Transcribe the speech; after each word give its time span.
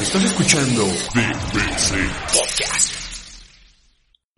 Estás 0.00 0.24
escuchando 0.24 0.86
BBC 1.14 1.94
Podcast. 2.32 2.99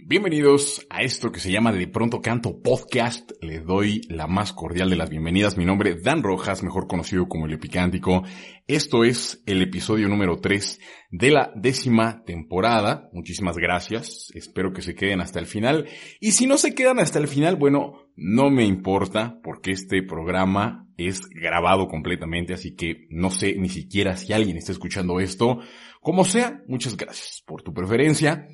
Bienvenidos 0.04 0.84
a 0.90 1.02
esto 1.02 1.30
que 1.30 1.38
se 1.38 1.52
llama 1.52 1.70
De 1.70 1.86
Pronto 1.86 2.20
Canto 2.20 2.60
Podcast. 2.60 3.30
Les 3.40 3.64
doy 3.64 4.00
la 4.08 4.26
más 4.26 4.52
cordial 4.52 4.90
de 4.90 4.96
las 4.96 5.08
bienvenidas. 5.08 5.56
Mi 5.56 5.64
nombre 5.64 5.90
es 5.90 6.02
Dan 6.02 6.24
Rojas, 6.24 6.64
mejor 6.64 6.88
conocido 6.88 7.28
como 7.28 7.46
el 7.46 7.52
Epicántico. 7.52 8.24
Esto 8.66 9.04
es 9.04 9.44
el 9.46 9.62
episodio 9.62 10.08
número 10.08 10.40
3 10.40 10.80
de 11.12 11.30
la 11.30 11.52
décima 11.54 12.24
temporada. 12.24 13.10
Muchísimas 13.12 13.56
gracias. 13.56 14.32
Espero 14.34 14.72
que 14.72 14.82
se 14.82 14.96
queden 14.96 15.20
hasta 15.20 15.38
el 15.38 15.46
final. 15.46 15.88
Y 16.20 16.32
si 16.32 16.48
no 16.48 16.56
se 16.56 16.74
quedan 16.74 16.98
hasta 16.98 17.20
el 17.20 17.28
final, 17.28 17.54
bueno, 17.54 18.08
no 18.16 18.50
me 18.50 18.64
importa 18.64 19.38
porque 19.44 19.70
este 19.70 20.02
programa 20.02 20.88
es 20.96 21.28
grabado 21.30 21.86
completamente, 21.86 22.54
así 22.54 22.74
que 22.74 23.06
no 23.08 23.30
sé 23.30 23.54
ni 23.54 23.68
siquiera 23.68 24.16
si 24.16 24.32
alguien 24.32 24.56
está 24.56 24.72
escuchando 24.72 25.20
esto. 25.20 25.60
Como 26.00 26.24
sea, 26.24 26.60
muchas 26.66 26.96
gracias 26.96 27.42
por 27.46 27.62
tu 27.62 27.72
preferencia. 27.72 28.48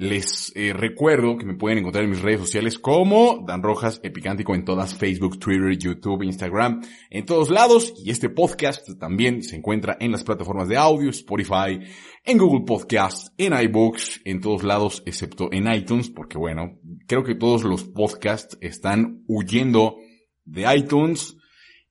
Les 0.00 0.50
eh, 0.56 0.72
recuerdo 0.72 1.36
que 1.36 1.44
me 1.44 1.56
pueden 1.56 1.76
encontrar 1.76 2.04
en 2.04 2.08
mis 2.08 2.22
redes 2.22 2.40
sociales 2.40 2.78
como 2.78 3.44
Dan 3.46 3.62
Rojas 3.62 4.00
Epicántico 4.02 4.54
en 4.54 4.64
todas 4.64 4.94
Facebook, 4.94 5.38
Twitter, 5.38 5.76
YouTube, 5.76 6.22
Instagram, 6.22 6.80
en 7.10 7.26
todos 7.26 7.50
lados. 7.50 7.92
Y 8.02 8.10
este 8.10 8.30
podcast 8.30 8.98
también 8.98 9.42
se 9.42 9.56
encuentra 9.56 9.98
en 10.00 10.10
las 10.10 10.24
plataformas 10.24 10.68
de 10.68 10.78
audio, 10.78 11.10
Spotify, 11.10 11.80
en 12.24 12.38
Google 12.38 12.64
Podcasts, 12.64 13.30
en 13.36 13.52
iBooks, 13.52 14.22
en 14.24 14.40
todos 14.40 14.62
lados 14.62 15.02
excepto 15.04 15.52
en 15.52 15.70
iTunes, 15.70 16.08
porque 16.08 16.38
bueno, 16.38 16.78
creo 17.06 17.22
que 17.22 17.34
todos 17.34 17.62
los 17.64 17.84
podcasts 17.84 18.56
están 18.62 19.22
huyendo 19.26 19.98
de 20.46 20.64
iTunes 20.76 21.36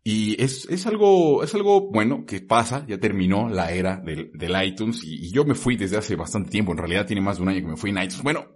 y 0.03 0.41
es, 0.41 0.65
es 0.69 0.87
algo, 0.87 1.43
es 1.43 1.53
algo 1.55 1.91
bueno 1.91 2.25
que 2.25 2.41
pasa, 2.41 2.85
ya 2.87 2.99
terminó 2.99 3.49
la 3.49 3.71
era 3.71 3.97
del, 3.97 4.31
del 4.33 4.63
iTunes 4.63 5.03
y, 5.03 5.31
yo 5.31 5.43
me 5.45 5.55
fui 5.55 5.75
desde 5.75 5.97
hace 5.97 6.15
bastante 6.15 6.49
tiempo, 6.49 6.71
en 6.71 6.77
realidad 6.77 7.05
tiene 7.05 7.21
más 7.21 7.37
de 7.37 7.43
un 7.43 7.49
año 7.49 7.61
que 7.61 7.67
me 7.67 7.77
fui 7.77 7.89
en 7.89 7.97
iTunes. 7.97 8.23
Bueno, 8.23 8.47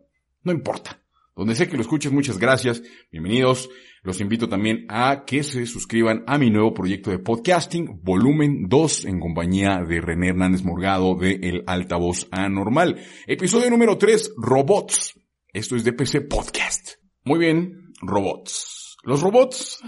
no 0.44 0.52
importa. 0.52 1.00
Donde 1.36 1.56
sé 1.56 1.68
que 1.68 1.76
lo 1.76 1.82
escuches, 1.82 2.12
muchas 2.12 2.38
gracias, 2.38 2.84
bienvenidos. 3.12 3.68
Los 4.04 4.22
invito 4.22 4.48
también 4.48 4.86
a 4.88 5.24
que 5.26 5.44
se 5.44 5.66
suscriban 5.66 6.24
a 6.28 6.38
mi 6.38 6.52
nuevo 6.52 6.76
proyecto 6.76 7.10
de 7.10 7.18
podcasting, 7.18 8.02
volumen 8.04 8.68
2, 8.70 9.06
en 9.06 9.20
compañía 9.20 9.84
de 9.88 10.00
René 10.00 10.30
Hernández 10.30 10.64
Morgado 10.64 11.16
de 11.16 11.40
El 11.42 11.64
Altavoz 11.66 12.28
Anormal. 12.30 13.00
Episodio 13.26 13.72
número 13.72 13.98
3, 13.98 14.34
robots. 14.38 15.20
Esto 15.52 15.76
es 15.76 15.84
DPC 15.84 16.28
Podcast. 16.30 16.98
Muy 17.24 17.40
bien, 17.40 17.94
robots. 18.02 18.98
Los 19.04 19.22
robots 19.22 19.82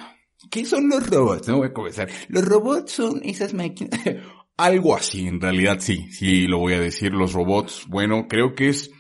¿Qué 0.49 0.65
son 0.65 0.89
los 0.89 1.09
robots? 1.09 1.47
No 1.47 1.57
voy 1.57 1.67
a 1.67 1.73
comenzar. 1.73 2.09
Los 2.27 2.45
robots 2.45 2.91
son 2.91 3.21
esas 3.23 3.53
máquinas. 3.53 3.99
algo 4.57 4.95
así, 4.95 5.27
en 5.27 5.41
realidad 5.41 5.77
sí, 5.79 6.11
sí 6.11 6.47
lo 6.47 6.59
voy 6.59 6.73
a 6.73 6.79
decir. 6.79 7.13
Los 7.13 7.33
robots, 7.33 7.85
bueno, 7.87 8.27
creo 8.27 8.55
que 8.55 8.69
es 8.69 8.91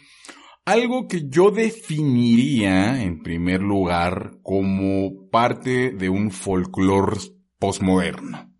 algo 0.65 1.07
que 1.07 1.29
yo 1.29 1.51
definiría 1.51 3.01
en 3.01 3.21
primer 3.21 3.61
lugar 3.61 4.37
como 4.41 5.29
parte 5.29 5.91
de 5.91 6.09
un 6.09 6.31
folclore 6.31 7.17
postmoderno. 7.59 8.51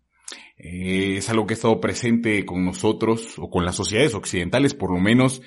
Eh, 0.56 1.16
es 1.18 1.28
algo 1.28 1.46
que 1.46 1.54
ha 1.54 1.56
estado 1.56 1.80
presente 1.80 2.46
con 2.46 2.64
nosotros 2.64 3.38
o 3.38 3.50
con 3.50 3.64
las 3.64 3.76
sociedades 3.76 4.14
occidentales 4.14 4.74
por 4.74 4.90
lo 4.90 4.98
menos 4.98 5.42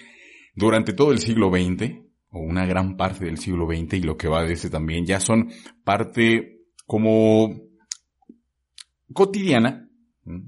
durante 0.53 0.94
todo 0.94 1.11
el 1.11 1.19
siglo 1.19 1.50
XX 1.50 1.95
o 2.29 2.39
una 2.39 2.66
gran 2.67 2.95
parte 2.95 3.25
del 3.25 3.39
siglo 3.39 3.66
XX 3.66 3.95
y 3.95 4.01
lo 4.01 4.17
que 4.17 4.27
va 4.27 4.44
de 4.44 4.53
ese 4.53 4.69
también 4.69 5.06
ya 5.06 5.19
son 5.19 5.51
parte 5.83 6.58
como 6.89 7.55
cotidiana, 9.13 9.88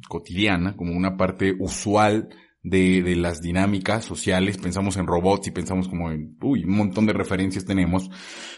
cotidiana, 0.09 0.75
como 0.75 0.97
una 0.97 1.15
parte 1.15 1.53
usual 1.59 2.29
de, 2.63 3.03
de, 3.03 3.15
las 3.15 3.43
dinámicas 3.43 4.05
sociales, 4.05 4.57
pensamos 4.57 4.97
en 4.97 5.05
robots 5.05 5.49
y 5.49 5.51
pensamos 5.51 5.87
como 5.87 6.09
en, 6.09 6.35
uy, 6.41 6.63
un 6.63 6.75
montón 6.75 7.05
de 7.05 7.13
referencias 7.13 7.63
tenemos, 7.63 8.09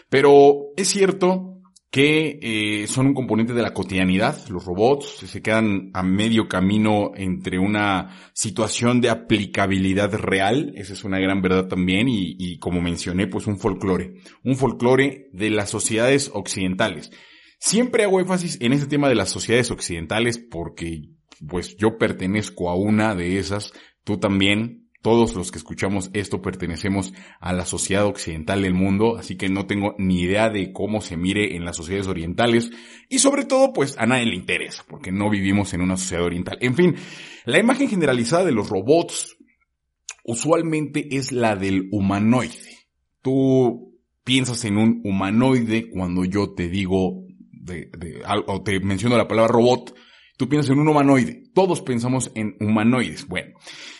pero 0.08 0.72
es 0.78 0.88
cierto 0.88 1.60
que 1.90 2.38
eh, 2.40 2.86
son 2.86 3.08
un 3.08 3.14
componente 3.14 3.52
de 3.52 3.60
la 3.60 3.74
cotidianidad, 3.74 4.48
los 4.48 4.64
robots 4.64 5.18
se 5.18 5.42
quedan 5.42 5.90
a 5.92 6.02
medio 6.02 6.48
camino 6.48 7.10
entre 7.14 7.58
una 7.58 8.16
situación 8.32 9.02
de 9.02 9.10
aplicabilidad 9.10 10.14
real, 10.14 10.72
esa 10.74 10.94
es 10.94 11.04
una 11.04 11.18
gran 11.18 11.42
verdad 11.42 11.68
también, 11.68 12.08
y, 12.08 12.34
y 12.38 12.58
como 12.58 12.80
mencioné, 12.80 13.26
pues 13.26 13.46
un 13.46 13.58
folclore, 13.58 14.14
un 14.42 14.56
folclore 14.56 15.28
de 15.34 15.50
las 15.50 15.68
sociedades 15.68 16.30
occidentales. 16.32 17.10
Siempre 17.64 18.04
hago 18.04 18.20
énfasis 18.20 18.58
en 18.60 18.74
ese 18.74 18.84
tema 18.86 19.08
de 19.08 19.14
las 19.14 19.30
sociedades 19.30 19.70
occidentales 19.70 20.36
porque 20.36 21.08
pues 21.48 21.78
yo 21.78 21.96
pertenezco 21.96 22.68
a 22.68 22.74
una 22.74 23.14
de 23.14 23.38
esas, 23.38 23.72
tú 24.04 24.18
también, 24.18 24.90
todos 25.00 25.34
los 25.34 25.50
que 25.50 25.56
escuchamos 25.56 26.10
esto 26.12 26.42
pertenecemos 26.42 27.14
a 27.40 27.54
la 27.54 27.64
sociedad 27.64 28.04
occidental 28.04 28.60
del 28.60 28.74
mundo, 28.74 29.16
así 29.16 29.38
que 29.38 29.48
no 29.48 29.64
tengo 29.64 29.94
ni 29.96 30.20
idea 30.20 30.50
de 30.50 30.72
cómo 30.74 31.00
se 31.00 31.16
mire 31.16 31.56
en 31.56 31.64
las 31.64 31.78
sociedades 31.78 32.06
orientales 32.06 32.70
y 33.08 33.20
sobre 33.20 33.46
todo 33.46 33.72
pues 33.72 33.96
a 33.96 34.04
nadie 34.04 34.26
le 34.26 34.36
interesa 34.36 34.84
porque 34.86 35.10
no 35.10 35.30
vivimos 35.30 35.72
en 35.72 35.80
una 35.80 35.96
sociedad 35.96 36.26
oriental. 36.26 36.58
En 36.60 36.74
fin, 36.74 36.96
la 37.46 37.60
imagen 37.60 37.88
generalizada 37.88 38.44
de 38.44 38.52
los 38.52 38.68
robots 38.68 39.38
usualmente 40.22 41.16
es 41.16 41.32
la 41.32 41.56
del 41.56 41.88
humanoide. 41.92 42.76
Tú 43.22 43.98
piensas 44.22 44.66
en 44.66 44.76
un 44.76 45.00
humanoide 45.02 45.88
cuando 45.88 46.26
yo 46.26 46.52
te 46.52 46.68
digo 46.68 47.23
de, 47.64 47.90
de, 47.98 48.22
o 48.46 48.62
te 48.62 48.78
menciono 48.80 49.16
la 49.16 49.28
palabra 49.28 49.52
robot, 49.52 49.94
tú 50.36 50.48
piensas 50.48 50.70
en 50.70 50.80
un 50.80 50.88
humanoide. 50.88 51.42
Todos 51.54 51.80
pensamos 51.80 52.30
en 52.34 52.56
humanoides. 52.60 53.26
Bueno, 53.26 53.54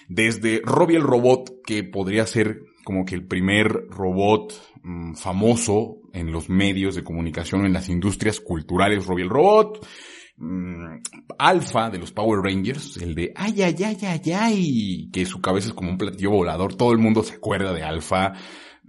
desde 0.09 0.61
Robbie 0.65 0.97
el 0.97 1.03
robot, 1.03 1.63
que 1.67 1.83
podría 1.85 2.27
ser 2.27 2.61
como 2.85 3.05
que 3.05 3.15
el 3.15 3.27
primer 3.27 3.89
robot 3.89 4.53
mmm, 4.83 5.15
famoso 5.15 6.01
en 6.13 6.31
los 6.31 6.49
medios 6.49 6.95
de 6.95 7.03
comunicación, 7.03 7.65
en 7.65 7.73
las 7.73 7.89
industrias 7.89 8.41
culturales, 8.41 9.07
Robbie 9.07 9.25
el 9.25 9.31
robot, 9.31 9.87
mmm, 10.37 10.99
Alpha 11.39 11.91
de 11.91 11.99
los 11.99 12.13
Power 12.13 12.41
Rangers, 12.41 12.99
el 12.99 13.15
de 13.15 13.33
ay, 13.35 13.63
ay, 13.63 13.77
ay, 13.83 13.97
ay, 14.03 14.33
ay, 14.33 15.11
que 15.11 15.25
su 15.25 15.41
cabeza 15.41 15.69
es 15.69 15.75
como 15.75 15.91
un 15.91 15.99
platillo 15.99 16.31
volador, 16.31 16.75
todo 16.75 16.93
el 16.93 16.99
mundo 16.99 17.23
se 17.23 17.37
acuerda 17.37 17.73
de 17.73 17.83
Alpha, 17.83 18.35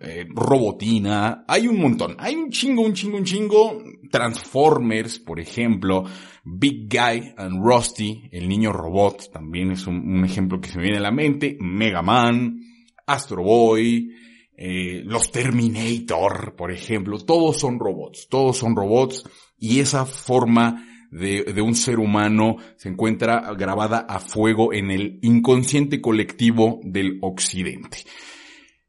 eh, 0.02 0.26
Robotina, 0.28 1.46
hay 1.48 1.70
un 1.70 1.80
montón, 1.80 2.18
hay 2.20 2.36
un 2.36 2.50
chingo, 2.50 2.82
un 2.82 2.94
chingo, 2.94 3.18
un 3.18 3.24
chingo, 3.24 3.82
Transformers, 4.10 5.20
por 5.20 5.40
ejemplo, 5.40 6.04
Big 6.44 6.88
Guy 6.90 7.34
and 7.38 7.64
Rusty, 7.64 8.30
el 8.32 8.48
niño 8.48 8.72
robot, 8.72 9.32
también 9.32 9.72
es 9.72 9.88
un, 9.88 10.24
ejemplo 10.24 10.60
que 10.60 10.70
se 10.70 10.78
me 10.78 10.84
viene 10.84 10.98
a 10.98 11.02
la 11.02 11.12
mente, 11.12 11.58
Mega 11.60 12.02
Man, 12.02 12.60
Astro 13.08 13.44
Boy, 13.44 14.12
eh, 14.58 15.02
los 15.06 15.32
Terminator, 15.32 16.56
por 16.56 16.72
ejemplo, 16.72 17.18
todos 17.20 17.60
son 17.60 17.80
robots, 17.80 18.28
todos 18.30 18.58
son 18.58 18.76
robots 18.76 19.24
y 19.58 19.80
esa 19.80 20.06
forma 20.06 20.88
de, 21.12 21.44
de, 21.44 21.62
un 21.62 21.76
ser 21.76 22.00
humano 22.00 22.58
se 22.78 22.90
encuentra 22.90 23.54
grabada 23.58 24.00
a 24.00 24.20
fuego 24.20 24.74
en 24.74 24.92
el 24.92 25.20
inconsciente 25.22 26.02
colectivo 26.02 26.80
del 26.84 27.20
occidente. 27.22 28.00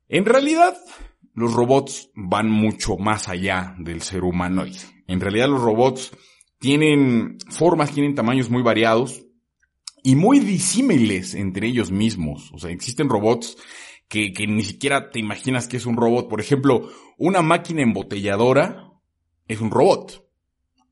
En 0.08 0.24
realidad, 0.24 0.76
los 1.36 1.52
robots 1.52 2.10
van 2.14 2.50
mucho 2.50 2.96
más 2.96 3.28
allá 3.28 3.74
del 3.78 4.00
ser 4.00 4.24
humanoide. 4.24 4.95
En 5.06 5.20
realidad 5.20 5.48
los 5.48 5.62
robots 5.62 6.12
tienen 6.58 7.38
formas, 7.48 7.92
tienen 7.92 8.14
tamaños 8.14 8.50
muy 8.50 8.62
variados 8.62 9.22
y 10.02 10.16
muy 10.16 10.40
disímiles 10.40 11.34
entre 11.34 11.68
ellos 11.68 11.90
mismos. 11.90 12.50
O 12.52 12.58
sea, 12.58 12.70
existen 12.70 13.08
robots 13.08 13.56
que, 14.08 14.32
que 14.32 14.46
ni 14.46 14.62
siquiera 14.62 15.10
te 15.10 15.18
imaginas 15.18 15.68
que 15.68 15.76
es 15.76 15.86
un 15.86 15.96
robot. 15.96 16.28
Por 16.28 16.40
ejemplo, 16.40 16.88
una 17.18 17.42
máquina 17.42 17.82
embotelladora 17.82 18.92
es 19.48 19.60
un 19.60 19.70
robot 19.70 20.25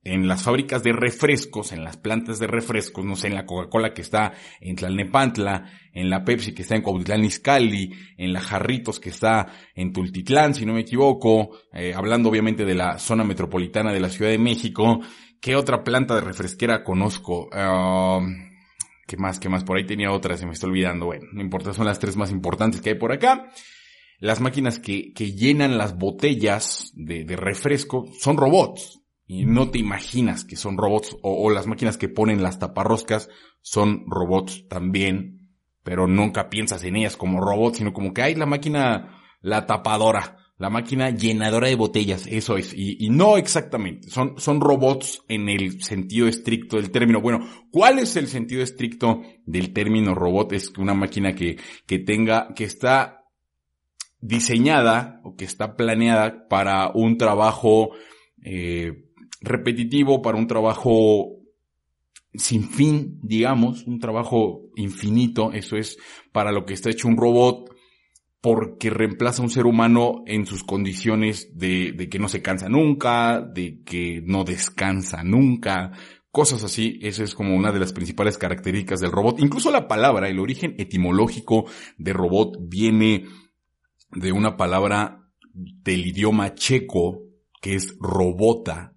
en 0.05 0.29
las 0.29 0.43
fábricas 0.43 0.83
de 0.83 0.93
refrescos, 0.93 1.73
en 1.73 1.83
las 1.83 1.97
plantas 1.97 2.39
de 2.39 2.47
refrescos, 2.47 3.05
no 3.05 3.17
sé, 3.17 3.29
en 3.29 3.35
la 3.35 3.47
Coca-Cola 3.47 3.95
que 3.95 4.03
está 4.03 4.35
en 4.61 4.77
Tlalnepantla, 4.77 5.65
en 5.93 6.11
la 6.11 6.23
Pepsi 6.25 6.53
que 6.53 6.63
está 6.63 6.77
en 6.77 6.83
Cuautitlán 6.83 7.25
Izcalli, 7.25 7.91
en 8.19 8.33
la 8.33 8.41
Jarritos 8.41 9.01
que 9.01 9.09
está 9.09 9.47
en 9.75 9.93
Tultitlán, 9.93 10.55
si 10.55 10.67
no 10.67 10.75
me 10.75 10.81
equivoco, 10.81 11.57
eh, 11.73 11.95
hablando 11.95 12.29
obviamente 12.29 12.67
de 12.67 12.75
la 12.75 12.99
zona 12.99 13.25
metropolitana 13.25 13.93
de 13.93 14.01
la 14.01 14.11
Ciudad 14.11 14.31
de 14.31 14.39
México, 14.39 15.01
¿qué 15.41 15.57
otra 15.57 15.83
planta 15.83 16.15
de 16.15 16.21
refresquera 16.21 16.85
conozco? 16.85 17.49
Uh, 17.49 18.23
¿Qué 19.07 19.17
más? 19.17 19.41
¿Qué 19.41 19.49
más? 19.49 19.65
Por 19.65 19.79
ahí 19.79 19.87
tenía 19.87 20.13
otra, 20.13 20.37
se 20.37 20.47
me 20.47 20.53
está 20.53 20.67
olvidando. 20.67 21.07
Bueno, 21.07 21.27
no 21.33 21.43
importa, 21.43 21.73
son 21.73 21.87
las 21.87 21.99
tres 21.99 22.17
más 22.17 22.31
importantes 22.31 22.81
que 22.81 22.91
hay 22.91 22.99
por 22.99 23.13
acá. 23.13 23.51
Las 24.19 24.41
máquinas 24.41 24.79
que, 24.79 25.13
que 25.13 25.33
llenan 25.33 25.77
las 25.77 25.97
botellas 25.99 26.93
de, 26.95 27.25
de 27.25 27.37
refresco 27.37 28.07
son 28.19 28.37
robots. 28.37 29.04
Y 29.27 29.47
no 29.47 29.71
te 29.71 29.79
imaginas 29.79 30.45
que 30.45 30.57
son 30.57 30.77
robots. 30.77 31.17
O, 31.23 31.51
las 31.51 31.67
máquinas 31.67 31.97
que 31.97 32.09
ponen 32.09 32.43
las 32.43 32.59
taparroscas 32.59 33.31
son 33.63 34.05
robots 34.07 34.69
también. 34.69 35.51
Pero 35.83 36.07
nunca 36.07 36.51
piensas 36.51 36.85
en 36.85 36.97
ellas 36.97 37.17
como 37.17 37.41
robots, 37.41 37.79
sino 37.79 37.93
como 37.93 38.13
que 38.13 38.23
hay 38.23 38.35
la 38.35 38.47
máquina, 38.47 39.21
la 39.41 39.67
tapadora 39.67 40.39
la 40.57 40.71
máquina 40.71 41.11
llenadora 41.11 41.69
de 41.69 41.75
botellas, 41.75 42.27
eso 42.29 42.57
es. 42.57 42.73
Y, 42.75 42.97
y, 43.05 43.11
no 43.11 43.37
exactamente, 43.37 44.09
son, 44.09 44.35
son 44.39 44.61
robots 44.61 45.23
en 45.29 45.49
el 45.49 45.83
sentido 45.83 46.29
estricto 46.29 46.77
del 46.77 46.91
término. 46.91 47.21
Bueno, 47.21 47.47
¿cuál 47.73 47.99
es 47.99 48.17
el 48.17 48.29
sentido 48.29 48.63
estricto 48.63 49.23
del 49.47 49.73
término 49.73 50.15
robot? 50.15 50.53
Es 50.53 50.73
una 50.79 50.95
máquina 50.95 51.35
que, 51.35 51.59
que 51.87 51.99
tenga, 51.99 52.55
que 52.55 52.65
está 52.65 53.25
diseñada 54.21 55.21
o 55.25 55.35
que 55.35 55.45
está 55.45 55.77
planeada 55.77 56.47
para 56.49 56.91
un 56.95 57.19
trabajo 57.19 57.91
eh, 58.43 59.11
repetitivo, 59.45 60.23
para 60.23 60.39
un 60.39 60.47
trabajo 60.47 61.37
sin 62.33 62.65
fin, 62.65 63.21
digamos, 63.23 63.85
un 63.87 64.01
trabajo 64.01 64.63
infinito, 64.77 65.53
eso 65.53 65.77
es 65.77 65.97
para 66.33 66.51
lo 66.51 66.65
que 66.65 66.75
está 66.75 66.91
hecho 66.91 67.09
un 67.09 67.17
robot 67.17 67.71
porque 68.45 68.91
reemplaza 68.91 69.41
a 69.41 69.45
un 69.45 69.51
ser 69.51 69.65
humano 69.65 70.23
en 70.27 70.45
sus 70.45 70.65
condiciones 70.65 71.57
de, 71.57 72.09
que 72.11 72.19
no 72.19 72.29
se 72.29 72.43
cansa 72.43 72.69
nunca, 72.69 73.41
de 73.41 73.81
que 73.85 74.23
no 74.23 74.45
descansa 74.45 75.25
nunca, 75.25 75.93
cosas 76.31 76.63
así. 76.63 76.99
Esa 77.01 77.25
es 77.25 77.35
como 77.35 77.57
una 77.57 77.73
de 77.73 77.79
las 77.79 77.95
principales 77.95 78.37
características 78.37 79.01
del 79.01 79.13
robot. 79.13 79.41
Incluso 79.41 79.71
la 79.71 79.89
palabra, 79.89 80.29
el 80.29 80.41
origen 80.41 80.75
etimológico 80.77 81.65
de 81.97 82.13
robot 82.13 82.59
viene 82.61 83.25
de 84.11 84.33
una 84.33 84.59
palabra 84.59 85.27
del 85.55 86.07
idioma 86.07 86.55
checo 86.55 87.23
que 87.63 87.77
es 87.77 87.97
robota, 87.99 88.94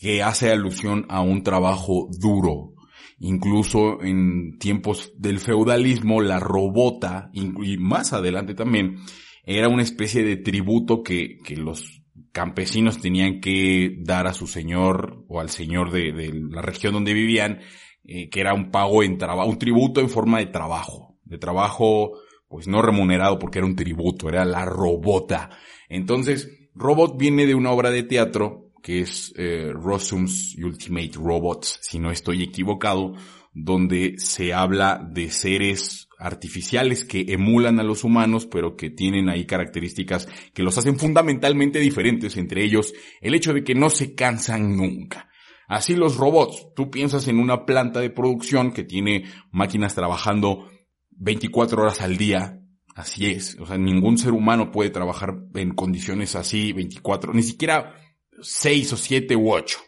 que 0.00 0.22
hace 0.22 0.50
alusión 0.50 1.06
a 1.08 1.20
un 1.20 1.42
trabajo 1.42 2.08
duro, 2.18 2.74
Incluso 3.20 4.02
en 4.02 4.58
tiempos 4.58 5.12
del 5.16 5.38
feudalismo, 5.38 6.20
la 6.20 6.40
robota, 6.40 7.30
y 7.32 7.78
más 7.78 8.12
adelante 8.12 8.54
también, 8.54 8.96
era 9.44 9.68
una 9.68 9.82
especie 9.82 10.24
de 10.24 10.36
tributo 10.36 11.02
que, 11.02 11.38
que 11.44 11.56
los 11.56 12.02
campesinos 12.32 13.00
tenían 13.00 13.40
que 13.40 13.96
dar 14.00 14.26
a 14.26 14.32
su 14.32 14.46
señor 14.46 15.24
o 15.28 15.40
al 15.40 15.50
señor 15.50 15.92
de, 15.92 16.32
la 16.50 16.62
región 16.62 16.92
donde 16.92 17.14
vivían, 17.14 17.60
eh, 18.04 18.28
que 18.28 18.40
era 18.40 18.54
un 18.54 18.70
pago 18.70 19.02
en 19.02 19.18
trabajo, 19.18 19.48
un 19.48 19.58
tributo 19.58 20.00
en 20.00 20.10
forma 20.10 20.40
de 20.40 20.46
trabajo, 20.46 21.16
de 21.24 21.38
trabajo 21.38 22.18
pues 22.48 22.68
no 22.68 22.82
remunerado 22.82 23.38
porque 23.38 23.58
era 23.58 23.66
un 23.66 23.76
tributo, 23.76 24.28
era 24.28 24.44
la 24.44 24.64
robota. 24.64 25.50
Entonces, 25.88 26.50
robot 26.74 27.16
viene 27.16 27.46
de 27.46 27.54
una 27.54 27.70
obra 27.70 27.90
de 27.90 28.02
teatro 28.02 28.63
que 28.84 29.00
es 29.00 29.32
eh, 29.38 29.72
Rossum's 29.72 30.56
Ultimate 30.62 31.12
Robots, 31.14 31.78
si 31.80 31.98
no 31.98 32.10
estoy 32.10 32.42
equivocado, 32.42 33.14
donde 33.54 34.16
se 34.18 34.52
habla 34.52 35.02
de 35.10 35.30
seres 35.30 36.10
artificiales 36.18 37.06
que 37.06 37.24
emulan 37.28 37.80
a 37.80 37.82
los 37.82 38.04
humanos, 38.04 38.44
pero 38.44 38.76
que 38.76 38.90
tienen 38.90 39.30
ahí 39.30 39.46
características 39.46 40.28
que 40.52 40.62
los 40.62 40.76
hacen 40.76 40.98
fundamentalmente 40.98 41.78
diferentes, 41.78 42.36
entre 42.36 42.62
ellos 42.62 42.92
el 43.22 43.34
hecho 43.34 43.54
de 43.54 43.64
que 43.64 43.74
no 43.74 43.88
se 43.88 44.14
cansan 44.14 44.76
nunca. 44.76 45.30
Así 45.66 45.96
los 45.96 46.18
robots, 46.18 46.66
tú 46.76 46.90
piensas 46.90 47.26
en 47.26 47.38
una 47.38 47.64
planta 47.64 48.00
de 48.00 48.10
producción 48.10 48.70
que 48.70 48.84
tiene 48.84 49.24
máquinas 49.50 49.94
trabajando 49.94 50.68
24 51.12 51.80
horas 51.80 52.02
al 52.02 52.18
día, 52.18 52.60
así 52.94 53.30
es, 53.30 53.56
o 53.58 53.64
sea, 53.64 53.78
ningún 53.78 54.18
ser 54.18 54.32
humano 54.32 54.70
puede 54.70 54.90
trabajar 54.90 55.38
en 55.54 55.70
condiciones 55.70 56.36
así 56.36 56.74
24, 56.74 57.32
ni 57.32 57.42
siquiera 57.42 58.03
seis 58.40 58.92
o 58.92 58.96
siete 58.96 59.36
u 59.36 59.52
ocho. 59.52 59.78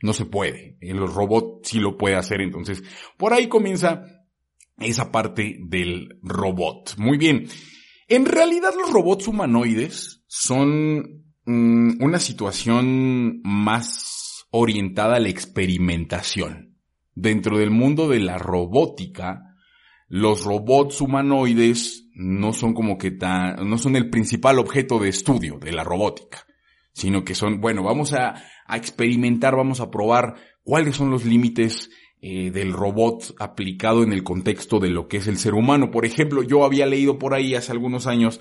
No 0.00 0.12
se 0.12 0.24
puede. 0.24 0.76
El 0.80 0.98
robot 0.98 1.64
sí 1.64 1.80
lo 1.80 1.96
puede 1.96 2.16
hacer. 2.16 2.40
Entonces, 2.40 2.82
por 3.16 3.32
ahí 3.32 3.48
comienza 3.48 4.04
esa 4.78 5.10
parte 5.10 5.58
del 5.60 6.18
robot. 6.22 6.96
Muy 6.98 7.18
bien. 7.18 7.48
En 8.06 8.24
realidad 8.24 8.72
los 8.78 8.92
robots 8.92 9.28
humanoides 9.28 10.24
son 10.28 11.24
mmm, 11.44 12.02
una 12.02 12.18
situación 12.20 13.40
más 13.42 14.46
orientada 14.50 15.16
a 15.16 15.20
la 15.20 15.28
experimentación. 15.28 16.76
Dentro 17.14 17.58
del 17.58 17.70
mundo 17.70 18.08
de 18.08 18.20
la 18.20 18.38
robótica, 18.38 19.56
los 20.06 20.44
robots 20.44 21.00
humanoides 21.00 22.08
no 22.14 22.52
son 22.52 22.72
como 22.72 22.96
que 22.96 23.10
tan, 23.10 23.68
no 23.68 23.76
son 23.76 23.96
el 23.96 24.08
principal 24.08 24.58
objeto 24.60 25.00
de 25.00 25.08
estudio 25.08 25.58
de 25.58 25.72
la 25.72 25.84
robótica 25.84 26.46
sino 26.98 27.24
que 27.24 27.34
son, 27.36 27.60
bueno, 27.60 27.84
vamos 27.84 28.12
a, 28.12 28.34
a 28.66 28.76
experimentar, 28.76 29.54
vamos 29.54 29.80
a 29.80 29.90
probar 29.90 30.34
cuáles 30.64 30.96
son 30.96 31.10
los 31.10 31.24
límites 31.24 31.90
eh, 32.20 32.50
del 32.50 32.72
robot 32.72 33.36
aplicado 33.38 34.02
en 34.02 34.12
el 34.12 34.24
contexto 34.24 34.80
de 34.80 34.90
lo 34.90 35.06
que 35.06 35.18
es 35.18 35.28
el 35.28 35.38
ser 35.38 35.54
humano. 35.54 35.92
Por 35.92 36.04
ejemplo, 36.04 36.42
yo 36.42 36.64
había 36.64 36.84
leído 36.84 37.16
por 37.16 37.32
ahí 37.32 37.54
hace 37.54 37.70
algunos 37.70 38.08
años 38.08 38.40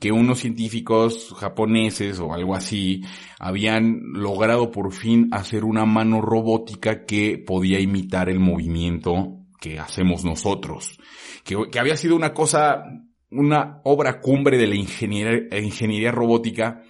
que 0.00 0.10
unos 0.10 0.38
científicos 0.38 1.34
japoneses 1.38 2.18
o 2.18 2.32
algo 2.32 2.54
así 2.54 3.02
habían 3.38 4.00
logrado 4.14 4.70
por 4.70 4.94
fin 4.94 5.28
hacer 5.32 5.66
una 5.66 5.84
mano 5.84 6.22
robótica 6.22 7.04
que 7.04 7.36
podía 7.36 7.78
imitar 7.78 8.30
el 8.30 8.40
movimiento 8.40 9.36
que 9.60 9.78
hacemos 9.78 10.24
nosotros. 10.24 10.98
Que, 11.44 11.78
había 11.78 11.98
sido 11.98 12.16
una 12.16 12.32
cosa, 12.32 12.84
una 13.30 13.82
obra 13.84 14.22
cumbre 14.22 14.56
de 14.56 14.66
la 14.66 14.76
ingeniería, 14.76 15.60
ingeniería 15.60 16.10
robótica 16.10 16.82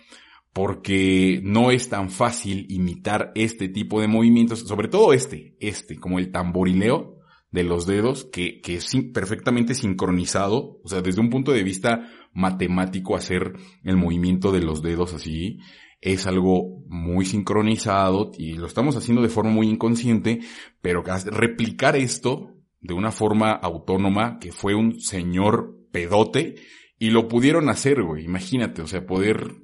porque 0.52 1.40
no 1.44 1.70
es 1.70 1.88
tan 1.88 2.10
fácil 2.10 2.66
imitar 2.68 3.32
este 3.34 3.68
tipo 3.68 4.00
de 4.00 4.08
movimientos, 4.08 4.60
sobre 4.60 4.88
todo 4.88 5.12
este, 5.12 5.56
este, 5.60 5.96
como 5.96 6.18
el 6.18 6.32
tamborileo 6.32 7.18
de 7.50 7.64
los 7.64 7.86
dedos, 7.86 8.24
que, 8.24 8.60
que 8.60 8.76
es 8.76 8.90
perfectamente 9.12 9.74
sincronizado, 9.74 10.80
o 10.82 10.88
sea, 10.88 11.02
desde 11.02 11.20
un 11.20 11.30
punto 11.30 11.52
de 11.52 11.62
vista 11.62 12.08
matemático 12.32 13.16
hacer 13.16 13.54
el 13.82 13.96
movimiento 13.96 14.52
de 14.52 14.60
los 14.60 14.82
dedos 14.82 15.14
así, 15.14 15.58
es 16.00 16.26
algo 16.26 16.82
muy 16.88 17.26
sincronizado 17.26 18.30
y 18.38 18.54
lo 18.54 18.66
estamos 18.66 18.96
haciendo 18.96 19.22
de 19.22 19.28
forma 19.28 19.50
muy 19.50 19.68
inconsciente, 19.68 20.40
pero 20.80 21.02
replicar 21.26 21.96
esto 21.96 22.54
de 22.80 22.94
una 22.94 23.12
forma 23.12 23.52
autónoma, 23.52 24.38
que 24.38 24.52
fue 24.52 24.74
un 24.74 25.00
señor 25.00 25.76
pedote, 25.92 26.56
y 26.98 27.10
lo 27.10 27.28
pudieron 27.28 27.68
hacer, 27.68 28.02
güey, 28.02 28.24
imagínate, 28.24 28.82
o 28.82 28.86
sea, 28.86 29.06
poder 29.06 29.56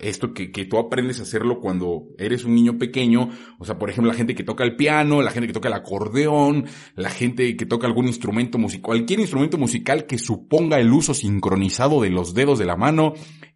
esto 0.00 0.32
que, 0.34 0.50
que 0.50 0.64
tú 0.64 0.78
aprendes 0.78 1.20
a 1.20 1.22
hacerlo 1.22 1.60
cuando 1.60 2.04
eres 2.18 2.44
un 2.44 2.54
niño 2.54 2.78
pequeño, 2.78 3.30
o 3.58 3.64
sea, 3.64 3.78
por 3.78 3.90
ejemplo, 3.90 4.10
la 4.10 4.16
gente 4.16 4.34
que 4.34 4.44
toca 4.44 4.64
el 4.64 4.76
piano, 4.76 5.22
la 5.22 5.30
gente 5.30 5.46
que 5.46 5.52
toca 5.52 5.68
el 5.68 5.74
acordeón, 5.74 6.66
la 6.94 7.10
gente 7.10 7.56
que 7.56 7.66
toca 7.66 7.86
algún 7.86 8.06
instrumento 8.06 8.58
musical, 8.58 8.82
cualquier 8.82 9.20
instrumento 9.20 9.58
musical 9.58 10.06
que 10.06 10.18
suponga 10.18 10.78
el 10.80 10.92
uso 10.92 11.14
sincronizado 11.14 12.00
de 12.00 12.10
los 12.10 12.34
dedos 12.34 12.58
de 12.58 12.66
la 12.66 12.76
mano, 12.76 13.14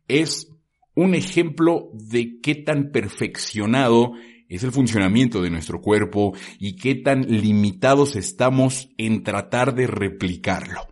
es 0.09 0.49
un 0.95 1.15
ejemplo 1.15 1.91
de 1.95 2.41
qué 2.41 2.55
tan 2.55 2.91
perfeccionado 2.91 4.13
es 4.49 4.65
el 4.65 4.73
funcionamiento 4.73 5.41
de 5.41 5.51
nuestro 5.51 5.81
cuerpo 5.81 6.35
y 6.59 6.75
qué 6.77 6.97
tan 6.97 7.23
limitados 7.23 8.17
estamos 8.17 8.91
en 8.99 9.23
tratar 9.23 9.75
de 9.75 9.87
replicarlo. 9.87 10.89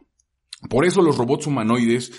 Por 0.71 0.87
eso 0.87 1.03
los 1.03 1.19
robots 1.19 1.47
humanoides 1.47 2.13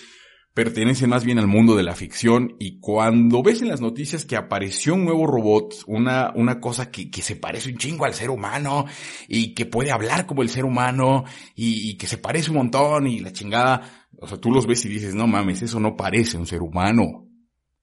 pertenece 0.59 1.07
más 1.07 1.23
bien 1.23 1.39
al 1.39 1.47
mundo 1.47 1.77
de 1.77 1.83
la 1.83 1.95
ficción 1.95 2.57
y 2.59 2.81
cuando 2.81 3.41
ves 3.41 3.61
en 3.61 3.69
las 3.69 3.79
noticias 3.79 4.25
que 4.25 4.35
apareció 4.35 4.93
un 4.93 5.05
nuevo 5.05 5.25
robot, 5.25 5.73
una, 5.87 6.33
una 6.35 6.59
cosa 6.59 6.91
que, 6.91 7.09
que 7.09 7.21
se 7.21 7.37
parece 7.37 7.69
un 7.69 7.77
chingo 7.77 8.03
al 8.03 8.13
ser 8.13 8.29
humano 8.29 8.83
y 9.29 9.53
que 9.53 9.65
puede 9.65 9.91
hablar 9.91 10.25
como 10.25 10.41
el 10.41 10.49
ser 10.49 10.65
humano 10.65 11.23
y, 11.55 11.95
que 11.95 12.07
se 12.07 12.17
parece 12.17 12.51
un 12.51 12.57
montón 12.57 13.07
y 13.07 13.19
la 13.19 13.31
chingada, 13.31 14.09
o 14.19 14.27
sea, 14.27 14.37
tú 14.37 14.51
los 14.51 14.67
ves 14.67 14.83
y 14.83 14.89
dices, 14.89 15.15
no 15.15 15.27
mames, 15.27 15.61
eso 15.61 15.79
no 15.79 15.95
parece 15.95 16.35
un 16.35 16.45
ser 16.45 16.61
humano. 16.61 17.25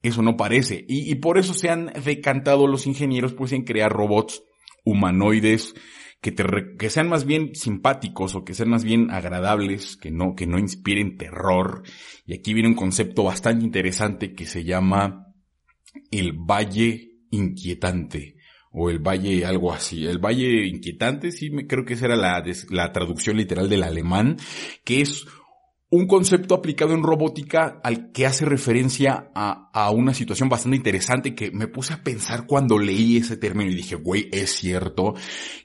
Eso 0.03 0.21
no 0.21 0.37
parece. 0.37 0.85
Y, 0.87 1.11
y 1.11 1.15
por 1.15 1.39
eso 1.39 1.55
se 1.55 1.71
han 1.71 1.91
decantado 2.05 2.67
los 2.67 2.87
ingenieros 2.87 3.33
pues 3.33 3.53
en 3.53 3.65
crear 3.65 3.91
robots 3.91 4.43
humanoides 4.85 5.73
que, 6.21 6.91
sean 6.91 7.09
más 7.09 7.25
bien 7.25 7.55
simpáticos 7.55 8.35
o 8.35 8.45
que 8.45 8.55
sean 8.55 8.71
más 8.71 8.85
bien 8.85 9.11
agradables, 9.11 9.97
que 9.97 10.11
no, 10.11 10.35
que 10.35 10.47
no 10.47 10.59
inspiren 10.59 11.17
terror. 11.17 11.83
Y 12.27 12.35
aquí 12.35 12.55
viene 12.55 12.69
un 12.69 12.75
concepto 12.75 13.25
bastante 13.25 13.65
interesante 13.65 14.35
que 14.35 14.47
se 14.47 14.65
llama 14.65 15.27
el 16.11 16.33
valle 16.33 17.13
inquietante 17.31 18.37
o 18.73 18.91
el 18.91 18.99
valle 18.99 19.47
algo 19.47 19.73
así. 19.73 20.07
El 20.07 20.19
valle 20.19 20.67
inquietante, 20.67 21.33
sí, 21.33 21.51
creo 21.67 21.85
que 21.85 21.95
esa 21.95 22.07
era 22.07 22.17
la, 22.17 22.43
la 22.71 22.93
traducción 22.93 23.37
literal 23.37 23.69
del 23.69 23.83
alemán, 23.83 24.37
que 24.85 25.01
es 25.01 25.27
un 25.89 26.07
concepto 26.07 26.55
aplicado 26.55 26.95
en 26.95 27.03
robótica 27.03 27.81
al 27.83 28.11
que 28.11 28.27
hace 28.27 28.45
referencia 28.45 29.31
a, 29.35 29.71
a, 29.73 29.91
una 29.91 30.15
situación 30.15 30.49
bastante 30.49 30.77
interesante 30.77 31.35
que 31.35 31.53
me 31.53 31.69
puse 31.69 31.95
a 31.95 32.03
pensar 32.03 32.47
cuando 32.47 32.79
leí 32.79 33.19
ese 33.19 33.37
término 33.37 33.71
y 33.71 33.77
dije, 33.77 33.95
güey, 33.95 34.29
es 34.33 34.51
cierto 34.57 35.15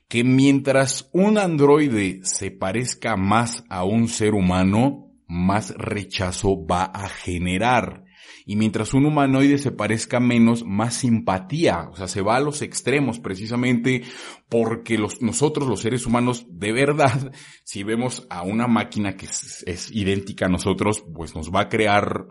que 0.07 0.23
mientras 0.23 1.09
un 1.13 1.37
androide 1.37 2.19
se 2.23 2.51
parezca 2.51 3.15
más 3.15 3.63
a 3.69 3.83
un 3.83 4.07
ser 4.07 4.33
humano, 4.33 5.11
más 5.27 5.73
rechazo 5.77 6.65
va 6.67 6.83
a 6.83 7.07
generar. 7.07 8.03
Y 8.45 8.55
mientras 8.55 8.93
un 8.93 9.05
humanoide 9.05 9.57
se 9.57 9.71
parezca 9.71 10.19
menos, 10.19 10.63
más 10.65 10.95
simpatía. 10.95 11.89
O 11.91 11.95
sea, 11.95 12.07
se 12.07 12.21
va 12.21 12.37
a 12.37 12.41
los 12.41 12.61
extremos 12.61 13.19
precisamente 13.19 14.03
porque 14.49 14.97
los, 14.97 15.21
nosotros, 15.21 15.67
los 15.67 15.81
seres 15.81 16.05
humanos, 16.05 16.45
de 16.49 16.71
verdad, 16.71 17.31
si 17.63 17.83
vemos 17.83 18.25
a 18.29 18.43
una 18.43 18.67
máquina 18.67 19.15
que 19.15 19.25
es, 19.25 19.91
idéntica 19.91 20.45
a 20.45 20.49
nosotros, 20.49 21.03
pues 21.13 21.35
nos 21.35 21.51
va 21.51 21.61
a 21.61 21.69
crear 21.69 22.27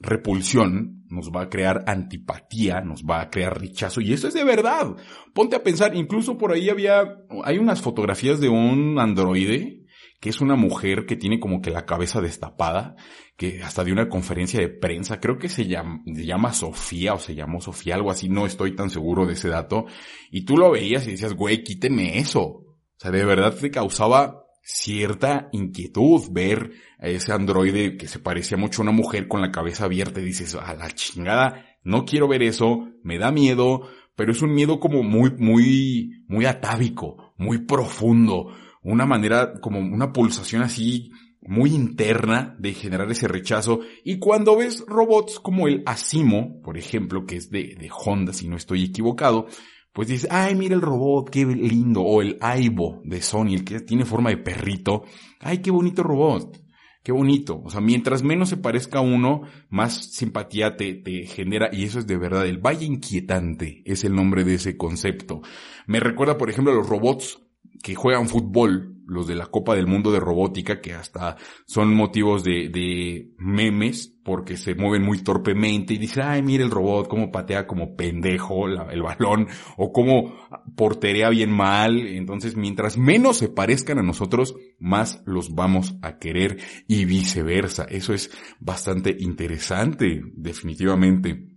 repulsión, 0.00 1.04
nos 1.08 1.30
va 1.30 1.42
a 1.42 1.48
crear 1.48 1.82
antipatía, 1.88 2.80
nos 2.80 3.02
va 3.02 3.20
a 3.20 3.30
crear 3.30 3.58
rechazo, 3.58 4.00
y 4.00 4.12
eso 4.12 4.28
es 4.28 4.34
de 4.34 4.44
verdad. 4.44 4.94
Ponte 5.34 5.56
a 5.56 5.62
pensar, 5.64 5.96
incluso 5.96 6.38
por 6.38 6.52
ahí 6.52 6.70
había, 6.70 7.16
hay 7.42 7.58
unas 7.58 7.82
fotografías 7.82 8.38
de 8.38 8.48
un 8.48 9.00
androide 9.00 9.77
que 10.20 10.30
es 10.30 10.40
una 10.40 10.56
mujer 10.56 11.06
que 11.06 11.16
tiene 11.16 11.38
como 11.38 11.60
que 11.62 11.70
la 11.70 11.86
cabeza 11.86 12.20
destapada, 12.20 12.96
que 13.36 13.62
hasta 13.62 13.84
de 13.84 13.92
una 13.92 14.08
conferencia 14.08 14.60
de 14.60 14.68
prensa, 14.68 15.20
creo 15.20 15.38
que 15.38 15.48
se 15.48 15.66
llama, 15.66 16.02
se 16.04 16.26
llama 16.26 16.52
Sofía 16.52 17.14
o 17.14 17.18
se 17.18 17.34
llamó 17.34 17.60
Sofía, 17.60 17.94
algo 17.94 18.10
así, 18.10 18.28
no 18.28 18.46
estoy 18.46 18.74
tan 18.74 18.90
seguro 18.90 19.26
de 19.26 19.34
ese 19.34 19.48
dato, 19.48 19.86
y 20.30 20.44
tú 20.44 20.56
lo 20.56 20.70
veías 20.70 21.06
y 21.06 21.12
decías, 21.12 21.34
güey, 21.34 21.62
quítenme 21.62 22.18
eso. 22.18 22.42
O 22.42 23.00
sea, 23.00 23.12
de 23.12 23.24
verdad 23.24 23.54
te 23.54 23.70
causaba 23.70 24.44
cierta 24.60 25.48
inquietud 25.52 26.24
ver 26.30 26.72
a 26.98 27.08
ese 27.08 27.32
androide 27.32 27.96
que 27.96 28.08
se 28.08 28.18
parecía 28.18 28.58
mucho 28.58 28.82
a 28.82 28.84
una 28.84 28.92
mujer 28.92 29.28
con 29.28 29.40
la 29.40 29.52
cabeza 29.52 29.84
abierta 29.84 30.20
y 30.20 30.24
dices, 30.24 30.56
a 30.56 30.74
la 30.74 30.90
chingada, 30.90 31.64
no 31.84 32.04
quiero 32.04 32.26
ver 32.26 32.42
eso, 32.42 32.88
me 33.04 33.18
da 33.18 33.30
miedo, 33.30 33.88
pero 34.16 34.32
es 34.32 34.42
un 34.42 34.52
miedo 34.52 34.80
como 34.80 35.04
muy, 35.04 35.30
muy, 35.38 36.24
muy 36.26 36.44
atávico, 36.44 37.32
muy 37.36 37.58
profundo, 37.58 38.52
una 38.82 39.06
manera, 39.06 39.60
como 39.60 39.78
una 39.78 40.12
pulsación 40.12 40.62
así 40.62 41.10
muy 41.40 41.74
interna 41.74 42.56
de 42.58 42.74
generar 42.74 43.10
ese 43.10 43.28
rechazo. 43.28 43.80
Y 44.04 44.18
cuando 44.18 44.56
ves 44.56 44.84
robots 44.86 45.40
como 45.40 45.68
el 45.68 45.82
Asimo, 45.86 46.60
por 46.62 46.76
ejemplo, 46.76 47.26
que 47.26 47.36
es 47.36 47.50
de, 47.50 47.76
de 47.78 47.90
Honda, 47.90 48.32
si 48.32 48.48
no 48.48 48.56
estoy 48.56 48.84
equivocado, 48.84 49.46
pues 49.92 50.08
dices, 50.08 50.28
ay, 50.30 50.54
mira 50.54 50.74
el 50.74 50.82
robot, 50.82 51.30
qué 51.30 51.44
lindo. 51.44 52.02
O 52.02 52.22
el 52.22 52.38
Aibo 52.40 53.00
de 53.04 53.20
Sony, 53.22 53.54
el 53.54 53.64
que 53.64 53.80
tiene 53.80 54.04
forma 54.04 54.30
de 54.30 54.36
perrito. 54.36 55.04
Ay, 55.40 55.58
qué 55.58 55.70
bonito 55.70 56.02
robot. 56.02 56.60
Qué 57.02 57.12
bonito. 57.12 57.62
O 57.64 57.70
sea, 57.70 57.80
mientras 57.80 58.22
menos 58.22 58.50
se 58.50 58.58
parezca 58.58 59.00
uno, 59.00 59.42
más 59.70 60.12
simpatía 60.12 60.76
te, 60.76 60.94
te 60.94 61.24
genera. 61.24 61.70
Y 61.72 61.84
eso 61.84 61.98
es 61.98 62.06
de 62.06 62.18
verdad. 62.18 62.46
El 62.46 62.58
Valle 62.58 62.84
Inquietante 62.84 63.82
es 63.86 64.04
el 64.04 64.14
nombre 64.14 64.44
de 64.44 64.54
ese 64.54 64.76
concepto. 64.76 65.40
Me 65.86 66.00
recuerda, 66.00 66.36
por 66.36 66.50
ejemplo, 66.50 66.72
a 66.72 66.76
los 66.76 66.88
robots 66.88 67.47
que 67.82 67.94
juegan 67.94 68.28
fútbol, 68.28 68.94
los 69.06 69.26
de 69.26 69.34
la 69.34 69.46
Copa 69.46 69.74
del 69.74 69.86
Mundo 69.86 70.12
de 70.12 70.20
Robótica, 70.20 70.80
que 70.80 70.92
hasta 70.92 71.36
son 71.66 71.94
motivos 71.94 72.44
de, 72.44 73.30
memes, 73.38 74.14
porque 74.22 74.56
se 74.56 74.74
mueven 74.74 75.02
muy 75.02 75.22
torpemente 75.22 75.94
y 75.94 75.98
dicen, 75.98 76.24
ay, 76.26 76.42
mire 76.42 76.62
el 76.62 76.70
robot, 76.70 77.08
cómo 77.08 77.32
patea 77.32 77.66
como 77.66 77.96
pendejo 77.96 78.66
el 78.68 79.02
balón, 79.02 79.48
o 79.78 79.92
cómo 79.92 80.34
porterea 80.76 81.30
bien 81.30 81.50
mal. 81.50 82.06
Entonces, 82.06 82.54
mientras 82.56 82.98
menos 82.98 83.38
se 83.38 83.48
parezcan 83.48 83.98
a 83.98 84.02
nosotros, 84.02 84.54
más 84.78 85.22
los 85.24 85.54
vamos 85.54 85.96
a 86.02 86.18
querer 86.18 86.58
y 86.86 87.06
viceversa. 87.06 87.84
Eso 87.84 88.12
es 88.12 88.30
bastante 88.60 89.16
interesante, 89.18 90.20
definitivamente. 90.34 91.48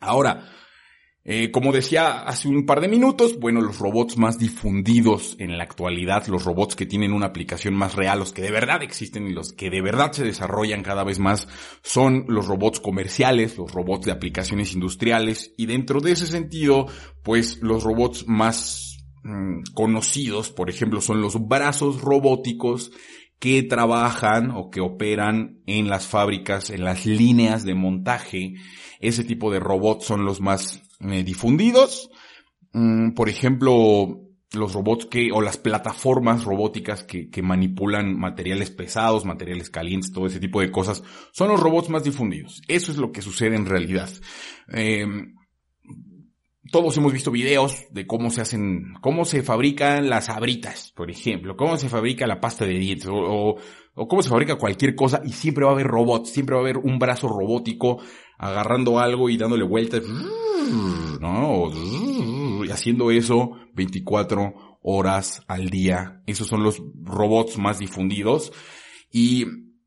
Ahora, 0.00 0.46
eh, 1.26 1.50
como 1.50 1.72
decía 1.72 2.20
hace 2.20 2.48
un 2.48 2.66
par 2.66 2.82
de 2.82 2.88
minutos, 2.88 3.38
bueno, 3.40 3.62
los 3.62 3.78
robots 3.78 4.18
más 4.18 4.38
difundidos 4.38 5.36
en 5.38 5.56
la 5.56 5.64
actualidad, 5.64 6.26
los 6.26 6.44
robots 6.44 6.76
que 6.76 6.84
tienen 6.84 7.14
una 7.14 7.26
aplicación 7.26 7.74
más 7.74 7.94
real, 7.94 8.18
los 8.18 8.34
que 8.34 8.42
de 8.42 8.50
verdad 8.50 8.82
existen 8.82 9.28
y 9.28 9.32
los 9.32 9.54
que 9.54 9.70
de 9.70 9.80
verdad 9.80 10.12
se 10.12 10.22
desarrollan 10.22 10.82
cada 10.82 11.02
vez 11.02 11.18
más, 11.18 11.48
son 11.82 12.26
los 12.28 12.46
robots 12.46 12.78
comerciales, 12.78 13.56
los 13.56 13.72
robots 13.72 14.04
de 14.04 14.12
aplicaciones 14.12 14.74
industriales, 14.74 15.54
y 15.56 15.64
dentro 15.64 16.02
de 16.02 16.12
ese 16.12 16.26
sentido, 16.26 16.88
pues 17.22 17.58
los 17.62 17.84
robots 17.84 18.26
más 18.28 18.98
mm, 19.22 19.62
conocidos, 19.72 20.50
por 20.50 20.68
ejemplo, 20.68 21.00
son 21.00 21.22
los 21.22 21.48
brazos 21.48 22.02
robóticos 22.02 22.90
que 23.38 23.62
trabajan 23.62 24.50
o 24.50 24.70
que 24.70 24.82
operan 24.82 25.62
en 25.66 25.88
las 25.88 26.06
fábricas, 26.06 26.68
en 26.68 26.84
las 26.84 27.06
líneas 27.06 27.64
de 27.64 27.74
montaje. 27.74 28.54
Ese 29.00 29.24
tipo 29.24 29.50
de 29.50 29.60
robots 29.60 30.04
son 30.04 30.24
los 30.24 30.40
más 30.40 30.83
eh, 31.10 31.24
difundidos. 31.24 32.10
Mm, 32.72 33.12
por 33.12 33.28
ejemplo, 33.28 34.20
los 34.52 34.72
robots 34.72 35.06
que, 35.06 35.30
o 35.32 35.40
las 35.40 35.56
plataformas 35.56 36.44
robóticas 36.44 37.04
que, 37.04 37.30
que, 37.30 37.42
manipulan 37.42 38.18
materiales 38.18 38.70
pesados, 38.70 39.24
materiales 39.24 39.70
calientes, 39.70 40.12
todo 40.12 40.26
ese 40.26 40.40
tipo 40.40 40.60
de 40.60 40.70
cosas, 40.70 41.02
son 41.32 41.48
los 41.48 41.60
robots 41.60 41.90
más 41.90 42.04
difundidos. 42.04 42.62
Eso 42.68 42.92
es 42.92 42.98
lo 42.98 43.12
que 43.12 43.22
sucede 43.22 43.56
en 43.56 43.66
realidad. 43.66 44.10
Eh, 44.72 45.06
todos 46.70 46.96
hemos 46.96 47.12
visto 47.12 47.30
videos 47.30 47.84
de 47.90 48.06
cómo 48.06 48.30
se 48.30 48.40
hacen, 48.40 48.94
cómo 49.00 49.24
se 49.24 49.42
fabrican 49.42 50.08
las 50.08 50.28
abritas, 50.28 50.92
por 50.96 51.10
ejemplo, 51.10 51.56
cómo 51.56 51.76
se 51.76 51.88
fabrica 51.88 52.26
la 52.26 52.40
pasta 52.40 52.64
de 52.64 52.78
dientes, 52.78 53.08
o, 53.08 53.56
o 53.94 54.08
cómo 54.08 54.22
se 54.22 54.30
fabrica 54.30 54.56
cualquier 54.56 54.94
cosa, 54.94 55.22
y 55.24 55.32
siempre 55.32 55.64
va 55.64 55.70
a 55.70 55.74
haber 55.74 55.86
robots, 55.86 56.30
siempre 56.30 56.54
va 56.54 56.62
a 56.62 56.64
haber 56.64 56.78
un 56.78 56.98
brazo 56.98 57.28
robótico 57.28 58.00
agarrando 58.38 58.98
algo 58.98 59.28
y 59.28 59.36
dándole 59.36 59.64
vueltas, 59.64 60.02
¿no? 61.20 61.70
Y 62.64 62.70
haciendo 62.70 63.10
eso 63.10 63.52
24 63.74 64.78
horas 64.82 65.42
al 65.48 65.70
día. 65.70 66.22
Esos 66.26 66.46
son 66.46 66.62
los 66.62 66.82
robots 67.02 67.58
más 67.58 67.78
difundidos. 67.78 68.52
Y 69.10 69.46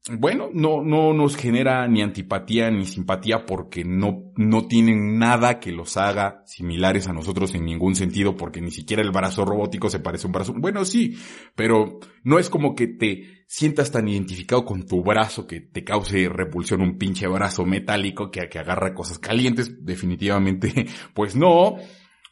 bueno, 0.10 0.50
no, 0.54 0.82
no 0.82 1.14
nos 1.14 1.36
genera 1.36 1.86
ni 1.88 2.02
antipatía 2.02 2.72
ni 2.72 2.86
simpatía 2.86 3.46
porque 3.46 3.84
no, 3.84 4.32
no 4.36 4.68
tienen 4.68 5.20
nada 5.20 5.60
que 5.60 5.72
los 5.72 5.98
haga 5.98 6.44
similares 6.46 7.08
a 7.08 7.14
nosotros 7.14 7.54
en 7.56 7.66
ningún 7.66 7.96
sentido 7.96 8.38
porque 8.38 8.62
ni 8.62 8.72
siquiera 8.72 9.02
el 9.02 9.12
brazo 9.12 9.44
robótico 9.44 9.90
se 9.90 10.00
parece 10.00 10.26
a 10.26 10.28
un 10.28 10.32
brazo. 10.32 10.54
Bueno, 10.56 10.86
sí, 10.86 11.18
pero 11.56 12.00
no 12.24 12.40
es 12.40 12.50
como 12.50 12.74
que 12.74 12.88
te 12.88 13.44
sientas 13.48 13.92
tan 13.92 14.08
identificado 14.08 14.64
con 14.64 14.86
tu 14.86 15.04
brazo 15.04 15.46
que 15.46 15.60
te 15.62 15.84
cause 15.84 16.30
repulsión 16.30 16.82
un 16.82 16.98
pinche 16.98 17.28
brazo 17.28 17.66
metálico 17.66 18.32
que, 18.32 18.48
que 18.48 18.60
agarra 18.60 18.94
cosas 18.94 19.20
calientes. 19.20 19.86
Definitivamente, 19.86 20.86
pues 21.14 21.36
no. 21.36 21.76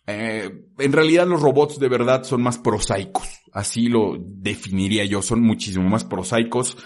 Eh, 0.08 0.50
en 0.78 0.94
realidad 0.94 1.28
los 1.28 1.42
robots 1.42 1.80
de 1.80 1.90
verdad 1.90 2.24
son 2.24 2.42
más 2.42 2.58
prosaicos. 2.58 3.42
Así 3.52 3.88
lo 3.88 4.16
definiría 4.18 5.04
yo. 5.04 5.22
Son 5.22 5.42
muchísimo 5.42 5.90
más 5.90 6.06
prosaicos 6.06 6.78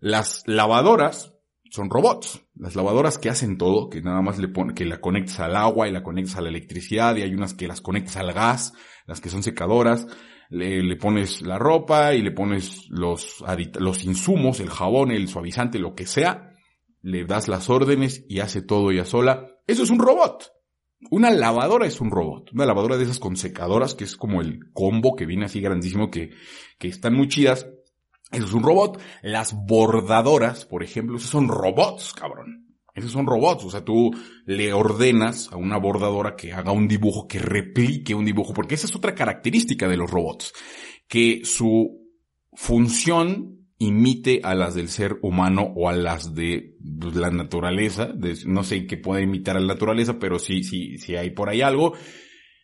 las 0.00 0.42
lavadoras 0.46 1.34
son 1.70 1.90
robots. 1.90 2.42
Las 2.54 2.74
lavadoras 2.74 3.18
que 3.18 3.30
hacen 3.30 3.58
todo, 3.58 3.88
que 3.88 4.02
nada 4.02 4.22
más 4.22 4.38
le 4.38 4.48
pone, 4.48 4.74
que 4.74 4.84
la 4.84 5.00
conectas 5.00 5.40
al 5.40 5.56
agua 5.56 5.88
y 5.88 5.92
la 5.92 6.02
conectas 6.02 6.36
a 6.36 6.40
la 6.40 6.48
electricidad 6.48 7.16
y 7.16 7.22
hay 7.22 7.34
unas 7.34 7.54
que 7.54 7.68
las 7.68 7.80
conectas 7.80 8.16
al 8.16 8.32
gas, 8.32 8.72
las 9.06 9.20
que 9.20 9.28
son 9.28 9.42
secadoras. 9.42 10.06
Le, 10.48 10.82
le 10.82 10.96
pones 10.96 11.42
la 11.42 11.58
ropa 11.58 12.14
y 12.14 12.22
le 12.22 12.32
pones 12.32 12.86
los, 12.88 13.44
los 13.78 14.04
insumos, 14.04 14.58
el 14.58 14.68
jabón, 14.68 15.12
el 15.12 15.28
suavizante, 15.28 15.78
lo 15.78 15.94
que 15.94 16.06
sea. 16.06 16.56
Le 17.02 17.24
das 17.24 17.46
las 17.46 17.70
órdenes 17.70 18.24
y 18.28 18.40
hace 18.40 18.62
todo 18.62 18.90
ella 18.90 19.04
sola. 19.04 19.46
Eso 19.66 19.84
es 19.84 19.90
un 19.90 20.00
robot. 20.00 20.50
Una 21.10 21.30
lavadora 21.30 21.86
es 21.86 22.00
un 22.00 22.10
robot. 22.10 22.52
Una 22.52 22.66
lavadora 22.66 22.98
de 22.98 23.04
esas 23.04 23.20
con 23.20 23.36
secadoras, 23.36 23.94
que 23.94 24.04
es 24.04 24.16
como 24.16 24.40
el 24.40 24.72
combo 24.72 25.14
que 25.14 25.24
viene 25.24 25.44
así 25.44 25.60
grandísimo, 25.60 26.10
que, 26.10 26.30
que 26.78 26.88
están 26.88 27.14
muy 27.14 27.28
chidas 27.28 27.66
eso 28.32 28.46
es 28.46 28.52
un 28.52 28.62
robot. 28.62 29.00
Las 29.22 29.54
bordadoras, 29.54 30.64
por 30.64 30.82
ejemplo, 30.82 31.16
esos 31.16 31.30
son 31.30 31.48
robots, 31.48 32.12
cabrón. 32.12 32.66
Esos 32.94 33.12
son 33.12 33.26
robots. 33.26 33.64
O 33.64 33.70
sea, 33.70 33.84
tú 33.84 34.10
le 34.46 34.72
ordenas 34.72 35.50
a 35.52 35.56
una 35.56 35.78
bordadora 35.78 36.36
que 36.36 36.52
haga 36.52 36.72
un 36.72 36.88
dibujo, 36.88 37.26
que 37.26 37.38
replique 37.38 38.14
un 38.14 38.24
dibujo, 38.24 38.54
porque 38.54 38.74
esa 38.74 38.86
es 38.86 38.94
otra 38.94 39.14
característica 39.14 39.88
de 39.88 39.96
los 39.96 40.10
robots. 40.10 40.52
Que 41.08 41.42
su 41.44 42.00
función 42.52 43.60
imite 43.78 44.40
a 44.44 44.54
las 44.54 44.74
del 44.74 44.90
ser 44.90 45.18
humano 45.22 45.72
o 45.74 45.88
a 45.88 45.92
las 45.94 46.34
de 46.34 46.76
la 47.14 47.30
naturaleza. 47.30 48.12
no 48.46 48.62
sé 48.62 48.86
qué 48.86 48.96
puede 48.96 49.22
imitar 49.22 49.56
a 49.56 49.60
la 49.60 49.74
naturaleza, 49.74 50.18
pero 50.18 50.38
sí, 50.38 50.62
sí, 50.62 50.98
sí 50.98 51.16
hay 51.16 51.30
por 51.30 51.48
ahí 51.48 51.62
algo 51.62 51.94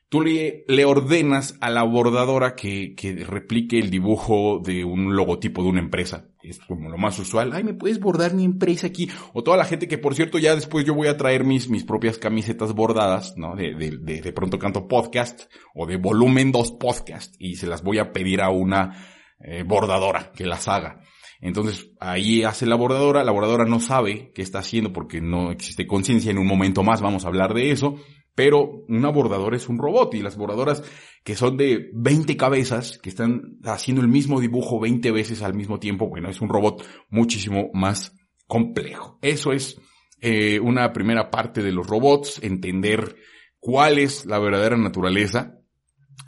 tú 0.08 0.22
le, 0.22 0.64
le, 0.68 0.84
ordenas 0.84 1.56
a 1.60 1.70
la 1.70 1.82
bordadora 1.82 2.54
que, 2.54 2.94
que, 2.94 3.24
replique 3.24 3.78
el 3.78 3.90
dibujo 3.90 4.60
de 4.64 4.84
un 4.84 5.16
logotipo 5.16 5.62
de 5.62 5.68
una 5.68 5.80
empresa. 5.80 6.28
Es 6.42 6.60
como 6.60 6.88
lo 6.88 6.98
más 6.98 7.18
usual. 7.18 7.52
Ay, 7.52 7.64
¿me 7.64 7.74
puedes 7.74 7.98
bordar 7.98 8.34
mi 8.34 8.44
empresa 8.44 8.86
aquí? 8.86 9.10
O 9.32 9.42
toda 9.42 9.56
la 9.56 9.64
gente 9.64 9.88
que, 9.88 9.98
por 9.98 10.14
cierto, 10.14 10.38
ya 10.38 10.54
después 10.54 10.84
yo 10.84 10.94
voy 10.94 11.08
a 11.08 11.16
traer 11.16 11.44
mis, 11.44 11.68
mis 11.68 11.84
propias 11.84 12.18
camisetas 12.18 12.72
bordadas, 12.72 13.34
¿no? 13.36 13.56
De, 13.56 13.74
de, 13.74 13.98
de, 13.98 14.20
de 14.20 14.32
pronto 14.32 14.58
canto 14.58 14.86
podcast 14.86 15.50
o 15.74 15.86
de 15.86 15.96
volumen 15.96 16.52
2 16.52 16.72
podcast 16.72 17.34
y 17.38 17.56
se 17.56 17.66
las 17.66 17.82
voy 17.82 17.98
a 17.98 18.12
pedir 18.12 18.40
a 18.42 18.50
una 18.50 18.96
eh, 19.40 19.64
bordadora 19.64 20.32
que 20.32 20.46
las 20.46 20.66
haga. 20.68 21.00
Entonces 21.40 21.90
ahí 22.00 22.42
hace 22.42 22.64
la 22.64 22.76
bordadora, 22.76 23.22
la 23.22 23.32
bordadora 23.32 23.66
no 23.66 23.80
sabe 23.80 24.32
qué 24.34 24.42
está 24.42 24.60
haciendo 24.60 24.92
porque 24.92 25.20
no 25.20 25.50
existe 25.50 25.86
conciencia, 25.86 26.30
en 26.30 26.38
un 26.38 26.46
momento 26.46 26.82
más 26.82 27.02
vamos 27.02 27.24
a 27.24 27.28
hablar 27.28 27.52
de 27.52 27.70
eso, 27.70 27.96
pero 28.36 28.84
una 28.88 29.08
bordadora 29.08 29.56
es 29.56 29.68
un 29.68 29.78
robot 29.78 30.14
y 30.14 30.22
las 30.22 30.36
bordadoras 30.36 30.84
que 31.24 31.34
son 31.34 31.56
de 31.56 31.90
20 31.94 32.36
cabezas, 32.36 32.98
que 32.98 33.08
están 33.08 33.58
haciendo 33.64 34.02
el 34.02 34.08
mismo 34.08 34.40
dibujo 34.40 34.78
20 34.78 35.10
veces 35.10 35.42
al 35.42 35.54
mismo 35.54 35.80
tiempo, 35.80 36.08
bueno, 36.08 36.28
es 36.28 36.40
un 36.40 36.50
robot 36.50 36.86
muchísimo 37.08 37.70
más 37.72 38.14
complejo. 38.46 39.18
Eso 39.22 39.52
es 39.52 39.80
eh, 40.20 40.60
una 40.60 40.92
primera 40.92 41.30
parte 41.30 41.62
de 41.62 41.72
los 41.72 41.86
robots, 41.86 42.38
entender 42.42 43.16
cuál 43.58 43.98
es 43.98 44.26
la 44.26 44.38
verdadera 44.38 44.76
naturaleza. 44.76 45.58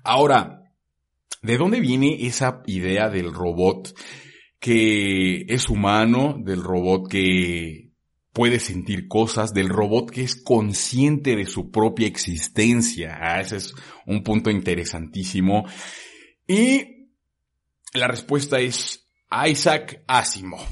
Ahora, 0.02 0.62
¿de 1.42 1.58
dónde 1.58 1.80
viene 1.80 2.26
esa 2.26 2.62
idea 2.66 3.10
del 3.10 3.34
robot 3.34 3.94
que 4.58 5.42
es 5.42 5.68
humano, 5.68 6.36
del 6.42 6.62
robot 6.62 7.06
que 7.08 7.87
puede 8.38 8.60
sentir 8.60 9.08
cosas, 9.08 9.52
del 9.52 9.68
robot 9.68 10.12
que 10.12 10.22
es 10.22 10.36
consciente 10.36 11.34
de 11.34 11.44
su 11.44 11.72
propia 11.72 12.06
existencia? 12.06 13.18
Ah, 13.20 13.40
ese 13.40 13.56
es 13.56 13.74
un 14.06 14.22
punto 14.22 14.48
interesantísimo. 14.48 15.64
Y 16.46 17.08
la 17.94 18.06
respuesta 18.06 18.60
es 18.60 19.10
Isaac 19.44 20.04
Asimov, 20.06 20.68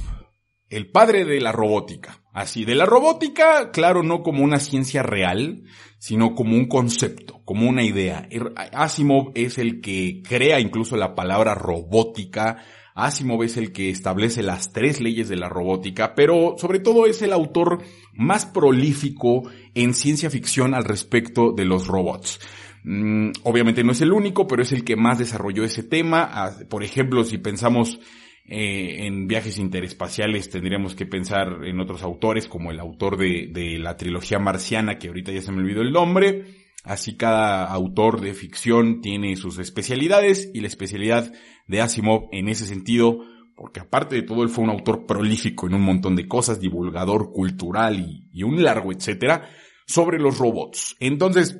el 0.70 0.92
padre 0.92 1.24
de 1.24 1.40
la 1.40 1.50
robótica. 1.50 2.22
Así, 2.32 2.64
de 2.64 2.76
la 2.76 2.86
robótica, 2.86 3.72
claro, 3.72 4.04
no 4.04 4.22
como 4.22 4.44
una 4.44 4.60
ciencia 4.60 5.02
real, 5.02 5.64
sino 5.98 6.36
como 6.36 6.54
un 6.54 6.68
concepto, 6.68 7.42
como 7.44 7.68
una 7.68 7.82
idea. 7.82 8.28
Er, 8.30 8.52
Asimov 8.74 9.32
es 9.34 9.58
el 9.58 9.80
que 9.80 10.22
crea 10.22 10.60
incluso 10.60 10.96
la 10.96 11.16
palabra 11.16 11.56
robótica, 11.56 12.62
Asimov 12.96 13.42
es 13.42 13.58
el 13.58 13.72
que 13.72 13.90
establece 13.90 14.42
las 14.42 14.72
tres 14.72 15.00
leyes 15.00 15.28
de 15.28 15.36
la 15.36 15.50
robótica, 15.50 16.14
pero 16.14 16.56
sobre 16.58 16.80
todo 16.80 17.06
es 17.06 17.20
el 17.20 17.32
autor 17.34 17.82
más 18.14 18.46
prolífico 18.46 19.42
en 19.74 19.92
ciencia 19.92 20.30
ficción 20.30 20.74
al 20.74 20.84
respecto 20.84 21.52
de 21.52 21.66
los 21.66 21.86
robots. 21.86 22.40
Mm, 22.84 23.32
obviamente 23.42 23.84
no 23.84 23.92
es 23.92 24.00
el 24.00 24.12
único, 24.12 24.46
pero 24.46 24.62
es 24.62 24.72
el 24.72 24.82
que 24.82 24.96
más 24.96 25.18
desarrolló 25.18 25.62
ese 25.62 25.82
tema. 25.82 26.26
Ah, 26.32 26.52
por 26.70 26.82
ejemplo, 26.82 27.22
si 27.24 27.36
pensamos 27.36 28.00
eh, 28.46 29.06
en 29.06 29.26
viajes 29.28 29.58
interespaciales 29.58 30.48
tendríamos 30.48 30.94
que 30.94 31.04
pensar 31.04 31.64
en 31.64 31.80
otros 31.80 32.02
autores, 32.02 32.48
como 32.48 32.70
el 32.70 32.80
autor 32.80 33.18
de, 33.18 33.48
de 33.52 33.78
la 33.78 33.96
trilogía 33.98 34.38
marciana, 34.38 34.98
que 34.98 35.08
ahorita 35.08 35.32
ya 35.32 35.42
se 35.42 35.52
me 35.52 35.58
olvidó 35.58 35.82
el 35.82 35.92
nombre. 35.92 36.65
Así 36.86 37.16
cada 37.16 37.64
autor 37.64 38.20
de 38.20 38.32
ficción 38.32 39.00
tiene 39.00 39.34
sus 39.34 39.58
especialidades 39.58 40.48
y 40.54 40.60
la 40.60 40.68
especialidad 40.68 41.32
de 41.66 41.80
Asimov 41.80 42.28
en 42.30 42.48
ese 42.48 42.64
sentido, 42.64 43.24
porque 43.56 43.80
aparte 43.80 44.14
de 44.14 44.22
todo 44.22 44.44
él 44.44 44.50
fue 44.50 44.62
un 44.62 44.70
autor 44.70 45.04
prolífico 45.04 45.66
en 45.66 45.74
un 45.74 45.82
montón 45.82 46.14
de 46.14 46.28
cosas, 46.28 46.60
divulgador 46.60 47.32
cultural 47.32 47.98
y, 48.32 48.42
un 48.44 48.62
largo 48.62 48.92
etcétera, 48.92 49.50
sobre 49.84 50.20
los 50.20 50.38
robots. 50.38 50.94
Entonces, 51.00 51.58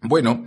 bueno, 0.00 0.46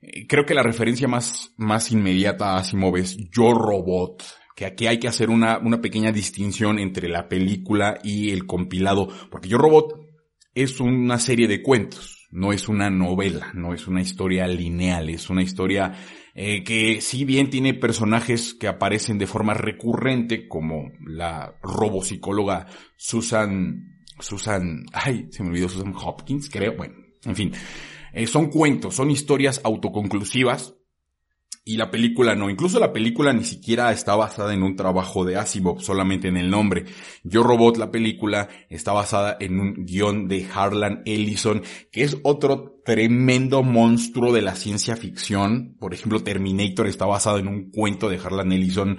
eh, 0.00 0.26
creo 0.26 0.44
que 0.44 0.54
la 0.54 0.64
referencia 0.64 1.06
más, 1.06 1.54
más 1.56 1.92
inmediata 1.92 2.54
a 2.54 2.58
Asimov 2.58 2.96
es 2.96 3.16
Yo 3.30 3.54
Robot, 3.54 4.24
que 4.56 4.66
aquí 4.66 4.88
hay 4.88 4.98
que 4.98 5.06
hacer 5.06 5.30
una, 5.30 5.58
una 5.58 5.80
pequeña 5.80 6.10
distinción 6.10 6.80
entre 6.80 7.08
la 7.08 7.28
película 7.28 8.00
y 8.02 8.30
el 8.30 8.44
compilado, 8.44 9.08
porque 9.30 9.48
Yo 9.48 9.58
Robot 9.58 10.00
es 10.52 10.80
una 10.80 11.20
serie 11.20 11.46
de 11.46 11.62
cuentos, 11.62 12.21
no 12.32 12.52
es 12.52 12.68
una 12.68 12.90
novela, 12.90 13.52
no 13.54 13.74
es 13.74 13.86
una 13.86 14.00
historia 14.00 14.46
lineal, 14.46 15.10
es 15.10 15.30
una 15.30 15.42
historia 15.42 15.92
eh, 16.34 16.64
que 16.64 17.00
si 17.02 17.24
bien 17.24 17.50
tiene 17.50 17.74
personajes 17.74 18.54
que 18.54 18.68
aparecen 18.68 19.18
de 19.18 19.26
forma 19.26 19.52
recurrente, 19.54 20.48
como 20.48 20.90
la 21.06 21.54
robopsicóloga 21.62 22.66
Susan, 22.96 24.00
Susan, 24.18 24.86
ay, 24.92 25.28
se 25.30 25.42
me 25.42 25.50
olvidó 25.50 25.68
Susan 25.68 25.94
Hopkins, 25.94 26.48
creo, 26.48 26.74
bueno, 26.74 26.94
en 27.24 27.36
fin, 27.36 27.52
eh, 28.14 28.26
son 28.26 28.48
cuentos, 28.48 28.94
son 28.94 29.10
historias 29.10 29.60
autoconclusivas, 29.62 30.74
y 31.64 31.76
la 31.76 31.90
película 31.90 32.34
no. 32.34 32.50
Incluso 32.50 32.80
la 32.80 32.92
película 32.92 33.32
ni 33.32 33.44
siquiera 33.44 33.92
está 33.92 34.16
basada 34.16 34.52
en 34.52 34.62
un 34.62 34.74
trabajo 34.74 35.24
de 35.24 35.36
Asimov, 35.36 35.80
solamente 35.80 36.28
en 36.28 36.36
el 36.36 36.50
nombre. 36.50 36.86
Yo 37.22 37.42
Robot, 37.42 37.76
la 37.76 37.90
película, 37.90 38.48
está 38.68 38.92
basada 38.92 39.36
en 39.38 39.60
un 39.60 39.84
guion 39.84 40.26
de 40.26 40.46
Harlan 40.52 41.02
Ellison, 41.06 41.62
que 41.92 42.02
es 42.02 42.18
otro 42.24 42.80
tremendo 42.84 43.62
monstruo 43.62 44.32
de 44.32 44.42
la 44.42 44.56
ciencia 44.56 44.96
ficción. 44.96 45.76
Por 45.78 45.94
ejemplo, 45.94 46.22
Terminator 46.22 46.88
está 46.88 47.06
basado 47.06 47.38
en 47.38 47.46
un 47.46 47.70
cuento 47.70 48.08
de 48.08 48.18
Harlan 48.18 48.52
Ellison. 48.52 48.98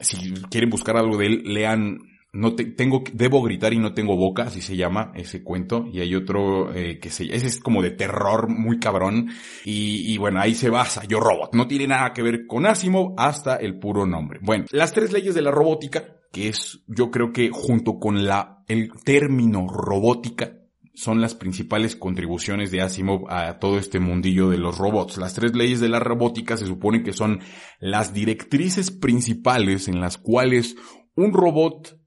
si 0.00 0.32
quieren 0.50 0.70
buscar 0.70 0.96
algo 0.96 1.18
de 1.18 1.26
él, 1.26 1.42
lean 1.44 1.98
no 2.36 2.54
tengo, 2.54 3.02
debo 3.12 3.42
gritar 3.42 3.72
y 3.72 3.78
no 3.78 3.94
tengo 3.94 4.16
boca, 4.16 4.44
así 4.44 4.60
se 4.60 4.76
llama 4.76 5.12
ese 5.14 5.42
cuento, 5.42 5.86
y 5.92 6.00
hay 6.00 6.14
otro 6.14 6.74
eh, 6.74 6.98
que 6.98 7.10
se, 7.10 7.24
ese 7.24 7.46
es 7.46 7.60
como 7.60 7.82
de 7.82 7.90
terror 7.90 8.48
muy 8.48 8.78
cabrón, 8.78 9.30
y, 9.64 10.12
y, 10.12 10.18
bueno, 10.18 10.40
ahí 10.40 10.54
se 10.54 10.70
basa, 10.70 11.04
Yo 11.04 11.18
Robot, 11.18 11.54
no 11.54 11.66
tiene 11.66 11.88
nada 11.88 12.12
que 12.12 12.22
ver 12.22 12.46
con 12.46 12.66
Asimov 12.66 13.14
hasta 13.16 13.56
el 13.56 13.78
puro 13.78 14.06
nombre. 14.06 14.38
Bueno, 14.42 14.66
las 14.70 14.92
tres 14.92 15.12
leyes 15.12 15.34
de 15.34 15.42
la 15.42 15.50
robótica, 15.50 16.04
que 16.32 16.48
es, 16.48 16.84
yo 16.86 17.10
creo 17.10 17.32
que 17.32 17.50
junto 17.50 17.98
con 17.98 18.26
la, 18.26 18.62
el 18.68 18.90
término 19.04 19.66
robótica, 19.68 20.52
son 20.94 21.20
las 21.20 21.34
principales 21.34 21.94
contribuciones 21.94 22.70
de 22.70 22.80
Asimov 22.80 23.30
a 23.30 23.58
todo 23.58 23.78
este 23.78 24.00
mundillo 24.00 24.48
de 24.48 24.56
los 24.56 24.78
robots. 24.78 25.18
Las 25.18 25.34
tres 25.34 25.54
leyes 25.54 25.78
de 25.78 25.90
la 25.90 26.00
robótica 26.00 26.56
se 26.56 26.64
supone 26.64 27.02
que 27.02 27.12
son 27.12 27.40
las 27.80 28.14
directrices 28.14 28.90
principales 28.90 29.88
en 29.88 30.00
las 30.00 30.16
cuales 30.16 30.74
un 31.14 31.34
robot 31.34 31.98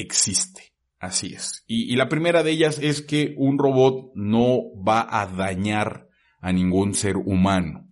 existe. 0.00 0.68
Así 0.98 1.34
es. 1.34 1.64
Y, 1.68 1.94
la 1.94 2.08
primera 2.08 2.42
de 2.42 2.50
ellas 2.50 2.80
es 2.82 3.02
que 3.02 3.34
un 3.36 3.58
robot 3.58 4.10
no 4.14 4.62
va 4.74 5.06
a 5.08 5.26
dañar 5.26 6.08
a 6.40 6.52
ningún 6.52 6.94
ser 6.94 7.16
humano. 7.16 7.88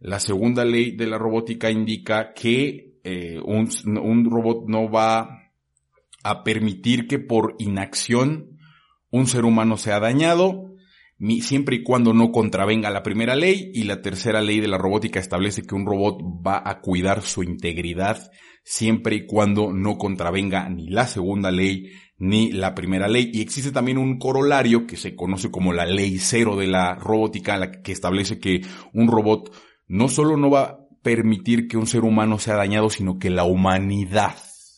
La 0.00 0.18
segunda 0.18 0.64
ley 0.64 0.96
de 0.96 1.06
la 1.06 1.18
robótica 1.18 1.70
indica 1.70 2.32
que 2.32 2.94
eh, 3.04 3.38
un, 3.44 3.68
un 3.98 4.30
robot 4.30 4.64
no 4.66 4.90
va 4.90 5.50
a 6.22 6.42
permitir 6.42 7.06
que 7.06 7.18
por 7.18 7.54
inacción 7.58 8.58
un 9.10 9.26
ser 9.26 9.44
humano 9.44 9.76
sea 9.76 10.00
dañado, 10.00 10.74
siempre 11.40 11.76
y 11.76 11.82
cuando 11.82 12.14
no 12.14 12.30
contravenga 12.30 12.90
la 12.90 13.02
primera 13.02 13.34
ley, 13.34 13.70
y 13.74 13.84
la 13.84 14.00
tercera 14.00 14.40
ley 14.40 14.60
de 14.60 14.68
la 14.68 14.78
robótica 14.78 15.20
establece 15.20 15.62
que 15.62 15.74
un 15.74 15.86
robot 15.86 16.20
va 16.46 16.62
a 16.64 16.80
cuidar 16.80 17.22
su 17.22 17.42
integridad 17.42 18.30
siempre 18.68 19.16
y 19.16 19.26
cuando 19.26 19.72
no 19.72 19.96
contravenga 19.96 20.68
ni 20.68 20.90
la 20.90 21.06
segunda 21.06 21.50
ley 21.50 21.90
ni 22.18 22.52
la 22.52 22.74
primera 22.74 23.08
ley. 23.08 23.30
Y 23.32 23.40
existe 23.40 23.72
también 23.72 23.96
un 23.96 24.18
corolario 24.18 24.86
que 24.86 24.98
se 24.98 25.16
conoce 25.16 25.50
como 25.50 25.72
la 25.72 25.86
ley 25.86 26.18
cero 26.18 26.54
de 26.54 26.66
la 26.66 26.94
robótica, 26.94 27.56
la 27.56 27.80
que 27.80 27.92
establece 27.92 28.38
que 28.38 28.60
un 28.92 29.08
robot 29.08 29.50
no 29.86 30.08
solo 30.08 30.36
no 30.36 30.50
va 30.50 30.60
a 30.60 30.78
permitir 31.02 31.66
que 31.66 31.78
un 31.78 31.86
ser 31.86 32.04
humano 32.04 32.38
sea 32.38 32.56
dañado, 32.56 32.90
sino 32.90 33.18
que 33.18 33.30
la 33.30 33.44
humanidad 33.44 34.36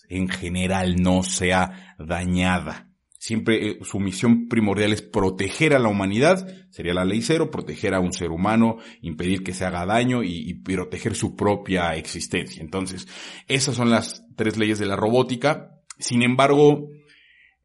en 0.08 0.28
general 0.28 1.02
no 1.02 1.24
sea 1.24 1.96
dañada. 1.98 2.89
Siempre 3.20 3.68
eh, 3.68 3.78
su 3.82 4.00
misión 4.00 4.48
primordial 4.48 4.94
es 4.94 5.02
proteger 5.02 5.74
a 5.74 5.78
la 5.78 5.90
humanidad, 5.90 6.48
sería 6.70 6.94
la 6.94 7.04
ley 7.04 7.20
cero, 7.20 7.50
proteger 7.50 7.92
a 7.92 8.00
un 8.00 8.14
ser 8.14 8.30
humano, 8.30 8.78
impedir 9.02 9.44
que 9.44 9.52
se 9.52 9.66
haga 9.66 9.84
daño 9.84 10.22
y, 10.22 10.54
proteger 10.54 11.14
su 11.14 11.36
propia 11.36 11.94
existencia. 11.96 12.62
Entonces, 12.62 13.06
esas 13.46 13.76
son 13.76 13.90
las 13.90 14.24
tres 14.36 14.56
leyes 14.56 14.78
de 14.78 14.86
la 14.86 14.96
robótica. 14.96 15.82
Sin 15.98 16.22
embargo, 16.22 16.88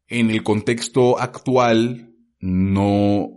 en 0.08 0.30
el 0.30 0.42
contexto 0.42 1.18
actual 1.18 2.12
no, 2.38 3.30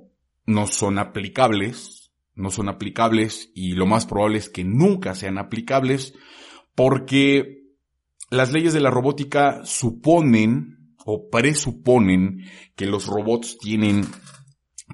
no 0.46 0.68
son 0.68 1.00
aplicables, 1.00 2.12
no 2.36 2.52
son 2.52 2.68
aplicables 2.68 3.50
y 3.56 3.76
lo 3.76 3.86
más 3.86 4.06
probable 4.06 4.40
es 4.40 4.50
que 4.50 4.66
nunca 4.66 5.16
sean 5.16 5.38
aplicables 5.38 6.14
porque 6.76 7.64
las 8.30 8.52
leyes 8.52 8.74
de 8.74 8.82
la 8.82 8.92
robótica 8.92 9.62
suponen 9.64 10.79
presuponen 11.32 12.46
que 12.76 12.86
los 12.86 13.06
robots 13.08 13.58
tienen 13.58 14.06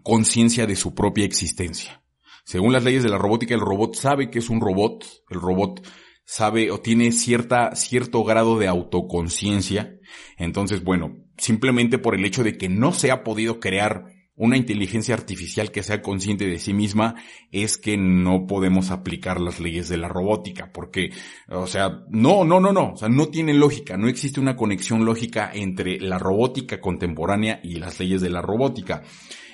conciencia 0.04 0.66
de 0.68 0.76
su 0.76 0.94
propia 0.94 1.26
existencia. 1.26 2.04
Según 2.46 2.74
las 2.74 2.84
leyes 2.84 3.04
de 3.04 3.10
la 3.10 3.18
robótica, 3.18 3.56
el 3.56 3.62
robot 3.62 3.96
sabe 3.96 4.30
que 4.30 4.40
es 4.40 4.50
un 4.50 4.62
robot, 4.62 5.06
el 5.30 5.42
robot 5.42 5.86
sabe 6.26 6.72
o 6.72 6.80
tiene 6.80 7.12
cierta, 7.12 7.76
cierto 7.76 8.24
grado 8.24 8.60
de 8.60 8.68
autoconciencia. 8.68 9.98
Entonces, 10.38 10.84
bueno, 10.84 11.18
simplemente 11.38 11.98
por 11.98 12.16
el 12.16 12.26
hecho 12.26 12.44
de 12.44 12.58
que 12.58 12.70
no 12.70 12.92
se 12.92 13.12
ha 13.12 13.24
podido 13.24 13.60
crear 13.60 14.06
una 14.38 14.58
inteligencia 14.58 15.16
artificial 15.16 15.72
que 15.72 15.84
sea 15.84 16.02
consciente 16.02 16.46
de 16.46 16.60
sí 16.60 16.74
misma 16.74 17.16
es 17.52 17.78
que 17.78 17.98
no 17.98 18.48
podemos 18.48 18.92
aplicar 18.92 19.40
las 19.40 19.60
leyes 19.60 19.88
de 19.88 19.98
la 19.98 20.10
robótica, 20.10 20.72
porque, 20.74 21.12
o 21.48 21.68
sea, 21.68 22.02
no, 22.10 22.44
no, 22.44 22.60
no, 22.60 22.74
no, 22.74 22.92
o 22.94 22.98
sea, 22.98 23.08
no 23.08 23.28
tiene 23.28 23.54
lógica, 23.54 23.96
no 23.98 24.08
existe 24.08 24.40
una 24.40 24.56
conexión 24.56 25.06
lógica 25.06 25.52
entre 25.54 26.00
la 26.00 26.20
robótica 26.20 26.82
contemporánea 26.82 27.62
y 27.64 27.76
las 27.76 28.00
leyes 28.00 28.22
de 28.22 28.30
la 28.30 28.42
robótica. 28.42 29.04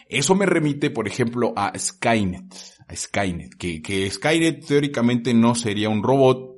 Eso 0.10 0.36
me 0.36 0.46
remite, 0.46 0.90
por 0.90 1.08
ejemplo, 1.08 1.54
a 1.56 1.72
Skynet, 1.78 2.54
a 2.88 2.96
Skynet, 2.96 3.56
que, 3.58 3.82
que 3.82 4.10
Skynet 4.10 4.66
teóricamente 4.66 5.34
no 5.34 5.56
sería 5.56 5.88
un 5.90 6.04
robot, 6.04 6.52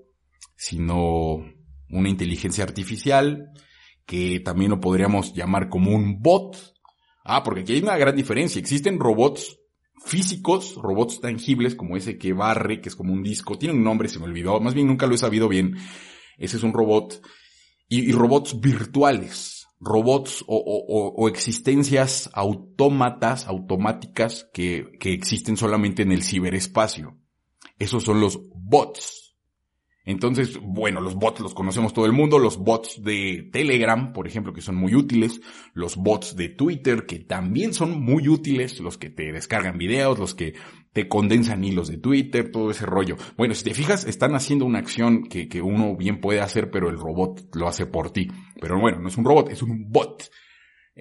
sino 0.56 1.46
una 1.90 2.10
inteligencia 2.10 2.64
artificial, 2.64 3.52
que 4.08 4.40
también 4.40 4.72
lo 4.72 4.80
podríamos 4.80 5.34
llamar 5.34 5.70
como 5.70 5.92
un 5.92 6.20
bot. 6.20 6.73
Ah, 7.24 7.44
porque 7.44 7.62
aquí 7.62 7.74
hay 7.74 7.82
una 7.82 7.98
gran 7.98 8.16
diferencia. 8.16 8.60
Existen 8.60 9.00
robots 9.00 9.60
físicos, 10.06 10.76
robots 10.76 11.22
tangibles 11.22 11.76
como 11.76 11.96
ese 11.96 12.18
que 12.18 12.34
barre, 12.34 12.82
que 12.82 12.90
es 12.90 12.96
como 12.96 13.14
un 13.14 13.24
disco. 13.24 13.58
Tiene 13.58 13.76
un 13.76 13.84
nombre, 13.84 14.10
se 14.10 14.20
me 14.20 14.26
olvidó. 14.26 14.60
Más 14.60 14.74
bien 14.74 14.88
nunca 14.88 15.08
lo 15.08 15.16
he 15.16 15.18
sabido 15.18 15.48
bien. 15.48 15.78
Ese 16.38 16.58
es 16.58 16.64
un 16.64 16.74
robot. 16.74 17.22
Y, 17.88 18.12
robots 18.12 18.60
virtuales. 18.60 19.68
Robots 19.80 20.44
o, 20.48 21.28
existencias 21.28 22.30
autómatas, 22.34 23.48
automáticas 23.48 24.50
que, 24.54 24.92
que 25.00 25.12
existen 25.12 25.58
solamente 25.58 26.04
en 26.04 26.12
el 26.12 26.24
ciberespacio. 26.24 27.18
Esos 27.80 28.04
son 28.04 28.22
los 28.22 28.40
bots. 28.56 29.23
Entonces, 30.06 30.60
bueno, 30.62 31.00
los 31.00 31.16
bots 31.16 31.40
los 31.40 31.54
conocemos 31.54 31.94
todo 31.94 32.06
el 32.06 32.12
mundo, 32.12 32.38
los 32.38 32.58
bots 32.58 33.02
de 33.02 33.50
Telegram, 33.54 34.12
por 34.12 34.28
ejemplo, 34.28 34.52
que 34.52 34.62
son 34.62 34.76
muy 34.76 34.96
útiles, 34.96 35.40
los 35.74 35.96
bots 35.96 36.36
de 36.36 36.50
Twitter, 36.50 37.06
que 37.06 37.20
también 37.20 37.74
son 37.74 38.02
muy 38.02 38.28
útiles, 38.28 38.82
los 38.82 38.98
que 38.98 39.10
te 39.10 39.32
descargan 39.32 39.78
videos, 39.78 40.20
los 40.20 40.36
que 40.36 40.56
te 40.92 41.08
condensan 41.08 41.64
hilos 41.64 41.88
de 41.88 41.98
Twitter, 41.98 42.52
todo 42.52 42.70
ese 42.72 42.86
rollo. 42.86 43.16
Bueno, 43.38 43.54
si 43.56 43.64
te 43.64 43.74
fijas, 43.74 44.06
están 44.06 44.36
haciendo 44.36 44.66
una 44.66 44.80
acción 44.80 45.24
que, 45.24 45.48
que 45.48 45.62
uno 45.62 45.96
bien 45.96 46.20
puede 46.20 46.42
hacer, 46.42 46.70
pero 46.70 46.90
el 46.90 46.98
robot 46.98 47.56
lo 47.56 47.70
hace 47.70 47.86
por 47.86 48.12
ti. 48.12 48.30
Pero 48.60 48.80
bueno, 48.80 49.00
no 49.00 49.08
es 49.08 49.18
un 49.18 49.24
robot, 49.24 49.50
es 49.50 49.62
un 49.62 49.90
bot. 49.90 50.30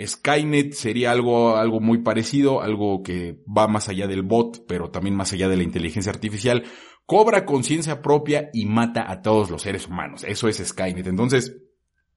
Skynet 0.01 0.73
sería 0.73 1.11
algo, 1.11 1.57
algo 1.57 1.79
muy 1.79 1.99
parecido, 1.99 2.63
algo 2.63 3.03
que 3.03 3.43
va 3.47 3.69
más 3.69 3.91
allá 3.91 4.07
del 4.07 4.23
bot, 4.23 4.65
pero 4.67 4.91
también 4.91 5.15
más 5.15 5.33
allá 5.35 5.49
de 5.49 5.57
la 5.57 5.65
inteligencia 5.65 6.11
artificial 6.11 6.65
cobra 7.07 7.45
conciencia 7.45 8.01
propia 8.01 8.51
y 8.53 8.67
mata 8.67 9.11
a 9.11 9.23
todos 9.23 9.51
los 9.51 9.63
seres 9.63 9.87
humanos. 9.87 10.25
Eso 10.25 10.49
es 10.49 10.59
Skynet. 10.59 11.07
Entonces, 11.07 11.57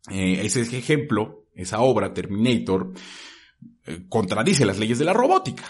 eh, 0.09 0.41
ese 0.43 0.61
ejemplo, 0.61 1.47
esa 1.53 1.81
obra, 1.81 2.13
Terminator, 2.13 2.93
eh, 3.85 4.05
contradice 4.09 4.65
las 4.65 4.79
leyes 4.79 4.99
de 4.99 5.05
la 5.05 5.13
robótica. 5.13 5.63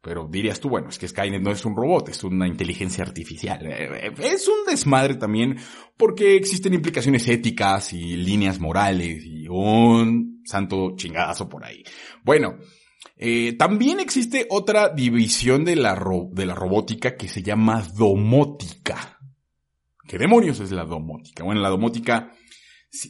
Pero 0.00 0.28
dirías 0.30 0.60
tú, 0.60 0.68
bueno, 0.68 0.90
es 0.90 0.98
que 0.98 1.08
Skynet 1.08 1.40
no 1.40 1.50
es 1.50 1.64
un 1.64 1.74
robot, 1.74 2.10
es 2.10 2.24
una 2.24 2.46
inteligencia 2.46 3.02
artificial. 3.02 3.60
Eh, 3.64 4.12
es 4.18 4.46
un 4.48 4.66
desmadre 4.68 5.14
también 5.14 5.56
porque 5.96 6.36
existen 6.36 6.74
implicaciones 6.74 7.26
éticas 7.26 7.92
y 7.94 8.16
líneas 8.16 8.60
morales 8.60 9.24
y 9.24 9.48
un 9.48 10.42
santo 10.44 10.94
chingadazo 10.94 11.48
por 11.48 11.64
ahí. 11.64 11.82
Bueno, 12.22 12.58
eh, 13.26 13.54
también 13.54 14.00
existe 14.00 14.46
otra 14.50 14.90
división 14.90 15.64
de 15.64 15.76
la, 15.76 15.98
de 16.30 16.44
la 16.44 16.54
robótica 16.54 17.16
que 17.16 17.26
se 17.26 17.42
llama 17.42 17.82
domótica. 17.96 19.18
¿Qué 20.06 20.18
demonios 20.18 20.60
es 20.60 20.70
la 20.72 20.84
domótica? 20.84 21.42
Bueno, 21.42 21.62
la 21.62 21.70
domótica, 21.70 22.32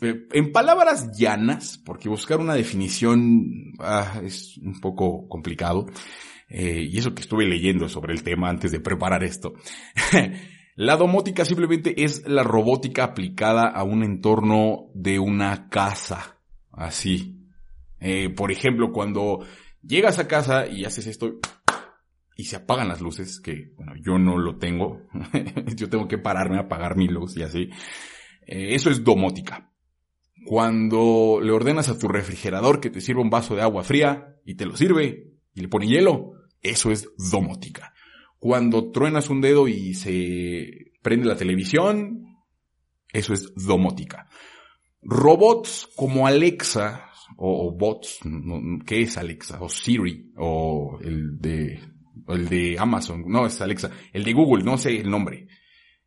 eh, 0.01 0.29
en 0.33 0.53
palabras 0.53 1.11
llanas, 1.19 1.83
porque 1.85 2.09
buscar 2.09 2.39
una 2.39 2.55
definición 2.55 3.73
ah, 3.81 4.21
es 4.23 4.57
un 4.59 4.81
poco 4.81 5.27
complicado, 5.27 5.87
eh, 6.49 6.89
y 6.89 6.97
eso 6.97 7.13
que 7.13 7.23
estuve 7.23 7.45
leyendo 7.45 7.89
sobre 7.89 8.15
el 8.15 8.23
tema 8.23 8.49
antes 8.49 8.71
de 8.71 8.79
preparar 8.79 9.25
esto. 9.25 9.55
la 10.77 10.97
domótica 10.97 11.45
simplemente 11.45 12.05
es 12.05 12.23
la 12.29 12.45
robótica 12.45 13.03
aplicada 13.03 13.67
a 13.67 13.83
un 13.83 14.05
entorno 14.05 14.93
de 14.95 15.19
una 15.19 15.69
casa, 15.69 16.39
así. 16.71 17.49
por 18.37 18.53
ejemplo, 18.53 18.93
cuando 18.93 19.45
Llegas 19.87 20.19
a 20.19 20.29
casa 20.29 20.67
y 20.67 20.85
haces 20.85 21.07
esto 21.07 21.41
y 22.37 22.45
se 22.45 22.57
apagan 22.57 22.89
las 22.89 23.01
luces, 23.01 23.41
que 23.41 23.73
bueno, 23.77 23.93
yo 24.01 24.19
no 24.19 24.39
lo 24.39 24.57
tengo. 24.57 25.03
yo 25.77 25.89
tengo 25.89 26.09
que 26.09 26.19
pararme 26.19 26.57
a 26.57 26.63
apagar 26.63 26.97
mi 26.97 27.07
luz 27.07 27.37
y 27.37 27.43
así. 27.43 27.71
Eh, 28.47 28.75
eso 28.75 28.91
es 28.91 29.05
domótica. 29.05 29.71
Cuando 30.47 31.41
le 31.43 31.53
ordenas 31.53 31.89
a 31.89 31.99
tu 31.99 32.09
refrigerador 32.09 32.81
que 32.81 32.91
te 32.91 33.01
sirva 33.01 33.23
un 33.23 33.31
vaso 33.31 33.55
de 33.55 33.63
agua 33.63 33.85
fría 33.85 34.37
y 34.45 34.57
te 34.57 34.67
lo 34.67 34.77
sirve 34.77 35.33
y 35.55 35.61
le 35.61 35.69
pone 35.69 35.87
hielo, 35.87 36.33
eso 36.61 36.91
es 36.91 37.11
domótica. 37.31 37.95
Cuando 38.39 38.91
truenas 38.91 39.31
un 39.31 39.41
dedo 39.41 39.69
y 39.69 39.95
se 39.95 40.93
prende 41.03 41.27
la 41.27 41.37
televisión, 41.37 42.25
eso 43.13 43.33
es 43.33 43.55
domótica. 43.55 44.29
Robots 45.03 45.89
como 45.95 46.27
Alexa 46.27 47.11
o, 47.37 47.73
bots, 47.73 48.21
¿qué 48.87 49.03
es 49.03 49.17
Alexa? 49.17 49.59
O 49.61 49.69
Siri, 49.69 50.33
o 50.37 50.99
el 51.03 51.39
de, 51.39 51.81
el 52.29 52.49
de 52.49 52.77
Amazon, 52.79 53.25
no 53.27 53.47
es 53.47 53.61
Alexa, 53.61 53.91
el 54.13 54.25
de 54.25 54.33
Google, 54.33 54.65
no 54.65 54.77
sé 54.79 55.01
el 55.01 55.11
nombre. 55.11 55.49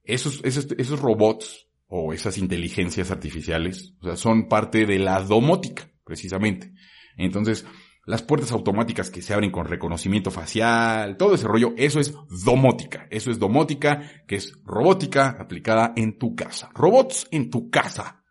Esos, 0.04 0.42
esos, 0.44 0.68
esos 0.78 1.00
robots 1.00 1.68
o 1.88 2.14
esas 2.14 2.38
inteligencias 2.38 3.12
artificiales, 3.12 3.94
o 4.02 4.06
sea, 4.06 4.16
son 4.16 4.48
parte 4.48 4.86
de 4.86 5.00
la 5.00 5.22
domótica, 5.22 5.90
precisamente. 6.04 6.74
Entonces, 7.18 7.66
las 8.08 8.24
puertas 8.24 8.54
automáticas 8.54 9.12
que 9.12 9.22
se 9.22 9.34
abren 9.34 9.52
con 9.52 9.66
reconocimiento 9.66 10.32
facial, 10.32 11.18
todo 11.18 11.36
ese 11.36 11.46
rollo, 11.46 11.74
eso 11.76 12.00
es 12.00 12.16
domótica. 12.46 13.06
Eso 13.12 13.32
es 13.32 13.38
domótica, 13.38 14.24
que 14.26 14.38
es 14.38 14.54
robótica 14.64 15.36
aplicada 15.38 15.92
en 15.98 16.18
tu 16.18 16.34
casa. 16.34 16.70
Robots 16.74 17.28
en 17.32 17.50
tu 17.50 17.70
casa. 17.70 18.24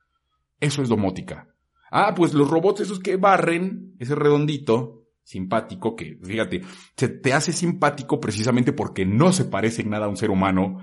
Eso 0.60 0.80
es 0.80 0.88
domótica. 0.88 1.48
Ah, 1.98 2.14
pues 2.14 2.34
los 2.34 2.50
robots 2.50 2.82
esos 2.82 3.00
que 3.00 3.16
barren, 3.16 3.96
ese 3.98 4.14
redondito, 4.14 5.06
simpático, 5.24 5.96
que 5.96 6.18
fíjate, 6.22 6.60
se 6.94 7.08
te 7.08 7.32
hace 7.32 7.54
simpático 7.54 8.20
precisamente 8.20 8.74
porque 8.74 9.06
no 9.06 9.32
se 9.32 9.46
parece 9.46 9.80
en 9.80 9.88
nada 9.88 10.04
a 10.04 10.10
un 10.10 10.18
ser 10.18 10.28
humano, 10.28 10.82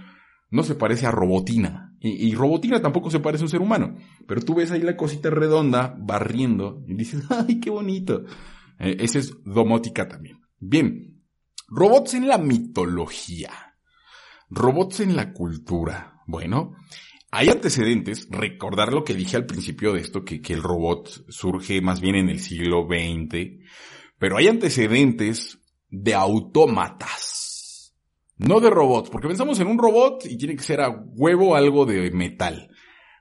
no 0.49 0.63
se 0.63 0.73
parece 0.73 1.05
a 1.05 1.11
Robotina. 1.11 1.95
Y, 1.99 2.33
Robotina 2.33 2.81
tampoco 2.81 3.11
se 3.11 3.19
parece 3.19 3.43
a 3.43 3.45
un 3.45 3.51
ser 3.51 3.61
humano. 3.61 3.95
Pero 4.27 4.41
tú 4.41 4.55
ves 4.55 4.71
ahí 4.71 4.81
la 4.81 4.97
cosita 4.97 5.29
redonda 5.29 5.95
barriendo 5.99 6.83
y 6.87 6.95
dices, 6.95 7.25
¡ay, 7.29 7.59
qué 7.59 7.69
bonito! 7.69 8.23
Eh, 8.79 8.97
ese 8.99 9.19
es 9.19 9.37
domótica 9.45 10.07
también. 10.07 10.41
Bien, 10.57 11.21
robots 11.67 12.15
en 12.15 12.27
la 12.27 12.39
mitología. 12.39 13.51
Robots 14.49 14.99
en 14.99 15.15
la 15.15 15.31
cultura. 15.31 16.23
Bueno, 16.25 16.73
hay 17.35 17.49
antecedentes, 17.49 18.27
recordar 18.29 18.93
lo 18.93 19.03
que 19.03 19.15
dije 19.15 19.37
al 19.37 19.47
principio 19.47 19.91
de 19.91 20.01
esto, 20.01 20.23
que, 20.23 20.39
que 20.39 20.53
el 20.53 20.61
robot 20.61 21.25
surge 21.29 21.81
más 21.81 21.99
bien 21.99 22.13
en 22.13 22.29
el 22.29 22.39
siglo 22.39 22.87
XX, 22.87 23.59
pero 24.19 24.37
hay 24.37 24.49
antecedentes 24.49 25.57
de 25.89 26.13
autómatas, 26.13 27.95
no 28.37 28.59
de 28.59 28.69
robots, 28.69 29.09
porque 29.09 29.27
pensamos 29.27 29.59
en 29.59 29.65
un 29.65 29.79
robot 29.79 30.27
y 30.27 30.37
tiene 30.37 30.55
que 30.55 30.61
ser 30.61 30.79
a 30.79 30.89
huevo 30.89 31.55
algo 31.55 31.87
de 31.87 32.11
metal, 32.11 32.69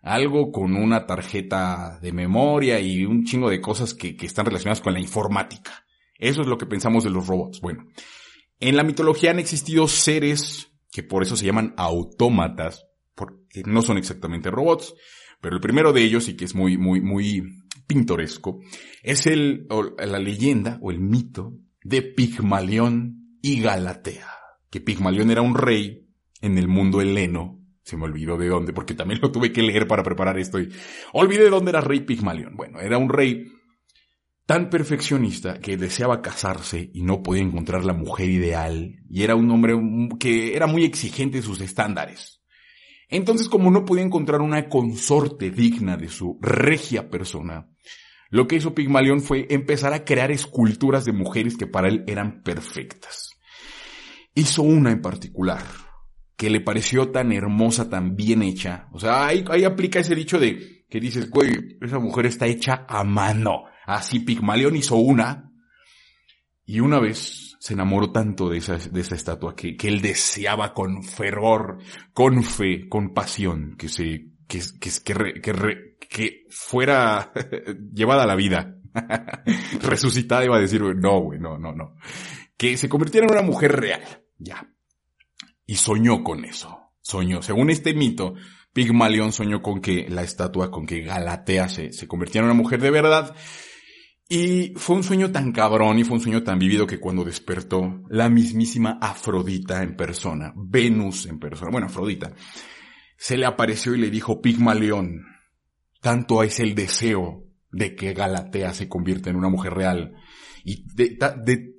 algo 0.02 0.52
con 0.52 0.76
una 0.76 1.06
tarjeta 1.06 1.98
de 2.02 2.12
memoria 2.12 2.80
y 2.80 3.06
un 3.06 3.24
chingo 3.24 3.48
de 3.48 3.62
cosas 3.62 3.94
que, 3.94 4.14
que 4.14 4.26
están 4.26 4.44
relacionadas 4.44 4.82
con 4.82 4.92
la 4.92 5.00
informática. 5.00 5.86
Eso 6.18 6.42
es 6.42 6.48
lo 6.48 6.58
que 6.58 6.66
pensamos 6.66 7.02
de 7.02 7.10
los 7.10 7.26
robots. 7.26 7.62
Bueno, 7.62 7.86
en 8.60 8.76
la 8.76 8.84
mitología 8.84 9.30
han 9.30 9.38
existido 9.38 9.88
seres 9.88 10.70
que 10.90 11.02
por 11.02 11.22
eso 11.22 11.34
se 11.34 11.46
llaman 11.46 11.72
autómatas, 11.78 12.84
porque 13.14 13.62
no 13.66 13.82
son 13.82 13.98
exactamente 13.98 14.50
robots, 14.50 14.94
pero 15.40 15.56
el 15.56 15.60
primero 15.60 15.92
de 15.92 16.02
ellos, 16.02 16.28
y 16.28 16.36
que 16.36 16.44
es 16.44 16.54
muy, 16.54 16.78
muy, 16.78 17.00
muy 17.00 17.42
pintoresco, 17.86 18.60
es 19.02 19.26
el, 19.26 19.66
la 19.98 20.18
leyenda 20.18 20.78
o 20.80 20.90
el 20.90 21.00
mito 21.00 21.54
de 21.82 22.02
Pigmalión 22.02 23.38
y 23.42 23.60
Galatea. 23.60 24.28
Que 24.70 24.80
Pigmalión 24.80 25.30
era 25.30 25.42
un 25.42 25.54
rey 25.54 26.08
en 26.40 26.58
el 26.58 26.68
mundo 26.68 27.00
heleno. 27.00 27.60
Se 27.82 27.96
me 27.96 28.04
olvidó 28.04 28.36
de 28.36 28.48
dónde, 28.48 28.72
porque 28.72 28.94
también 28.94 29.20
lo 29.20 29.32
tuve 29.32 29.52
que 29.52 29.62
leer 29.62 29.88
para 29.88 30.04
preparar 30.04 30.38
esto 30.38 30.60
y 30.60 30.68
olvidé 31.12 31.44
de 31.44 31.50
dónde 31.50 31.70
era 31.70 31.80
rey 31.80 32.00
Pigmalión. 32.00 32.56
Bueno, 32.56 32.80
era 32.80 32.96
un 32.96 33.08
rey 33.08 33.52
tan 34.46 34.70
perfeccionista 34.70 35.58
que 35.58 35.76
deseaba 35.76 36.22
casarse 36.22 36.90
y 36.92 37.02
no 37.02 37.22
podía 37.22 37.42
encontrar 37.42 37.84
la 37.84 37.94
mujer 37.94 38.28
ideal 38.28 38.96
y 39.08 39.22
era 39.22 39.34
un 39.34 39.50
hombre 39.50 39.74
que 40.20 40.54
era 40.54 40.66
muy 40.66 40.84
exigente 40.84 41.38
en 41.38 41.42
sus 41.42 41.60
estándares. 41.60 42.41
Entonces, 43.12 43.50
como 43.50 43.70
no 43.70 43.84
podía 43.84 44.02
encontrar 44.02 44.40
una 44.40 44.70
consorte 44.70 45.50
digna 45.50 45.98
de 45.98 46.08
su 46.08 46.38
regia 46.40 47.10
persona, 47.10 47.68
lo 48.30 48.48
que 48.48 48.56
hizo 48.56 48.74
Pigmalión 48.74 49.20
fue 49.20 49.46
empezar 49.50 49.92
a 49.92 50.02
crear 50.02 50.30
esculturas 50.30 51.04
de 51.04 51.12
mujeres 51.12 51.58
que 51.58 51.66
para 51.66 51.88
él 51.88 52.04
eran 52.06 52.42
perfectas. 52.42 53.38
Hizo 54.34 54.62
una 54.62 54.90
en 54.92 55.02
particular, 55.02 55.62
que 56.38 56.48
le 56.48 56.62
pareció 56.62 57.10
tan 57.10 57.32
hermosa, 57.32 57.90
tan 57.90 58.16
bien 58.16 58.42
hecha. 58.42 58.88
O 58.92 58.98
sea, 58.98 59.26
ahí, 59.26 59.44
aplica 59.66 60.00
ese 60.00 60.14
dicho 60.14 60.40
de 60.40 60.86
que 60.88 60.98
dices, 60.98 61.28
güey, 61.28 61.76
esa 61.82 61.98
mujer 61.98 62.24
está 62.24 62.46
hecha 62.46 62.86
a 62.88 63.04
mano. 63.04 63.64
Así 63.84 64.20
Pigmalión 64.20 64.74
hizo 64.74 64.96
una. 64.96 65.52
Y 66.64 66.80
una 66.80 66.98
vez 66.98 67.51
se 67.62 67.74
enamoró 67.74 68.10
tanto 68.10 68.48
de 68.48 68.58
esa, 68.58 68.76
de 68.76 69.00
esa 69.00 69.14
estatua 69.14 69.54
que, 69.54 69.76
que, 69.76 69.86
él 69.86 70.02
deseaba 70.02 70.74
con 70.74 71.04
fervor, 71.04 71.78
con 72.12 72.42
fe, 72.42 72.88
con 72.88 73.14
pasión 73.14 73.76
que 73.78 73.88
se, 73.88 74.30
que, 74.48 74.60
que, 74.80 74.90
que, 75.04 75.40
que, 75.40 75.96
que 76.08 76.44
fuera 76.50 77.32
llevada 77.94 78.24
a 78.24 78.26
la 78.26 78.34
vida. 78.34 78.74
Resucitada 79.80 80.44
iba 80.44 80.56
a 80.56 80.60
decir, 80.60 80.82
no, 80.82 81.20
güey, 81.20 81.38
no, 81.38 81.56
no, 81.56 81.72
no. 81.72 81.94
Que 82.56 82.76
se 82.76 82.88
convirtiera 82.88 83.28
en 83.28 83.32
una 83.32 83.42
mujer 83.42 83.78
real. 83.78 84.02
Ya. 84.38 84.68
Y 85.64 85.76
soñó 85.76 86.24
con 86.24 86.44
eso. 86.44 86.90
Soñó. 87.00 87.42
Según 87.42 87.70
este 87.70 87.94
mito, 87.94 88.34
Pigmalión 88.72 89.30
soñó 89.30 89.62
con 89.62 89.80
que 89.80 90.08
la 90.08 90.24
estatua, 90.24 90.72
con 90.72 90.84
que 90.84 91.02
Galatea 91.02 91.68
se, 91.68 91.92
se 91.92 92.08
convirtiera 92.08 92.44
en 92.44 92.50
una 92.50 92.60
mujer 92.60 92.80
de 92.80 92.90
verdad. 92.90 93.36
Y 94.28 94.72
fue 94.76 94.96
un 94.96 95.02
sueño 95.02 95.30
tan 95.30 95.52
cabrón 95.52 95.98
y 95.98 96.04
fue 96.04 96.16
un 96.16 96.22
sueño 96.22 96.42
tan 96.42 96.58
vivido 96.58 96.86
que 96.86 96.98
cuando 96.98 97.24
despertó, 97.24 98.02
la 98.08 98.30
mismísima 98.30 98.98
Afrodita 99.00 99.82
en 99.82 99.96
persona, 99.96 100.52
Venus 100.56 101.26
en 101.26 101.38
persona, 101.38 101.70
bueno, 101.70 101.88
Afrodita, 101.88 102.32
se 103.16 103.36
le 103.36 103.46
apareció 103.46 103.94
y 103.94 103.98
le 103.98 104.10
dijo, 104.10 104.40
Pigmalión, 104.40 105.26
tanto 106.00 106.42
es 106.42 106.60
el 106.60 106.74
deseo 106.74 107.44
de 107.70 107.94
que 107.94 108.12
Galatea 108.14 108.74
se 108.74 108.88
convierta 108.88 109.30
en 109.30 109.36
una 109.36 109.48
mujer 109.48 109.74
real. 109.74 110.14
Y 110.64 110.84
de, 110.94 111.18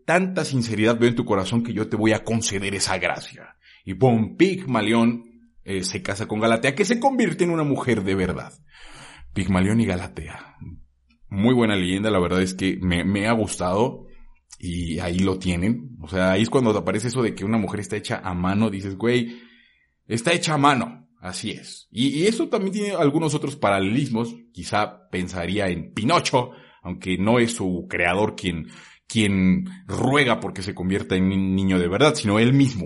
tanta 0.06 0.44
sinceridad 0.46 1.00
veo 1.00 1.10
en 1.10 1.16
tu 1.16 1.26
corazón 1.26 1.64
que 1.64 1.74
yo 1.74 1.88
te 1.88 1.96
voy 1.96 2.14
a 2.14 2.24
conceder 2.24 2.76
esa 2.76 2.98
gracia. 2.98 3.56
Y 3.86 3.94
pum, 3.94 4.36
Pigmalión 4.36 5.24
eh, 5.64 5.84
se 5.84 6.02
casa 6.02 6.28
con 6.28 6.40
Galatea, 6.40 6.76
que 6.76 6.86
se 6.86 7.00
convierte 7.00 7.44
en 7.44 7.52
una 7.52 7.64
mujer 7.64 8.04
de 8.04 8.16
verdad. 8.16 8.54
Pigmalión 9.34 9.80
y 9.82 9.86
Galatea. 9.86 10.58
Muy 11.34 11.56
buena 11.56 11.76
leyenda, 11.76 12.12
la 12.12 12.19
verdad 12.19 12.43
es 12.43 12.54
que 12.54 12.78
me, 12.80 13.04
me 13.04 13.28
ha 13.28 13.32
gustado 13.32 14.06
y 14.60 15.00
ahí 15.00 15.17
lo 15.17 15.39
tienen. 15.39 15.98
O 16.00 16.08
sea, 16.08 16.32
ahí 16.32 16.43
es 16.43 16.50
cuando 16.50 16.72
te 16.72 16.78
aparece 16.78 17.08
eso 17.08 17.24
de 17.24 17.34
que 17.34 17.43
una 17.43 17.58
mujer 17.58 17.80
está 17.80 17.98
hecha 17.98 18.22
a 18.24 18.34
mano, 18.36 18.69
dices, 18.69 18.96
güey, 18.96 19.41
está 20.08 20.32
hecha 20.32 20.54
a 20.54 20.58
mano. 20.58 21.10
Así 21.19 21.52
es. 21.52 21.88
Y, 21.89 22.28
eso 22.28 22.50
también 22.50 22.74
tiene 22.74 22.91
algunos 22.91 23.34
otros 23.34 23.56
paralelismos. 23.56 24.36
Quizá 24.52 25.10
pensaría 25.10 25.69
en 25.69 25.93
Pinocho, 25.93 26.52
aunque 26.82 27.17
no 27.17 27.39
es 27.39 27.54
su 27.54 27.88
creador 27.89 28.36
quien, 28.36 28.67
quien 29.08 29.65
ruega 29.88 30.39
porque 30.39 30.62
se 30.62 30.76
convierta 30.76 31.15
en 31.15 31.32
un 31.32 31.56
niño 31.56 31.80
de 31.80 31.88
verdad, 31.88 32.13
sino 32.13 32.39
él 32.39 32.54
mismo. 32.54 32.86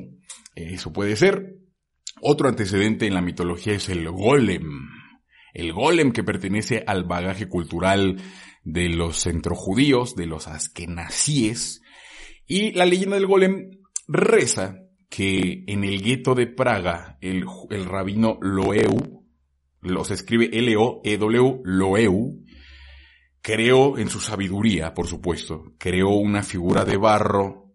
Eso 0.55 0.93
puede 0.93 1.15
ser. 1.15 1.57
Otro 2.21 2.47
antecedente 2.47 3.07
en 3.07 3.15
la 3.15 3.21
mitología 3.21 3.73
es 3.73 3.89
el 3.89 4.07
golem. 4.09 4.87
El 5.53 5.73
golem 5.73 6.11
que 6.11 6.23
pertenece 6.23 6.83
al 6.85 7.03
bagaje 7.03 7.47
cultural 7.47 8.21
de 8.63 8.89
los 8.89 9.23
centrojudíos, 9.23 10.15
de 10.15 10.25
los 10.25 10.47
askenazíes. 10.47 11.81
Y 12.45 12.71
la 12.71 12.85
leyenda 12.85 13.15
del 13.15 13.27
golem 13.27 13.71
reza 14.07 14.79
que 15.09 15.63
en 15.67 15.83
el 15.83 16.01
gueto 16.01 16.35
de 16.35 16.47
Praga, 16.47 17.17
el, 17.21 17.45
rabino 17.85 18.37
Loeu, 18.41 19.25
los 19.81 20.11
escribe 20.11 20.49
L-O-E-W, 20.51 21.61
Loeu, 21.63 22.43
creó 23.41 23.97
en 23.97 24.09
su 24.09 24.19
sabiduría, 24.19 24.93
por 24.93 25.07
supuesto, 25.07 25.73
creó 25.77 26.09
una 26.09 26.43
figura 26.43 26.83
de 26.83 26.97
barro 26.97 27.67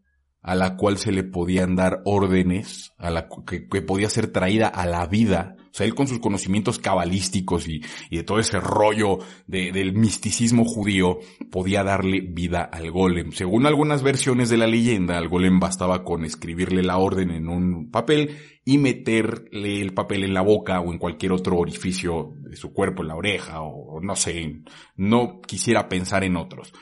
a 0.43 0.55
la 0.55 0.77
cual 0.77 0.99
se 0.99 1.13
le 1.13 1.23
podían 1.23 1.77
dar 1.77 2.03
órdenes, 2.05 2.93
a 2.99 3.11
la 3.11 3.29
que, 3.47 3.61
podía 3.83 4.11
ser 4.11 4.33
traída 4.33 4.67
a 4.67 4.87
la 4.87 5.07
vida. 5.07 5.57
O 5.73 5.75
sea, 5.75 5.87
él 5.87 5.95
con 5.95 6.07
sus 6.07 6.19
conocimientos 6.19 6.79
cabalísticos 6.79 7.67
y, 7.67 7.83
de 8.11 8.23
todo 8.23 8.39
ese 8.39 8.61
rollo 8.61 9.19
del 9.47 9.95
misticismo 9.95 10.65
judío 10.65 11.21
podía 11.51 11.83
darle 11.83 12.21
vida 12.21 12.63
al 12.63 12.91
golem. 12.91 13.33
Según 13.33 13.67
algunas 13.67 14.03
versiones 14.03 14.51
de 14.51 14.59
la 14.59 14.67
leyenda, 14.67 15.17
al 15.17 15.29
golem 15.29 15.59
bastaba 15.59 16.05
con 16.05 16.25
escribirle 16.25 16.83
la 16.83 16.99
orden 16.99 17.31
en 17.31 17.49
un 17.49 17.91
papel 17.91 18.37
y 18.65 18.79
meterle 18.79 19.81
el 19.81 19.95
papel 19.95 20.25
en 20.25 20.35
la 20.35 20.43
boca 20.43 20.81
o 20.81 20.93
en 20.93 20.99
cualquier 20.99 21.33
otro 21.33 21.57
orificio 21.59 22.35
de 22.37 22.57
su 22.57 22.73
cuerpo, 22.73 23.03
en 23.03 23.09
la 23.09 23.17
oreja 23.17 23.63
o 23.63 24.01
no 24.01 24.15
sé, 24.15 24.63
no 24.97 25.41
quisiera 25.41 25.89
pensar 25.89 26.23
en 26.23 26.37
otros. 26.37 26.73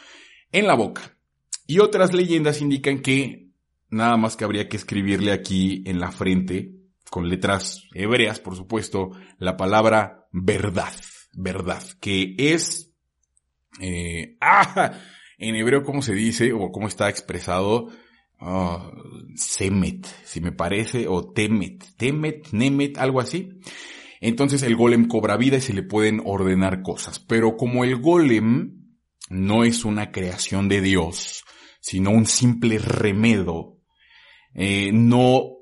En 0.53 0.67
la 0.67 0.75
boca. 0.75 1.17
Y 1.67 1.79
otras 1.79 2.13
leyendas 2.13 2.61
indican 2.61 2.99
que 2.99 3.51
Nada 3.91 4.17
más 4.17 4.37
que 4.37 4.45
habría 4.45 4.69
que 4.69 4.77
escribirle 4.77 5.33
aquí 5.33 5.83
en 5.85 5.99
la 5.99 6.13
frente, 6.13 6.71
con 7.11 7.29
letras 7.29 7.85
hebreas, 7.95 8.41
por 8.41 8.57
supuesto, 8.57 9.11
la 9.39 9.57
palabra 9.57 10.27
verdad. 10.33 10.95
Verdad. 11.33 11.83
Que 12.01 12.35
es, 12.39 12.93
eh, 13.81 14.37
ah, 14.41 14.93
en 15.39 15.57
hebreo, 15.57 15.83
¿cómo 15.83 16.03
se 16.03 16.15
dice? 16.15 16.53
O 16.53 16.71
cómo 16.71 16.89
está 16.89 17.09
expresado. 17.09 17.89
Uh, 18.43 19.35
semet, 19.35 20.07
si 20.25 20.41
me 20.41 20.51
parece, 20.51 21.07
o 21.09 21.31
temet, 21.31 21.85
temet, 21.99 22.49
nemet, 22.53 22.97
algo 22.97 23.21
así. 23.21 23.51
Entonces 24.21 24.63
el 24.63 24.77
golem 24.77 25.09
cobra 25.09 25.37
vida 25.37 25.59
y 25.59 25.61
se 25.61 25.75
le 25.75 25.83
pueden 25.83 26.23
ordenar 26.25 26.81
cosas. 26.81 27.21
Pero 27.21 27.59
como 27.59 27.85
el 27.85 27.97
golem 27.97 28.97
no 29.29 29.65
es 29.65 29.85
una 29.85 30.11
creación 30.11 30.71
de 30.71 30.81
Dios, 30.81 31.45
sino 31.81 32.11
un 32.11 32.25
simple 32.25 32.79
remedo 32.79 33.81
eh, 34.55 34.91
no 34.93 35.60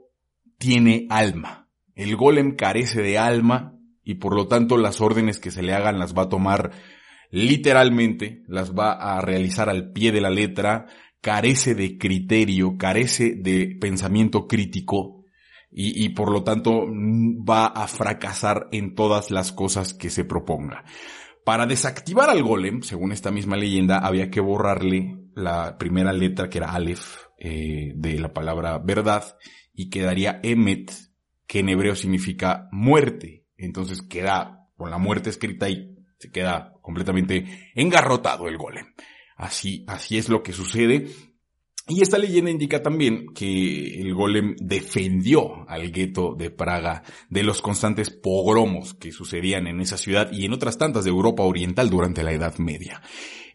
tiene 0.59 1.07
alma. 1.09 1.69
El 1.95 2.17
golem 2.17 2.57
carece 2.57 3.03
de 3.03 3.19
alma 3.19 3.79
y 4.05 4.17
por 4.17 4.35
lo 4.35 4.47
tanto 4.49 4.77
las 4.77 5.01
órdenes 5.01 5.39
que 5.39 5.51
se 5.51 5.63
le 5.63 5.75
hagan 5.75 5.99
las 5.99 6.17
va 6.17 6.23
a 6.23 6.29
tomar 6.29 6.73
literalmente, 7.31 8.43
las 8.47 8.75
va 8.75 8.93
a 8.93 9.21
realizar 9.21 9.69
al 9.69 9.93
pie 9.93 10.13
de 10.13 10.21
la 10.21 10.31
letra, 10.31 10.87
carece 11.21 11.75
de 11.75 11.99
criterio, 11.99 12.77
carece 12.79 13.35
de 13.37 13.77
pensamiento 13.81 14.47
crítico 14.47 15.25
y, 15.71 16.09
por 16.11 16.33
lo 16.33 16.43
tanto 16.43 16.87
va 16.89 17.67
a 17.67 17.87
fracasar 17.89 18.69
en 18.73 18.95
todas 18.95 19.31
las 19.31 19.53
cosas 19.53 19.93
que 19.93 20.09
se 20.09 20.25
proponga. 20.25 20.85
Para 21.45 21.67
desactivar 21.67 22.31
al 22.31 22.43
golem, 22.43 22.81
según 22.83 23.13
esta 23.13 23.31
misma 23.31 23.57
leyenda, 23.57 23.99
había 23.99 24.31
que 24.31 24.41
borrarle 24.41 25.19
la 25.35 25.77
primera 25.77 26.13
letra 26.13 26.49
que 26.49 26.59
era 26.59 26.73
Aleph 26.73 27.17
eh, 27.39 27.93
de 27.95 28.19
la 28.19 28.33
palabra 28.33 28.79
verdad 28.79 29.37
y 29.79 29.91
quedaría 29.91 30.41
emet, 30.43 30.93
que 31.47 31.61
en 31.61 31.69
hebreo 31.69 31.95
significa 31.95 32.69
muerte. 32.73 33.45
Entonces 33.57 34.03
queda 34.03 34.69
con 34.77 34.91
la 34.91 34.99
muerte 34.99 35.31
escrita 35.31 35.71
y 35.71 35.95
se 36.19 36.33
queda 36.33 36.75
completamente 36.83 37.71
engarrotado 37.77 38.49
el 38.49 38.59
golem. 38.59 38.87
Así, 39.37 39.85
así 39.87 40.19
es 40.19 40.29
lo 40.29 40.43
que 40.43 40.53
sucede. 40.53 41.07
Y 41.87 42.03
esta 42.03 42.19
leyenda 42.19 42.51
indica 42.51 42.83
también 42.83 43.29
que 43.33 44.01
el 44.01 44.13
golem 44.15 44.57
defendió 44.59 45.65
al 45.69 45.93
gueto 45.93 46.35
de 46.35 46.51
Praga 46.51 47.05
de 47.31 47.45
los 47.45 47.63
constantes 47.63 48.11
pogromos 48.11 48.95
que 48.95 49.13
sucedían 49.13 49.69
en 49.69 49.81
esa 49.81 49.97
ciudad 49.97 50.33
y 50.33 50.45
en 50.45 50.55
otras 50.55 50.77
tantas 50.77 51.05
de 51.05 51.11
Europa 51.11 51.45
Oriental 51.45 51.89
durante 51.89 52.25
la 52.25 52.33
Edad 52.33 52.59
Media. 52.59 53.01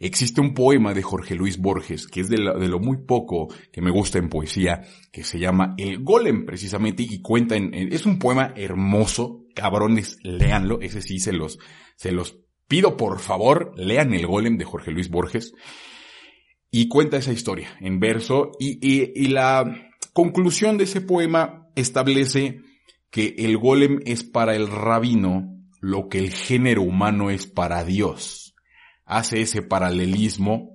Existe 0.03 0.41
un 0.41 0.53
poema 0.53 0.93
de 0.93 1.01
Jorge 1.01 1.33
Luis 1.33 1.57
Borges, 1.57 2.07
que 2.07 2.19
es 2.19 2.27
de 2.27 2.37
lo, 2.37 2.79
muy 2.79 2.97
poco 2.97 3.47
que 3.71 3.81
me 3.81 3.89
gusta 3.89 4.17
en 4.17 4.27
poesía, 4.27 4.81
que 5.13 5.23
se 5.23 5.39
llama 5.39 5.75
El 5.77 6.03
Golem 6.03 6.45
precisamente 6.45 7.03
y 7.03 7.21
cuenta 7.21 7.55
en, 7.55 7.73
es 7.73 8.05
un 8.05 8.19
poema 8.19 8.53
hermoso, 8.57 9.45
cabrones, 9.55 10.17
léanlo, 10.21 10.81
ese 10.81 11.01
sí 11.01 11.19
se 11.19 11.31
los, 11.31 11.57
se 11.95 12.11
los 12.11 12.37
pido 12.67 12.97
por 12.97 13.19
favor, 13.19 13.71
lean 13.77 14.13
El 14.13 14.27
Golem 14.27 14.57
de 14.57 14.65
Jorge 14.65 14.91
Luis 14.91 15.09
Borges. 15.09 15.53
Y 16.69 16.89
cuenta 16.89 17.15
esa 17.15 17.31
historia 17.31 17.69
en 17.79 18.01
verso 18.01 18.51
y, 18.59 18.79
y, 18.85 19.27
la 19.27 19.89
conclusión 20.11 20.77
de 20.77 20.83
ese 20.83 20.99
poema 20.99 21.69
establece 21.77 22.59
que 23.09 23.35
el 23.37 23.57
golem 23.57 24.01
es 24.05 24.25
para 24.25 24.53
el 24.53 24.67
rabino 24.67 25.63
lo 25.79 26.09
que 26.09 26.17
el 26.17 26.31
género 26.31 26.81
humano 26.81 27.29
es 27.29 27.47
para 27.47 27.85
Dios. 27.85 28.42
Hace 29.05 29.41
ese 29.41 29.61
paralelismo 29.61 30.73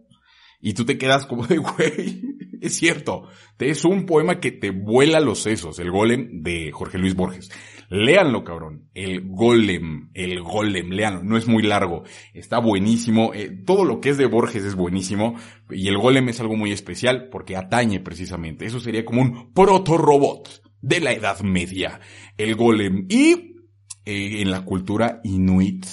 y 0.60 0.74
tú 0.74 0.84
te 0.84 0.98
quedas 0.98 1.26
como 1.26 1.46
de, 1.46 1.58
güey, 1.58 2.22
es 2.60 2.76
cierto, 2.76 3.28
es 3.58 3.84
un 3.84 4.06
poema 4.06 4.40
que 4.40 4.52
te 4.52 4.70
vuela 4.70 5.20
los 5.20 5.42
sesos, 5.42 5.78
el 5.78 5.90
golem 5.90 6.42
de 6.42 6.70
Jorge 6.72 6.98
Luis 6.98 7.14
Borges. 7.14 7.50
Léanlo, 7.90 8.44
cabrón. 8.44 8.90
El 8.92 9.22
Golem, 9.22 10.10
el 10.12 10.42
Golem, 10.42 10.90
léanlo. 10.90 11.22
No 11.22 11.38
es 11.38 11.48
muy 11.48 11.62
largo. 11.62 12.04
Está 12.34 12.58
buenísimo. 12.58 13.32
Eh, 13.32 13.62
todo 13.64 13.86
lo 13.86 13.98
que 14.00 14.10
es 14.10 14.18
de 14.18 14.26
Borges 14.26 14.62
es 14.62 14.74
buenísimo. 14.74 15.36
Y 15.70 15.88
el 15.88 15.96
Golem 15.96 16.28
es 16.28 16.38
algo 16.38 16.54
muy 16.54 16.70
especial 16.70 17.30
porque 17.30 17.56
atañe 17.56 18.00
precisamente. 18.00 18.66
Eso 18.66 18.78
sería 18.78 19.06
como 19.06 19.22
un 19.22 19.54
proto-robot 19.54 20.62
de 20.82 21.00
la 21.00 21.12
Edad 21.12 21.40
Media. 21.40 21.98
El 22.36 22.56
Golem. 22.56 23.06
Y 23.08 23.56
eh, 24.04 24.42
en 24.42 24.50
la 24.50 24.66
cultura 24.66 25.22
inuit 25.24 25.86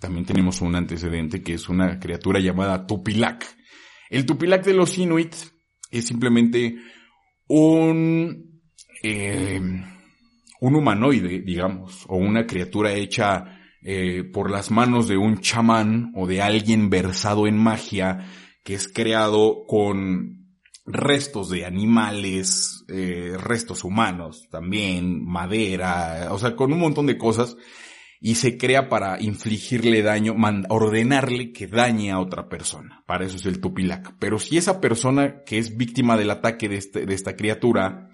también 0.00 0.24
tenemos 0.24 0.60
un 0.60 0.74
antecedente 0.74 1.42
que 1.42 1.54
es 1.54 1.68
una 1.68 1.98
criatura 1.98 2.40
llamada 2.40 2.86
Tupilak. 2.86 3.46
El 4.10 4.26
Tupilak 4.26 4.64
de 4.64 4.74
los 4.74 4.96
inuit 4.98 5.34
es 5.90 6.06
simplemente 6.06 6.76
un... 7.48 8.60
Eh, 9.02 9.60
un 10.60 10.74
humanoide, 10.74 11.40
digamos, 11.40 12.04
o 12.08 12.16
una 12.16 12.46
criatura 12.46 12.92
hecha 12.92 13.60
eh, 13.82 14.24
por 14.24 14.50
las 14.50 14.70
manos 14.70 15.06
de 15.08 15.16
un 15.16 15.40
chamán 15.40 16.12
o 16.14 16.26
de 16.26 16.42
alguien 16.42 16.90
versado 16.90 17.46
en 17.46 17.56
magia 17.56 18.26
que 18.64 18.74
es 18.74 18.88
creado 18.88 19.64
con 19.66 20.46
restos 20.86 21.50
de 21.50 21.64
animales, 21.64 22.84
eh, 22.88 23.36
restos 23.38 23.84
humanos 23.84 24.48
también, 24.50 25.24
madera, 25.24 26.28
o 26.30 26.38
sea, 26.38 26.56
con 26.56 26.72
un 26.72 26.80
montón 26.80 27.06
de 27.06 27.18
cosas 27.18 27.56
y 28.20 28.36
se 28.36 28.56
crea 28.56 28.88
para 28.88 29.20
infligirle 29.20 30.02
daño, 30.02 30.34
ordenarle 30.68 31.52
que 31.52 31.66
dañe 31.66 32.10
a 32.10 32.20
otra 32.20 32.48
persona. 32.48 33.04
Para 33.06 33.26
eso 33.26 33.36
es 33.36 33.46
el 33.46 33.60
tupilac. 33.60 34.16
Pero 34.18 34.38
si 34.38 34.56
esa 34.56 34.80
persona 34.80 35.42
que 35.44 35.58
es 35.58 35.76
víctima 35.76 36.16
del 36.16 36.30
ataque 36.30 36.68
de, 36.68 36.76
este, 36.76 37.06
de 37.06 37.14
esta 37.14 37.36
criatura 37.36 38.10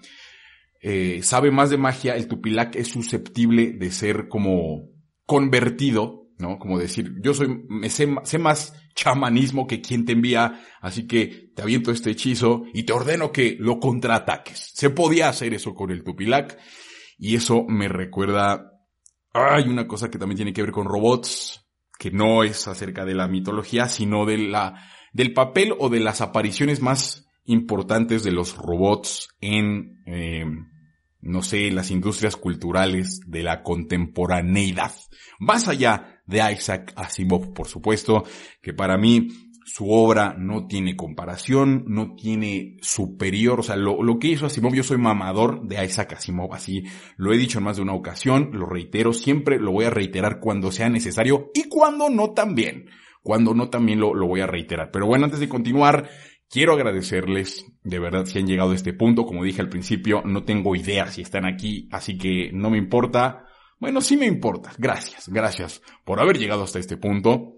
eh, 0.85 1.21
sabe 1.23 1.49
más 1.49 1.69
de 1.69 1.77
magia, 1.77 2.17
el 2.17 2.27
Tupilac 2.27 2.75
es 2.75 2.89
susceptible 2.89 3.71
de 3.71 3.89
ser 3.89 4.27
como 4.27 4.89
convertido, 5.25 6.27
¿no? 6.37 6.59
Como 6.59 6.77
decir, 6.77 7.13
yo 7.23 7.33
soy, 7.33 7.65
sé, 7.87 8.13
sé 8.25 8.37
más 8.37 8.73
chamanismo 8.93 9.65
que 9.65 9.79
quien 9.79 10.03
te 10.03 10.11
envía, 10.11 10.61
así 10.81 11.07
que 11.07 11.51
te 11.55 11.61
aviento 11.61 11.89
este 11.89 12.11
hechizo 12.11 12.63
y 12.73 12.83
te 12.83 12.91
ordeno 12.91 13.31
que 13.31 13.55
lo 13.57 13.79
contraataques. 13.79 14.71
Se 14.73 14.89
podía 14.89 15.29
hacer 15.29 15.53
eso 15.53 15.73
con 15.73 15.89
el 15.89 16.03
Tupilac 16.03 16.59
y 17.17 17.35
eso 17.35 17.63
me 17.65 17.87
recuerda, 17.87 18.72
hay 19.33 19.67
una 19.67 19.87
cosa 19.87 20.09
que 20.09 20.17
también 20.17 20.37
tiene 20.37 20.53
que 20.53 20.61
ver 20.61 20.71
con 20.71 20.85
robots, 20.85 21.65
que 21.97 22.11
no 22.11 22.43
es 22.43 22.67
acerca 22.67 23.05
de 23.05 23.15
la 23.15 23.27
mitología, 23.27 23.87
sino 23.87 24.25
de 24.25 24.37
la, 24.37 24.85
del 25.11 25.33
papel 25.33 25.73
o 25.77 25.89
de 25.89 25.99
las 25.99 26.21
apariciones 26.21 26.81
más 26.81 27.27
importantes 27.45 28.23
de 28.23 28.31
los 28.31 28.55
robots 28.55 29.29
en, 29.41 30.01
eh, 30.05 30.45
no 31.21 31.41
sé, 31.41 31.71
las 31.71 31.91
industrias 31.91 32.35
culturales 32.35 33.21
de 33.25 33.43
la 33.43 33.63
contemporaneidad. 33.63 34.93
Más 35.39 35.67
allá 35.67 36.21
de 36.25 36.39
Isaac 36.51 36.93
Asimov, 36.95 37.53
por 37.53 37.67
supuesto, 37.67 38.23
que 38.61 38.73
para 38.73 38.97
mí 38.97 39.29
su 39.65 39.91
obra 39.91 40.35
no 40.37 40.67
tiene 40.67 40.95
comparación, 40.95 41.85
no 41.87 42.15
tiene 42.15 42.77
superior, 42.81 43.59
o 43.59 43.63
sea, 43.63 43.75
lo, 43.75 44.03
lo, 44.03 44.19
que 44.19 44.27
hizo 44.27 44.45
Asimov, 44.45 44.73
yo 44.73 44.83
soy 44.83 44.97
mamador 44.97 45.67
de 45.67 45.83
Isaac 45.83 46.13
Asimov, 46.13 46.53
así 46.53 46.83
lo 47.17 47.33
he 47.33 47.37
dicho 47.37 47.59
en 47.59 47.65
más 47.65 47.77
de 47.77 47.83
una 47.83 47.93
ocasión, 47.93 48.49
lo 48.53 48.65
reitero, 48.65 49.13
siempre 49.13 49.59
lo 49.59 49.71
voy 49.71 49.85
a 49.85 49.89
reiterar 49.89 50.39
cuando 50.39 50.71
sea 50.71 50.89
necesario 50.89 51.51
y 51.53 51.69
cuando 51.69 52.09
no 52.09 52.31
también, 52.31 52.89
cuando 53.21 53.53
no 53.53 53.69
también 53.69 53.99
lo, 53.99 54.13
lo 54.13 54.27
voy 54.27 54.41
a 54.41 54.47
reiterar. 54.47 54.91
Pero 54.91 55.05
bueno, 55.05 55.25
antes 55.25 55.39
de 55.39 55.49
continuar, 55.49 56.09
Quiero 56.53 56.73
agradecerles, 56.73 57.65
de 57.81 57.97
verdad, 57.97 58.27
si 58.27 58.37
han 58.37 58.45
llegado 58.45 58.73
a 58.73 58.75
este 58.75 58.93
punto. 58.93 59.25
Como 59.25 59.43
dije 59.43 59.59
al 59.59 59.69
principio, 59.69 60.21
no 60.23 60.43
tengo 60.43 60.75
idea 60.75 61.07
si 61.07 61.23
están 61.23 61.47
aquí, 61.47 61.89
así 61.91 62.15
que 62.15 62.51
no 62.53 62.69
me 62.69 62.77
importa. 62.77 63.47
Bueno, 63.79 64.01
sí 64.01 64.17
me 64.17 64.27
importa. 64.27 64.71
Gracias, 64.77 65.29
gracias 65.29 65.81
por 66.05 66.19
haber 66.19 66.37
llegado 66.37 66.61
hasta 66.61 66.77
este 66.77 66.95
punto. 66.95 67.55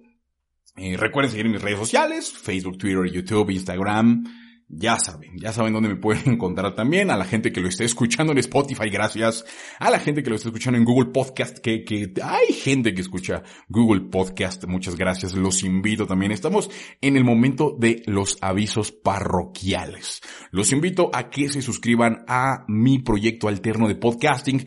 Eh, 0.78 0.98
recuerden 0.98 1.32
seguir 1.32 1.50
mis 1.50 1.62
redes 1.62 1.80
sociales, 1.80 2.32
Facebook, 2.32 2.78
Twitter, 2.78 3.12
YouTube, 3.12 3.50
Instagram. 3.50 4.26
Ya 4.68 4.98
saben, 4.98 5.38
ya 5.38 5.54
saben 5.54 5.74
dónde 5.74 5.90
me 5.90 5.96
pueden 5.96 6.24
encontrar 6.34 6.76
también. 6.76 7.12
A 7.12 7.18
la 7.18 7.24
gente 7.24 7.52
que 7.54 7.62
lo 7.62 7.70
esté 7.70 7.86
escuchando 7.86 8.34
en 8.34 8.40
Spotify, 8.40 8.90
gracias. 8.90 9.46
A 9.80 9.90
la 9.90 10.00
gente 10.00 10.22
que 10.22 10.30
lo 10.30 10.36
esté 10.36 10.50
escuchando 10.50 10.78
en 10.78 10.84
Google 10.84 11.12
Podcast, 11.12 11.60
que, 11.60 11.86
que 11.86 12.12
hay 12.22 12.52
gente 12.52 12.94
que 12.94 13.02
escucha 13.02 13.44
Google 13.70 14.10
Podcast, 14.10 14.66
muchas 14.66 14.96
gracias. 14.98 15.34
Los 15.34 15.64
invito 15.64 16.08
también. 16.08 16.32
Estamos 16.32 16.70
en 17.00 17.16
el 17.16 17.24
momento 17.24 17.76
de 17.80 18.02
los 18.08 18.38
avisos 18.42 18.92
parroquiales. 18.92 20.22
Los 20.52 20.74
invito 20.74 21.10
a 21.14 21.30
que 21.30 21.48
se 21.48 21.62
suscriban 21.62 22.26
a 22.28 22.66
mi 22.68 23.00
proyecto 23.00 23.48
alterno 23.48 23.88
de 23.88 23.96
podcasting, 23.96 24.66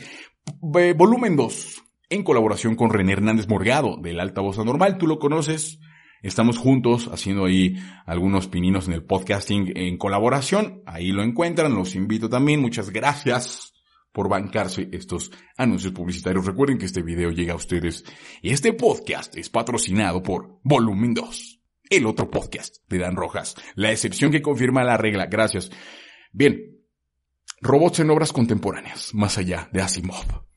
eh, 0.78 0.94
volumen 0.96 1.36
2, 1.36 1.82
en 2.10 2.22
colaboración 2.22 2.76
con 2.76 2.90
René 2.90 3.12
Hernández 3.12 3.48
Morgado, 3.48 3.98
del 4.00 4.20
Alta 4.20 4.40
Voz 4.40 4.58
Anormal. 4.58 4.96
Tú 4.96 5.06
lo 5.06 5.18
conoces 5.18 5.80
Estamos 6.22 6.58
juntos 6.58 7.08
haciendo 7.12 7.44
ahí 7.44 7.76
algunos 8.04 8.48
pininos 8.48 8.88
en 8.88 8.94
el 8.94 9.04
podcasting 9.04 9.72
en 9.76 9.98
colaboración. 9.98 10.82
Ahí 10.86 11.12
lo 11.12 11.22
encuentran. 11.22 11.74
Los 11.74 11.94
invito 11.94 12.28
también. 12.28 12.60
Muchas 12.60 12.90
gracias 12.90 13.72
por 14.12 14.28
bancarse 14.28 14.88
estos 14.92 15.30
anuncios 15.56 15.92
publicitarios. 15.92 16.44
Recuerden 16.44 16.78
que 16.78 16.86
este 16.86 17.02
video 17.02 17.30
llega 17.30 17.52
a 17.52 17.56
ustedes 17.56 18.04
y 18.42 18.50
este 18.50 18.72
podcast 18.72 19.36
es 19.36 19.48
patrocinado 19.48 20.22
por 20.22 20.58
Volumen 20.64 21.14
2, 21.14 21.60
el 21.90 22.06
otro 22.06 22.28
podcast 22.28 22.78
de 22.88 22.98
Dan 22.98 23.14
Rojas. 23.14 23.54
La 23.76 23.92
excepción 23.92 24.32
que 24.32 24.42
confirma 24.42 24.82
la 24.82 24.96
regla. 24.96 25.26
Gracias. 25.26 25.70
Bien. 26.32 26.74
Robots 27.60 28.00
en 28.00 28.10
obras 28.10 28.32
contemporáneas, 28.32 29.14
más 29.14 29.36
allá 29.36 29.68
de 29.72 29.82
Asimov. 29.82 30.47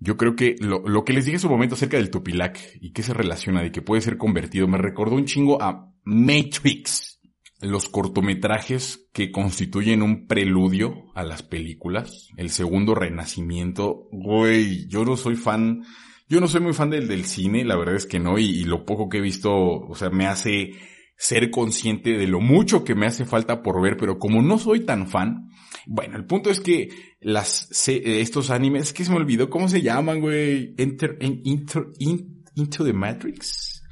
Yo 0.00 0.16
creo 0.16 0.36
que 0.36 0.56
lo, 0.60 0.80
lo 0.86 1.04
que 1.04 1.12
les 1.12 1.24
dije 1.24 1.36
en 1.36 1.40
su 1.40 1.48
momento 1.48 1.74
acerca 1.74 1.96
del 1.96 2.10
Tupilac 2.10 2.58
y 2.80 2.92
que 2.92 3.02
se 3.02 3.14
relaciona 3.14 3.62
de 3.62 3.72
que 3.72 3.82
puede 3.82 4.02
ser 4.02 4.16
convertido 4.16 4.68
me 4.68 4.78
recordó 4.78 5.16
un 5.16 5.24
chingo 5.24 5.60
a 5.60 5.92
Matrix. 6.04 7.20
Los 7.60 7.88
cortometrajes 7.88 9.08
que 9.12 9.32
constituyen 9.32 10.02
un 10.02 10.28
preludio 10.28 11.06
a 11.16 11.24
las 11.24 11.42
películas. 11.42 12.28
El 12.36 12.50
segundo 12.50 12.94
renacimiento. 12.94 14.06
Güey, 14.12 14.86
yo 14.86 15.04
no 15.04 15.16
soy 15.16 15.34
fan. 15.34 15.82
Yo 16.28 16.40
no 16.40 16.46
soy 16.46 16.60
muy 16.60 16.74
fan 16.74 16.90
del, 16.90 17.08
del 17.08 17.24
cine, 17.24 17.64
la 17.64 17.76
verdad 17.76 17.96
es 17.96 18.04
que 18.04 18.20
no, 18.20 18.38
y, 18.38 18.44
y 18.44 18.64
lo 18.64 18.84
poco 18.84 19.08
que 19.08 19.16
he 19.16 19.22
visto, 19.22 19.50
o 19.50 19.94
sea, 19.94 20.10
me 20.10 20.26
hace 20.26 20.74
ser 21.18 21.50
consciente 21.50 22.16
de 22.16 22.28
lo 22.28 22.40
mucho 22.40 22.84
que 22.84 22.94
me 22.94 23.06
hace 23.06 23.24
falta 23.24 23.62
por 23.62 23.82
ver, 23.82 23.96
pero 23.96 24.18
como 24.18 24.40
no 24.40 24.56
soy 24.56 24.86
tan 24.86 25.08
fan, 25.08 25.50
bueno, 25.84 26.16
el 26.16 26.24
punto 26.24 26.48
es 26.48 26.60
que 26.60 26.90
las, 27.20 27.68
estos 27.88 28.50
animes, 28.50 28.92
que 28.92 29.04
se 29.04 29.10
me 29.10 29.16
olvidó 29.16 29.50
cómo 29.50 29.68
se 29.68 29.82
llaman, 29.82 30.20
güey, 30.20 30.74
Enter, 30.78 31.18
Into 31.20 32.84
the 32.84 32.92
Matrix. 32.92 33.82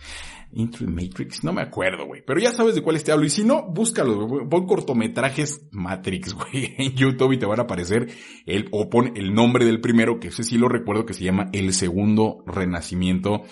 Into 0.52 0.78
the 0.78 0.90
Matrix, 0.90 1.42
no 1.42 1.52
me 1.52 1.62
acuerdo, 1.62 2.06
güey. 2.06 2.22
Pero 2.24 2.38
ya 2.40 2.52
sabes 2.52 2.76
de 2.76 2.82
cuál 2.82 3.02
te 3.02 3.10
hablo. 3.10 3.26
Y 3.26 3.30
si 3.30 3.44
no, 3.44 3.66
búscalo, 3.66 4.26
güey. 4.26 4.48
Pon 4.48 4.66
cortometrajes 4.66 5.68
Matrix, 5.72 6.32
güey, 6.34 6.74
en 6.78 6.94
YouTube 6.94 7.32
y 7.32 7.38
te 7.38 7.46
van 7.46 7.58
a 7.58 7.64
aparecer 7.64 8.08
el, 8.46 8.68
o 8.70 8.88
pon 8.88 9.12
el 9.16 9.34
nombre 9.34 9.64
del 9.64 9.80
primero, 9.80 10.20
que 10.20 10.28
ese 10.28 10.44
sí 10.44 10.56
lo 10.58 10.68
recuerdo, 10.68 11.04
que 11.04 11.14
se 11.14 11.24
llama 11.24 11.50
El 11.52 11.72
Segundo 11.72 12.44
Renacimiento, 12.46 13.42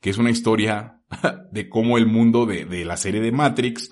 que 0.00 0.10
es 0.10 0.18
una 0.18 0.30
historia 0.30 0.99
de 1.52 1.68
cómo 1.68 1.98
el 1.98 2.06
mundo 2.06 2.46
de, 2.46 2.64
de 2.64 2.84
la 2.84 2.96
serie 2.96 3.20
de 3.20 3.32
Matrix 3.32 3.90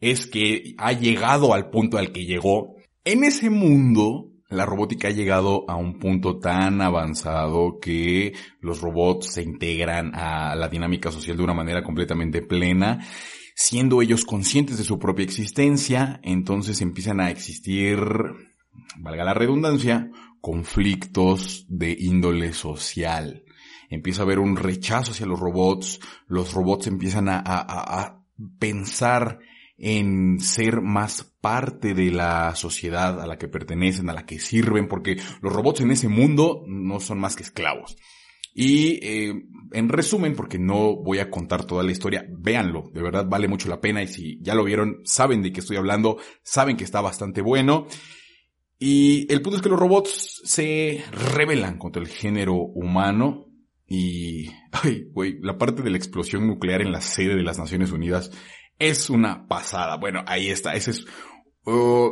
es 0.00 0.26
que 0.26 0.74
ha 0.78 0.92
llegado 0.92 1.54
al 1.54 1.70
punto 1.70 1.98
al 1.98 2.12
que 2.12 2.24
llegó. 2.24 2.76
En 3.04 3.24
ese 3.24 3.50
mundo, 3.50 4.32
la 4.48 4.66
robótica 4.66 5.08
ha 5.08 5.12
llegado 5.12 5.64
a 5.68 5.76
un 5.76 5.98
punto 5.98 6.38
tan 6.38 6.80
avanzado 6.80 7.78
que 7.80 8.34
los 8.60 8.80
robots 8.80 9.32
se 9.32 9.42
integran 9.42 10.12
a 10.14 10.54
la 10.54 10.68
dinámica 10.68 11.10
social 11.10 11.36
de 11.36 11.42
una 11.42 11.54
manera 11.54 11.82
completamente 11.82 12.42
plena, 12.42 13.04
siendo 13.54 14.02
ellos 14.02 14.24
conscientes 14.24 14.78
de 14.78 14.84
su 14.84 14.98
propia 14.98 15.24
existencia, 15.24 16.20
entonces 16.22 16.80
empiezan 16.80 17.20
a 17.20 17.30
existir, 17.30 17.98
valga 18.98 19.24
la 19.24 19.34
redundancia, 19.34 20.10
conflictos 20.40 21.66
de 21.68 21.96
índole 21.98 22.52
social. 22.52 23.45
Empieza 23.90 24.22
a 24.22 24.24
haber 24.24 24.38
un 24.38 24.56
rechazo 24.56 25.12
hacia 25.12 25.26
los 25.26 25.40
robots, 25.40 26.00
los 26.26 26.52
robots 26.52 26.86
empiezan 26.86 27.28
a, 27.28 27.38
a, 27.38 28.02
a 28.02 28.22
pensar 28.58 29.38
en 29.78 30.40
ser 30.40 30.80
más 30.80 31.36
parte 31.40 31.94
de 31.94 32.10
la 32.10 32.54
sociedad 32.54 33.20
a 33.20 33.26
la 33.26 33.36
que 33.36 33.48
pertenecen, 33.48 34.08
a 34.08 34.14
la 34.14 34.24
que 34.24 34.38
sirven, 34.38 34.88
porque 34.88 35.16
los 35.42 35.52
robots 35.52 35.80
en 35.80 35.90
ese 35.90 36.08
mundo 36.08 36.62
no 36.66 37.00
son 37.00 37.18
más 37.18 37.36
que 37.36 37.42
esclavos. 37.42 37.96
Y 38.54 38.98
eh, 39.06 39.34
en 39.72 39.88
resumen, 39.90 40.34
porque 40.34 40.58
no 40.58 40.96
voy 40.96 41.18
a 41.18 41.30
contar 41.30 41.66
toda 41.66 41.82
la 41.82 41.92
historia, 41.92 42.24
véanlo, 42.30 42.90
de 42.94 43.02
verdad 43.02 43.26
vale 43.28 43.48
mucho 43.48 43.68
la 43.68 43.82
pena 43.82 44.02
y 44.02 44.08
si 44.08 44.38
ya 44.40 44.54
lo 44.54 44.64
vieron, 44.64 45.02
saben 45.04 45.42
de 45.42 45.52
qué 45.52 45.60
estoy 45.60 45.76
hablando, 45.76 46.16
saben 46.42 46.78
que 46.78 46.84
está 46.84 47.02
bastante 47.02 47.42
bueno. 47.42 47.86
Y 48.78 49.30
el 49.30 49.42
punto 49.42 49.56
es 49.56 49.62
que 49.62 49.68
los 49.68 49.78
robots 49.78 50.40
se 50.44 51.04
rebelan 51.34 51.76
contra 51.76 52.00
el 52.00 52.08
género 52.08 52.54
humano 52.54 53.46
y, 53.86 54.50
ay, 54.72 55.08
güey, 55.12 55.38
la 55.40 55.58
parte 55.58 55.82
de 55.82 55.90
la 55.90 55.96
explosión 55.96 56.46
nuclear 56.46 56.82
en 56.82 56.92
la 56.92 57.00
sede 57.00 57.36
de 57.36 57.42
las 57.42 57.58
Naciones 57.58 57.92
Unidas 57.92 58.30
es 58.78 59.10
una 59.10 59.46
pasada. 59.46 59.96
Bueno, 59.96 60.22
ahí 60.26 60.48
está. 60.48 60.74
Ese 60.74 60.90
es 60.90 61.06
uh, 61.64 62.10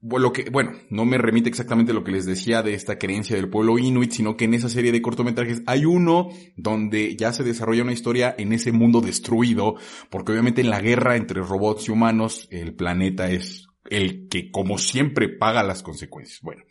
lo 0.00 0.32
que, 0.32 0.50
bueno, 0.50 0.72
no 0.90 1.04
me 1.04 1.18
remite 1.18 1.48
exactamente 1.48 1.92
lo 1.92 2.04
que 2.04 2.12
les 2.12 2.26
decía 2.26 2.62
de 2.62 2.74
esta 2.74 2.98
creencia 2.98 3.36
del 3.36 3.50
pueblo 3.50 3.78
inuit, 3.78 4.12
sino 4.12 4.36
que 4.36 4.44
en 4.44 4.54
esa 4.54 4.68
serie 4.68 4.92
de 4.92 5.02
cortometrajes 5.02 5.62
hay 5.66 5.84
uno 5.84 6.28
donde 6.56 7.16
ya 7.16 7.32
se 7.32 7.44
desarrolla 7.44 7.82
una 7.82 7.92
historia 7.92 8.34
en 8.36 8.52
ese 8.52 8.72
mundo 8.72 9.00
destruido, 9.00 9.76
porque 10.10 10.32
obviamente 10.32 10.60
en 10.60 10.70
la 10.70 10.80
guerra 10.80 11.16
entre 11.16 11.42
robots 11.42 11.88
y 11.88 11.92
humanos, 11.92 12.48
el 12.50 12.74
planeta 12.74 13.30
es 13.30 13.66
el 13.90 14.28
que 14.28 14.50
como 14.50 14.78
siempre 14.78 15.28
paga 15.28 15.62
las 15.62 15.82
consecuencias. 15.82 16.40
Bueno, 16.42 16.62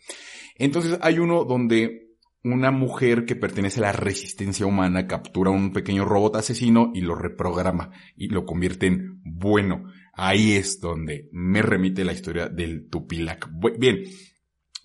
entonces 0.56 0.98
hay 1.02 1.18
uno 1.18 1.44
donde 1.44 2.03
una 2.44 2.70
mujer 2.70 3.24
que 3.24 3.36
pertenece 3.36 3.80
a 3.80 3.84
la 3.84 3.92
resistencia 3.92 4.66
humana 4.66 5.06
captura 5.06 5.50
un 5.50 5.72
pequeño 5.72 6.04
robot 6.04 6.36
asesino 6.36 6.92
y 6.94 7.00
lo 7.00 7.14
reprograma 7.14 7.90
y 8.16 8.28
lo 8.28 8.44
convierte 8.44 8.86
en 8.86 9.20
bueno. 9.24 9.84
Ahí 10.12 10.52
es 10.52 10.78
donde 10.78 11.28
me 11.32 11.62
remite 11.62 12.04
la 12.04 12.12
historia 12.12 12.48
del 12.48 12.88
Tupilac. 12.88 13.50
Bien, 13.78 14.04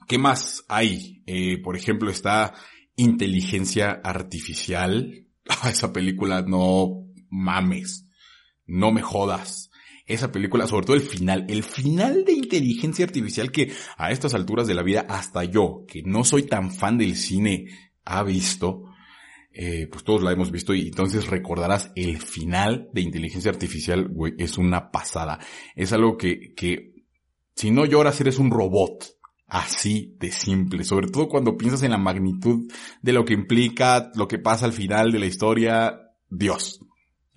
¿qué 0.08 0.18
más 0.18 0.64
hay? 0.70 1.22
Eh, 1.26 1.62
por 1.62 1.76
ejemplo, 1.76 2.10
está 2.10 2.54
inteligencia 2.96 3.92
artificial. 4.04 5.28
esa 5.70 5.92
película 5.92 6.42
no 6.42 7.08
mames. 7.30 8.08
No 8.66 8.92
me 8.94 9.02
jodas 9.02 9.69
esa 10.10 10.32
película, 10.32 10.68
sobre 10.68 10.86
todo 10.86 10.96
el 10.96 11.04
final, 11.04 11.46
el 11.48 11.64
final 11.64 12.26
de 12.26 12.34
inteligencia 12.34 13.06
artificial 13.06 13.52
que 13.52 13.72
a 13.96 14.12
estas 14.12 14.34
alturas 14.34 14.68
de 14.68 14.74
la 14.74 14.82
vida 14.82 15.06
hasta 15.08 15.44
yo, 15.44 15.86
que 15.88 16.02
no 16.04 16.24
soy 16.24 16.44
tan 16.44 16.72
fan 16.72 16.98
del 16.98 17.16
cine, 17.16 17.68
ha 18.04 18.24
visto, 18.24 18.86
eh, 19.54 19.88
pues 19.90 20.04
todos 20.04 20.24
la 20.24 20.32
hemos 20.32 20.52
visto 20.52 20.74
y 20.74 20.88
entonces 20.88 21.28
recordarás 21.28 21.92
el 21.96 22.18
final 22.18 22.90
de 22.92 23.02
inteligencia 23.02 23.52
artificial, 23.52 24.08
güey, 24.10 24.34
es 24.40 24.58
una 24.58 24.92
pasada. 24.92 25.40
Es 25.76 25.94
algo 25.94 26.18
que, 26.18 26.54
que 26.56 27.06
si 27.56 27.70
no 27.70 27.86
lloras 27.86 28.20
eres 28.20 28.40
un 28.40 28.52
robot. 28.52 29.16
Así 29.52 30.16
de 30.20 30.32
simple, 30.32 30.84
sobre 30.84 31.08
todo 31.08 31.28
cuando 31.28 31.58
piensas 31.58 31.82
en 31.82 31.90
la 31.90 31.98
magnitud 31.98 32.72
de 33.02 33.14
lo 33.14 33.26
que 33.26 33.34
implica, 33.34 34.12
lo 34.14 34.28
que 34.28 34.38
pasa 34.38 34.66
al 34.66 34.74
final 34.74 35.12
de 35.12 35.18
la 35.18 35.26
historia, 35.26 36.00
Dios. 36.30 36.82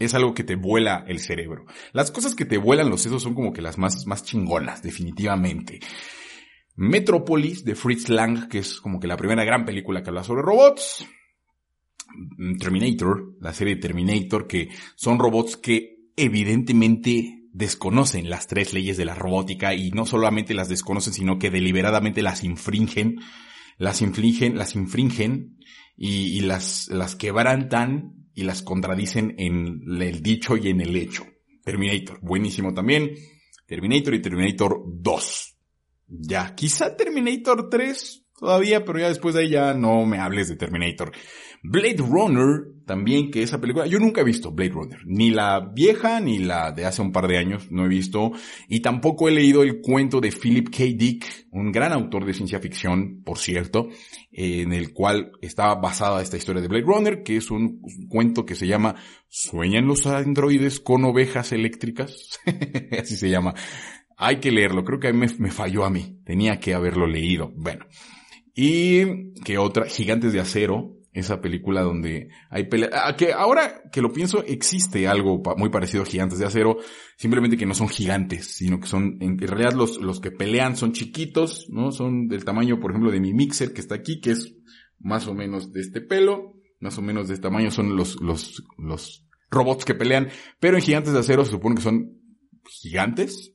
Es 0.04 0.14
algo 0.14 0.34
que 0.34 0.44
te 0.44 0.56
vuela 0.56 1.04
el 1.06 1.20
cerebro. 1.20 1.66
Las 1.92 2.10
cosas 2.10 2.34
que 2.34 2.44
te 2.44 2.58
vuelan 2.58 2.90
los 2.90 3.02
sesos 3.02 3.22
son 3.22 3.34
como 3.34 3.52
que 3.52 3.62
las 3.62 3.78
más, 3.78 4.06
más 4.06 4.24
chingonas, 4.24 4.82
definitivamente. 4.82 5.80
Metropolis 6.76 7.64
de 7.64 7.74
Fritz 7.74 8.08
Lang, 8.08 8.48
que 8.48 8.58
es 8.58 8.80
como 8.80 8.98
que 8.98 9.06
la 9.06 9.16
primera 9.16 9.44
gran 9.44 9.64
película 9.64 10.02
que 10.02 10.10
habla 10.10 10.24
sobre 10.24 10.42
robots. 10.42 11.06
Terminator, 12.58 13.36
la 13.40 13.52
serie 13.52 13.76
Terminator, 13.76 14.46
que 14.46 14.68
son 14.96 15.18
robots 15.18 15.56
que 15.56 15.96
evidentemente 16.16 17.42
desconocen 17.52 18.30
las 18.30 18.46
tres 18.46 18.72
leyes 18.72 18.96
de 18.96 19.04
la 19.04 19.14
robótica 19.14 19.74
y 19.74 19.90
no 19.90 20.06
solamente 20.06 20.54
las 20.54 20.68
desconocen, 20.68 21.12
sino 21.12 21.38
que 21.38 21.50
deliberadamente 21.50 22.22
las 22.22 22.44
infringen, 22.44 23.20
las 23.78 24.02
infringen, 24.02 24.56
las 24.56 24.74
infringen 24.74 25.58
y, 25.96 26.40
las, 26.40 26.88
las 26.88 27.14
quebrantan 27.14 28.21
y 28.34 28.44
las 28.44 28.62
contradicen 28.62 29.34
en 29.38 29.82
el 30.00 30.22
dicho 30.22 30.56
y 30.56 30.68
en 30.68 30.80
el 30.80 30.96
hecho. 30.96 31.24
Terminator, 31.64 32.18
buenísimo 32.20 32.74
también. 32.74 33.12
Terminator 33.66 34.14
y 34.14 34.22
Terminator 34.22 34.82
2. 34.86 35.58
Ya, 36.08 36.54
quizá 36.54 36.96
Terminator 36.96 37.70
3 37.70 38.26
todavía, 38.38 38.84
pero 38.84 38.98
ya 38.98 39.08
después 39.08 39.34
de 39.34 39.42
ahí 39.42 39.50
ya 39.50 39.72
no 39.74 40.04
me 40.04 40.18
hables 40.18 40.48
de 40.48 40.56
Terminator. 40.56 41.12
Blade 41.64 41.98
Runner, 41.98 42.64
también 42.86 43.30
que 43.30 43.42
esa 43.42 43.60
película, 43.60 43.86
yo 43.86 44.00
nunca 44.00 44.20
he 44.20 44.24
visto 44.24 44.50
Blade 44.50 44.72
Runner, 44.72 44.98
ni 45.06 45.30
la 45.30 45.60
vieja 45.60 46.18
ni 46.18 46.40
la 46.40 46.72
de 46.72 46.84
hace 46.84 47.02
un 47.02 47.12
par 47.12 47.28
de 47.28 47.38
años, 47.38 47.70
no 47.70 47.84
he 47.84 47.88
visto, 47.88 48.32
y 48.68 48.80
tampoco 48.80 49.28
he 49.28 49.32
leído 49.32 49.62
el 49.62 49.80
cuento 49.80 50.20
de 50.20 50.32
Philip 50.32 50.70
K. 50.70 50.84
Dick, 50.96 51.46
un 51.52 51.70
gran 51.70 51.92
autor 51.92 52.24
de 52.24 52.34
ciencia 52.34 52.58
ficción, 52.58 53.22
por 53.24 53.38
cierto, 53.38 53.88
en 54.32 54.72
el 54.72 54.92
cual 54.92 55.30
está 55.40 55.72
basada 55.76 56.20
esta 56.20 56.36
historia 56.36 56.62
de 56.62 56.68
Blade 56.68 56.84
Runner, 56.84 57.22
que 57.22 57.36
es 57.36 57.50
un, 57.52 57.80
cuento 58.08 58.44
que 58.44 58.56
se 58.56 58.66
llama 58.66 58.96
¿Sueñan 59.28 59.86
los 59.86 60.06
androides 60.06 60.80
con 60.80 61.04
ovejas 61.04 61.52
eléctricas? 61.52 62.40
Así 63.00 63.16
se 63.16 63.30
llama. 63.30 63.54
Hay 64.16 64.40
que 64.40 64.50
leerlo, 64.50 64.84
creo 64.84 64.98
que 64.98 65.12
me, 65.12 65.28
me 65.38 65.50
falló 65.52 65.84
a 65.84 65.90
mí, 65.90 66.18
tenía 66.24 66.58
que 66.58 66.74
haberlo 66.74 67.06
leído. 67.06 67.52
Bueno. 67.54 67.86
Y 68.54 69.32
que 69.44 69.56
otra, 69.56 69.86
Gigantes 69.86 70.34
de 70.34 70.40
Acero, 70.40 71.01
esa 71.12 71.40
película 71.40 71.82
donde 71.82 72.28
hay 72.48 72.64
peleas, 72.64 72.92
ah, 72.94 73.14
que 73.16 73.32
ahora 73.32 73.82
que 73.92 74.00
lo 74.00 74.12
pienso 74.12 74.42
existe 74.44 75.06
algo 75.06 75.42
muy 75.56 75.68
parecido 75.68 76.02
a 76.02 76.06
Gigantes 76.06 76.38
de 76.38 76.46
Acero, 76.46 76.78
simplemente 77.16 77.56
que 77.56 77.66
no 77.66 77.74
son 77.74 77.88
gigantes, 77.88 78.56
sino 78.56 78.80
que 78.80 78.86
son, 78.86 79.18
en 79.20 79.38
realidad 79.38 79.74
los, 79.74 80.00
los 80.00 80.20
que 80.20 80.30
pelean 80.30 80.76
son 80.76 80.92
chiquitos, 80.92 81.66
¿no? 81.68 81.92
Son 81.92 82.28
del 82.28 82.44
tamaño, 82.44 82.80
por 82.80 82.92
ejemplo, 82.92 83.10
de 83.10 83.20
mi 83.20 83.34
mixer 83.34 83.74
que 83.74 83.80
está 83.80 83.94
aquí, 83.94 84.20
que 84.20 84.30
es 84.30 84.54
más 84.98 85.26
o 85.26 85.34
menos 85.34 85.72
de 85.72 85.80
este 85.80 86.00
pelo, 86.00 86.54
más 86.80 86.96
o 86.96 87.02
menos 87.02 87.28
de 87.28 87.34
este 87.34 87.42
tamaño 87.42 87.70
son 87.70 87.94
los, 87.94 88.20
los, 88.20 88.62
los 88.78 89.26
robots 89.50 89.84
que 89.84 89.94
pelean, 89.94 90.30
pero 90.60 90.76
en 90.76 90.82
Gigantes 90.82 91.12
de 91.12 91.18
Acero 91.18 91.44
se 91.44 91.50
supone 91.50 91.76
que 91.76 91.82
son 91.82 92.22
gigantes 92.64 93.52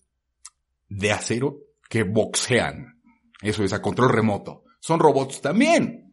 de 0.89 1.11
acero 1.11 1.57
que 1.89 2.03
boxean. 2.03 3.01
Eso 3.41 3.63
es 3.63 3.73
a 3.73 3.81
control 3.81 4.09
remoto. 4.09 4.63
Son 4.79 4.99
robots 4.99 5.41
también. 5.41 6.06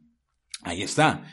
Ahí 0.64 0.82
está. 0.82 1.24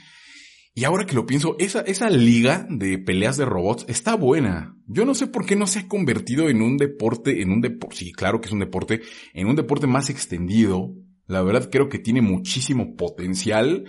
Y 0.74 0.86
ahora 0.86 1.06
que 1.06 1.16
lo 1.16 1.26
pienso, 1.26 1.56
esa, 1.60 1.82
esa 1.82 2.10
liga 2.10 2.66
de 2.70 2.98
peleas 2.98 3.36
de 3.36 3.46
robots 3.46 3.86
está 3.90 4.16
buena. 4.16 4.78
Yo 4.88 5.06
no 5.06 5.16
sé 5.16 5.28
por 5.28 5.46
qué 5.46 5.56
no 5.56 5.68
se 5.68 5.80
ha 5.80 5.88
convertido 5.88 6.48
en 6.48 6.62
un 6.62 6.78
deporte, 6.78 7.42
en 7.42 7.52
un 7.52 7.60
deporte, 7.60 7.96
sí, 7.98 8.12
claro 8.14 8.40
que 8.40 8.48
es 8.48 8.54
un 8.54 8.60
deporte, 8.60 9.02
en 9.34 9.48
un 9.48 9.56
deporte 9.56 9.88
más 9.88 10.10
extendido. 10.10 10.94
La 11.28 11.42
verdad 11.42 11.70
creo 11.70 11.90
que 11.90 12.00
tiene 12.00 12.22
muchísimo 12.22 12.96
potencial 12.96 13.86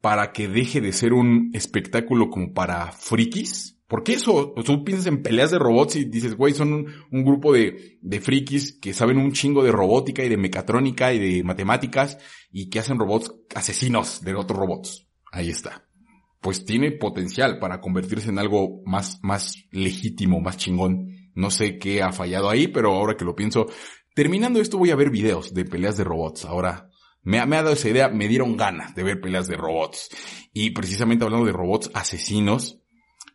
para 0.00 0.32
que 0.32 0.48
deje 0.48 0.80
de 0.80 0.92
ser 0.92 1.12
un 1.12 1.50
espectáculo 1.52 2.30
como 2.30 2.54
para 2.54 2.92
frikis. 2.92 3.78
Porque 3.92 4.14
eso, 4.14 4.54
tú 4.64 4.84
piensas 4.84 5.06
en 5.06 5.22
peleas 5.22 5.50
de 5.50 5.58
robots 5.58 5.96
y 5.96 6.06
dices, 6.06 6.34
güey, 6.34 6.54
son 6.54 6.72
un, 6.72 6.86
un, 7.10 7.24
grupo 7.26 7.52
de, 7.52 7.98
de 8.00 8.20
frikis 8.22 8.72
que 8.80 8.94
saben 8.94 9.18
un 9.18 9.32
chingo 9.32 9.62
de 9.62 9.70
robótica 9.70 10.24
y 10.24 10.30
de 10.30 10.38
mecatrónica 10.38 11.12
y 11.12 11.18
de 11.18 11.44
matemáticas 11.44 12.16
y 12.50 12.70
que 12.70 12.78
hacen 12.78 12.98
robots 12.98 13.34
asesinos 13.54 14.22
de 14.22 14.34
otros 14.34 14.58
robots. 14.58 15.08
Ahí 15.30 15.50
está. 15.50 15.86
Pues 16.40 16.64
tiene 16.64 16.92
potencial 16.92 17.58
para 17.58 17.82
convertirse 17.82 18.30
en 18.30 18.38
algo 18.38 18.80
más, 18.86 19.18
más 19.22 19.56
legítimo, 19.72 20.40
más 20.40 20.56
chingón. 20.56 21.30
No 21.34 21.50
sé 21.50 21.76
qué 21.78 22.00
ha 22.00 22.12
fallado 22.12 22.48
ahí, 22.48 22.68
pero 22.68 22.94
ahora 22.94 23.18
que 23.18 23.26
lo 23.26 23.36
pienso, 23.36 23.66
terminando 24.14 24.58
esto 24.58 24.78
voy 24.78 24.90
a 24.90 24.96
ver 24.96 25.10
videos 25.10 25.52
de 25.52 25.66
peleas 25.66 25.98
de 25.98 26.04
robots. 26.04 26.46
Ahora, 26.46 26.88
me 27.20 27.40
ha, 27.40 27.44
me 27.44 27.58
ha 27.58 27.62
dado 27.62 27.74
esa 27.74 27.90
idea, 27.90 28.08
me 28.08 28.26
dieron 28.26 28.56
ganas 28.56 28.94
de 28.94 29.02
ver 29.02 29.20
peleas 29.20 29.48
de 29.48 29.58
robots. 29.58 30.08
Y 30.54 30.70
precisamente 30.70 31.26
hablando 31.26 31.44
de 31.44 31.52
robots 31.52 31.90
asesinos, 31.92 32.81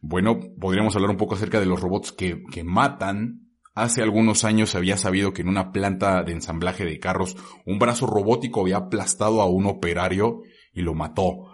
bueno, 0.01 0.39
podríamos 0.59 0.95
hablar 0.95 1.11
un 1.11 1.17
poco 1.17 1.35
acerca 1.35 1.59
de 1.59 1.65
los 1.65 1.81
robots 1.81 2.11
que, 2.11 2.43
que 2.51 2.63
matan 2.63 3.47
Hace 3.77 4.01
algunos 4.01 4.43
años 4.43 4.71
se 4.71 4.79
había 4.79 4.97
sabido 4.97 5.33
que 5.33 5.43
en 5.43 5.49
una 5.49 5.71
planta 5.71 6.23
de 6.23 6.31
ensamblaje 6.31 6.83
de 6.83 6.99
carros 6.99 7.37
un 7.63 7.77
brazo 7.77 8.07
robótico 8.07 8.61
había 8.61 8.77
aplastado 8.77 9.39
a 9.39 9.45
un 9.45 9.67
operario 9.67 10.41
y 10.73 10.81
lo 10.81 10.95
mató. 10.95 11.51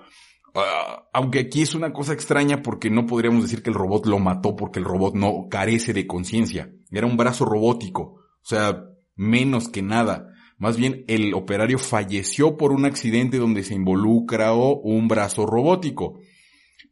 Ah, 0.55 1.03
aunque 1.11 1.39
aquí 1.39 1.63
es 1.63 1.75
una 1.75 1.91
cosa 1.91 2.13
extraña 2.13 2.61
porque 2.61 2.89
no 2.89 3.07
podríamos 3.07 3.43
decir 3.43 3.61
que 3.61 3.71
el 3.71 3.75
robot 3.75 4.05
lo 4.05 4.19
mató 4.19 4.55
porque 4.55 4.79
el 4.79 4.85
robot 4.85 5.15
no 5.15 5.47
carece 5.49 5.91
de 5.91 6.07
conciencia. 6.07 6.71
Era 6.91 7.07
un 7.07 7.17
brazo 7.17 7.43
robótico. 7.43 8.01
O 8.01 8.45
sea, 8.45 8.85
menos 9.17 9.67
que 9.67 9.81
nada. 9.81 10.29
Más 10.57 10.77
bien 10.77 11.03
el 11.09 11.33
operario 11.33 11.77
falleció 11.77 12.55
por 12.55 12.71
un 12.71 12.85
accidente 12.85 13.37
donde 13.37 13.65
se 13.65 13.75
involucró 13.75 14.77
un 14.77 15.09
brazo 15.09 15.45
robótico 15.45 16.19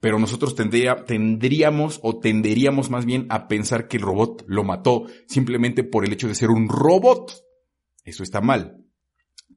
pero 0.02 0.20
nosotros 0.20 0.56
tendría, 0.56 1.06
tendríamos 1.06 2.00
o 2.04 2.20
tenderíamos 2.20 2.90
más 2.90 3.06
bien 3.06 3.28
a 3.30 3.48
pensar 3.48 3.88
que 3.88 3.98
el 3.98 4.04
robot 4.04 4.44
lo 4.48 4.64
mató 4.64 5.06
simplemente 5.28 5.84
por 5.84 6.04
el 6.04 6.12
hecho 6.12 6.28
de 6.28 6.36
ser 6.36 6.50
un 6.50 6.68
robot. 6.68 7.32
Eso 8.04 8.24
está 8.24 8.42
mal. 8.42 8.84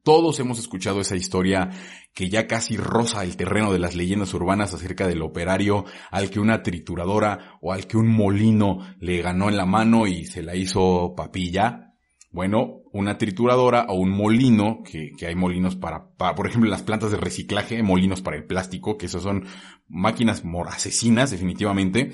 Todos 0.03 0.38
hemos 0.38 0.59
escuchado 0.59 1.01
esa 1.01 1.16
historia 1.16 1.70
que 2.12 2.28
ya 2.28 2.47
casi 2.47 2.76
roza 2.76 3.24
el 3.24 3.38
terreno 3.38 3.72
de 3.72 3.78
las 3.78 3.97
leyendas 3.97 4.34
urbanas 4.34 4.74
acerca 4.74 5.09
del 5.09 5.22
operario 5.22 5.86
al 6.11 6.28
que 6.28 6.40
una 6.40 6.62
trituradora 6.62 7.59
o 7.62 7.72
al 7.72 7.86
que 7.86 7.97
un 7.97 8.09
molino 8.09 8.80
le 9.01 9.22
ganó 9.22 9.49
en 9.49 9.57
la 9.57 9.64
mano 9.64 10.07
y 10.07 10.26
se 10.26 10.42
la 10.42 10.55
hizo 10.55 11.14
papilla. 11.16 11.93
Bueno, 12.35 12.82
una 12.93 13.16
trituradora 13.16 13.87
o 13.89 13.95
un 13.95 14.11
molino, 14.11 14.82
que, 14.82 15.12
que 15.16 15.28
hay 15.28 15.37
molinos 15.37 15.76
para, 15.76 16.11
para, 16.16 16.35
por 16.35 16.49
ejemplo, 16.49 16.68
las 16.68 16.82
plantas 16.82 17.12
de 17.12 17.16
reciclaje, 17.16 17.80
molinos 17.85 18.22
para 18.22 18.37
el 18.37 18.45
plástico, 18.45 18.99
que 18.99 19.07
esas 19.07 19.22
son 19.22 19.47
máquinas 19.87 20.43
asesinas, 20.66 21.30
definitivamente. 21.30 22.11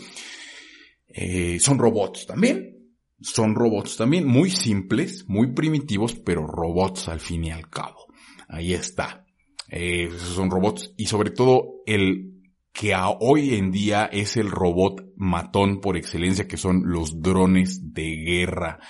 Eh, 1.08 1.58
son 1.58 1.78
robots 1.78 2.26
también. 2.26 2.76
Son 3.22 3.54
robots 3.54 3.96
también, 3.96 4.26
muy 4.26 4.50
simples, 4.50 5.24
muy 5.26 5.54
primitivos, 5.54 6.14
pero 6.14 6.46
robots 6.46 7.08
al 7.08 7.20
fin 7.20 7.44
y 7.44 7.50
al 7.50 7.70
cabo. 7.70 8.06
Ahí 8.46 8.74
está. 8.74 9.24
Eh, 9.70 10.10
esos 10.14 10.34
son 10.34 10.50
robots 10.50 10.92
y 10.98 11.06
sobre 11.06 11.30
todo 11.30 11.80
el 11.86 12.42
que 12.74 12.92
a 12.92 13.08
hoy 13.08 13.54
en 13.54 13.70
día 13.70 14.04
es 14.04 14.36
el 14.36 14.50
robot 14.50 15.14
matón 15.16 15.80
por 15.80 15.96
excelencia, 15.96 16.46
que 16.46 16.58
son 16.58 16.82
los 16.84 17.22
drones 17.22 17.94
de 17.94 18.16
guerra. 18.16 18.80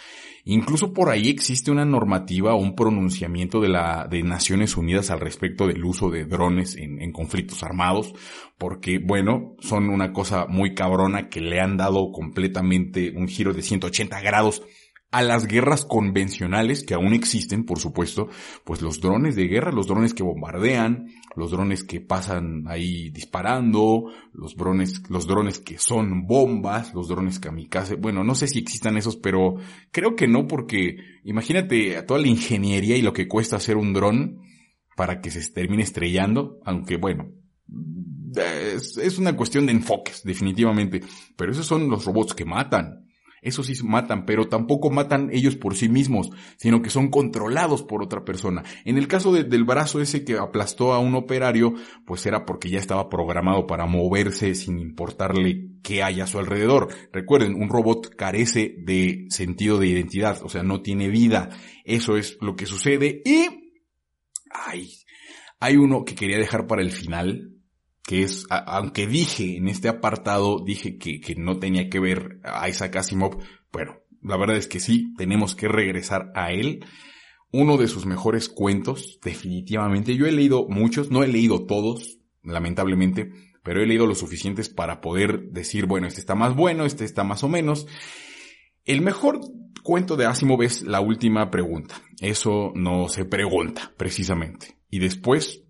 Incluso 0.44 0.92
por 0.92 1.10
ahí 1.10 1.28
existe 1.28 1.70
una 1.70 1.84
normativa 1.84 2.54
o 2.54 2.58
un 2.58 2.74
pronunciamiento 2.74 3.60
de 3.60 3.68
la 3.68 4.06
de 4.10 4.22
Naciones 4.22 4.76
Unidas 4.76 5.10
al 5.10 5.20
respecto 5.20 5.66
del 5.66 5.84
uso 5.84 6.10
de 6.10 6.24
drones 6.24 6.76
en, 6.76 7.00
en, 7.00 7.12
conflictos 7.12 7.62
armados, 7.62 8.14
porque 8.56 8.98
bueno, 8.98 9.54
son 9.60 9.90
una 9.90 10.12
cosa 10.12 10.46
muy 10.46 10.74
cabrona 10.74 11.28
que 11.28 11.40
le 11.40 11.60
han 11.60 11.76
dado 11.76 12.10
completamente 12.12 13.12
un 13.14 13.28
giro 13.28 13.52
de 13.52 13.62
180 13.62 14.20
grados 14.20 14.62
a 15.10 15.22
las 15.22 15.46
guerras 15.46 15.84
convencionales 15.84 16.84
que 16.84 16.94
aún 16.94 17.12
existen, 17.14 17.64
por 17.64 17.80
supuesto, 17.80 18.28
pues 18.64 18.80
los 18.80 19.00
drones 19.00 19.34
de 19.34 19.48
guerra, 19.48 19.72
los 19.72 19.88
drones 19.88 20.14
que 20.14 20.22
bombardean, 20.22 21.08
los 21.34 21.50
drones 21.50 21.82
que 21.82 22.00
pasan 22.00 22.64
ahí 22.68 23.10
disparando, 23.10 24.04
los 24.32 24.56
drones, 24.56 25.02
los 25.08 25.26
drones 25.26 25.58
que 25.58 25.78
son 25.78 26.26
bombas, 26.26 26.94
los 26.94 27.08
drones 27.08 27.40
kamikaze. 27.40 27.96
Bueno, 27.96 28.22
no 28.22 28.36
sé 28.36 28.46
si 28.46 28.60
existan 28.60 28.96
esos, 28.96 29.16
pero 29.16 29.56
creo 29.90 30.14
que 30.14 30.28
no 30.28 30.46
porque 30.46 30.98
imagínate 31.24 32.00
toda 32.02 32.20
la 32.20 32.28
ingeniería 32.28 32.96
y 32.96 33.02
lo 33.02 33.12
que 33.12 33.26
cuesta 33.26 33.56
hacer 33.56 33.76
un 33.76 33.92
dron 33.92 34.38
para 34.96 35.20
que 35.20 35.32
se 35.32 35.50
termine 35.50 35.82
estrellando, 35.82 36.60
aunque 36.64 36.98
bueno, 36.98 37.32
es, 38.36 38.96
es 38.96 39.18
una 39.18 39.36
cuestión 39.36 39.66
de 39.66 39.72
enfoques, 39.72 40.22
definitivamente. 40.22 41.00
Pero 41.36 41.50
esos 41.50 41.66
son 41.66 41.90
los 41.90 42.04
robots 42.04 42.34
que 42.34 42.44
matan 42.44 42.99
eso 43.42 43.62
sí 43.62 43.74
matan, 43.84 44.26
pero 44.26 44.48
tampoco 44.48 44.90
matan 44.90 45.30
ellos 45.32 45.56
por 45.56 45.74
sí 45.74 45.88
mismos, 45.88 46.30
sino 46.56 46.82
que 46.82 46.90
son 46.90 47.08
controlados 47.08 47.82
por 47.82 48.02
otra 48.02 48.24
persona. 48.24 48.62
En 48.84 48.98
el 48.98 49.08
caso 49.08 49.32
del 49.32 49.64
brazo 49.64 50.00
ese 50.00 50.24
que 50.24 50.36
aplastó 50.36 50.92
a 50.92 50.98
un 50.98 51.14
operario, 51.14 51.74
pues 52.06 52.26
era 52.26 52.44
porque 52.44 52.70
ya 52.70 52.78
estaba 52.78 53.08
programado 53.08 53.66
para 53.66 53.86
moverse 53.86 54.54
sin 54.54 54.78
importarle 54.78 55.70
qué 55.82 56.02
hay 56.02 56.20
a 56.20 56.26
su 56.26 56.38
alrededor. 56.38 56.88
Recuerden, 57.12 57.54
un 57.54 57.68
robot 57.68 58.14
carece 58.14 58.74
de 58.78 59.26
sentido 59.30 59.78
de 59.78 59.88
identidad, 59.88 60.40
o 60.42 60.48
sea, 60.48 60.62
no 60.62 60.82
tiene 60.82 61.08
vida. 61.08 61.48
Eso 61.84 62.16
es 62.16 62.36
lo 62.40 62.56
que 62.56 62.66
sucede 62.66 63.22
y 63.24 63.60
Ay, 64.50 64.90
hay 65.60 65.76
uno 65.76 66.04
que 66.04 66.14
quería 66.14 66.38
dejar 66.38 66.66
para 66.66 66.82
el 66.82 66.90
final, 66.90 67.54
que 68.10 68.24
es, 68.24 68.44
aunque 68.50 69.06
dije 69.06 69.56
en 69.56 69.68
este 69.68 69.88
apartado, 69.88 70.64
dije 70.66 70.98
que, 70.98 71.20
que 71.20 71.36
no 71.36 71.60
tenía 71.60 71.88
que 71.88 72.00
ver 72.00 72.40
a 72.42 72.68
Isaac 72.68 72.96
Asimov, 72.96 73.38
bueno, 73.70 73.98
la 74.20 74.36
verdad 74.36 74.56
es 74.56 74.66
que 74.66 74.80
sí, 74.80 75.14
tenemos 75.16 75.54
que 75.54 75.68
regresar 75.68 76.32
a 76.34 76.50
él. 76.50 76.84
Uno 77.52 77.76
de 77.76 77.86
sus 77.86 78.06
mejores 78.06 78.48
cuentos, 78.48 79.20
definitivamente. 79.22 80.16
Yo 80.16 80.26
he 80.26 80.32
leído 80.32 80.66
muchos, 80.68 81.12
no 81.12 81.22
he 81.22 81.28
leído 81.28 81.66
todos, 81.66 82.18
lamentablemente, 82.42 83.30
pero 83.62 83.80
he 83.80 83.86
leído 83.86 84.08
lo 84.08 84.16
suficientes 84.16 84.68
para 84.68 85.00
poder 85.00 85.52
decir, 85.52 85.86
bueno, 85.86 86.08
este 86.08 86.18
está 86.18 86.34
más 86.34 86.56
bueno, 86.56 86.86
este 86.86 87.04
está 87.04 87.22
más 87.22 87.44
o 87.44 87.48
menos. 87.48 87.86
El 88.84 89.02
mejor 89.02 89.38
cuento 89.84 90.16
de 90.16 90.26
Asimov 90.26 90.64
es 90.64 90.82
la 90.82 91.00
última 91.00 91.48
pregunta. 91.52 92.02
Eso 92.20 92.72
no 92.74 93.08
se 93.08 93.24
pregunta, 93.24 93.92
precisamente. 93.96 94.78
Y 94.90 94.98
después, 94.98 95.62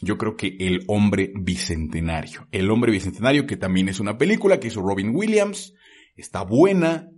yo 0.00 0.16
creo 0.18 0.36
que 0.36 0.56
El 0.58 0.84
hombre 0.86 1.32
bicentenario. 1.34 2.46
El 2.52 2.70
hombre 2.70 2.92
bicentenario, 2.92 3.46
que 3.46 3.56
también 3.56 3.88
es 3.88 4.00
una 4.00 4.18
película 4.18 4.60
que 4.60 4.68
hizo 4.68 4.80
Robin 4.80 5.14
Williams, 5.14 5.74
está 6.16 6.42
buena, 6.42 7.10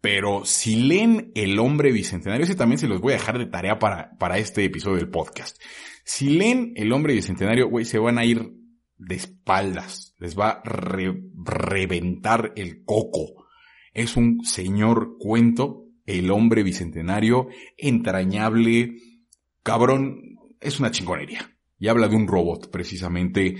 pero 0.00 0.44
si 0.44 0.76
leen 0.76 1.30
El 1.34 1.58
hombre 1.58 1.92
bicentenario, 1.92 2.44
ese 2.44 2.54
también 2.54 2.78
se 2.78 2.88
los 2.88 3.00
voy 3.00 3.12
a 3.12 3.16
dejar 3.16 3.38
de 3.38 3.46
tarea 3.46 3.78
para, 3.78 4.16
para 4.18 4.38
este 4.38 4.64
episodio 4.64 4.96
del 4.96 5.10
podcast. 5.10 5.60
Si 6.04 6.30
leen 6.30 6.72
El 6.76 6.92
hombre 6.92 7.14
bicentenario, 7.14 7.68
güey, 7.68 7.84
se 7.84 7.98
van 7.98 8.18
a 8.18 8.24
ir 8.24 8.52
de 8.96 9.14
espaldas. 9.14 10.14
Les 10.18 10.38
va 10.38 10.50
a 10.50 10.62
reventar 10.64 12.52
el 12.56 12.84
coco. 12.84 13.46
Es 13.92 14.16
un 14.16 14.44
señor 14.44 15.16
cuento, 15.18 15.84
el 16.06 16.30
hombre 16.30 16.62
bicentenario, 16.62 17.48
entrañable, 17.76 18.96
cabrón, 19.62 20.38
es 20.60 20.80
una 20.80 20.90
chingonería. 20.90 21.51
Y 21.82 21.88
habla 21.88 22.06
de 22.06 22.14
un 22.14 22.28
robot, 22.28 22.70
precisamente, 22.70 23.56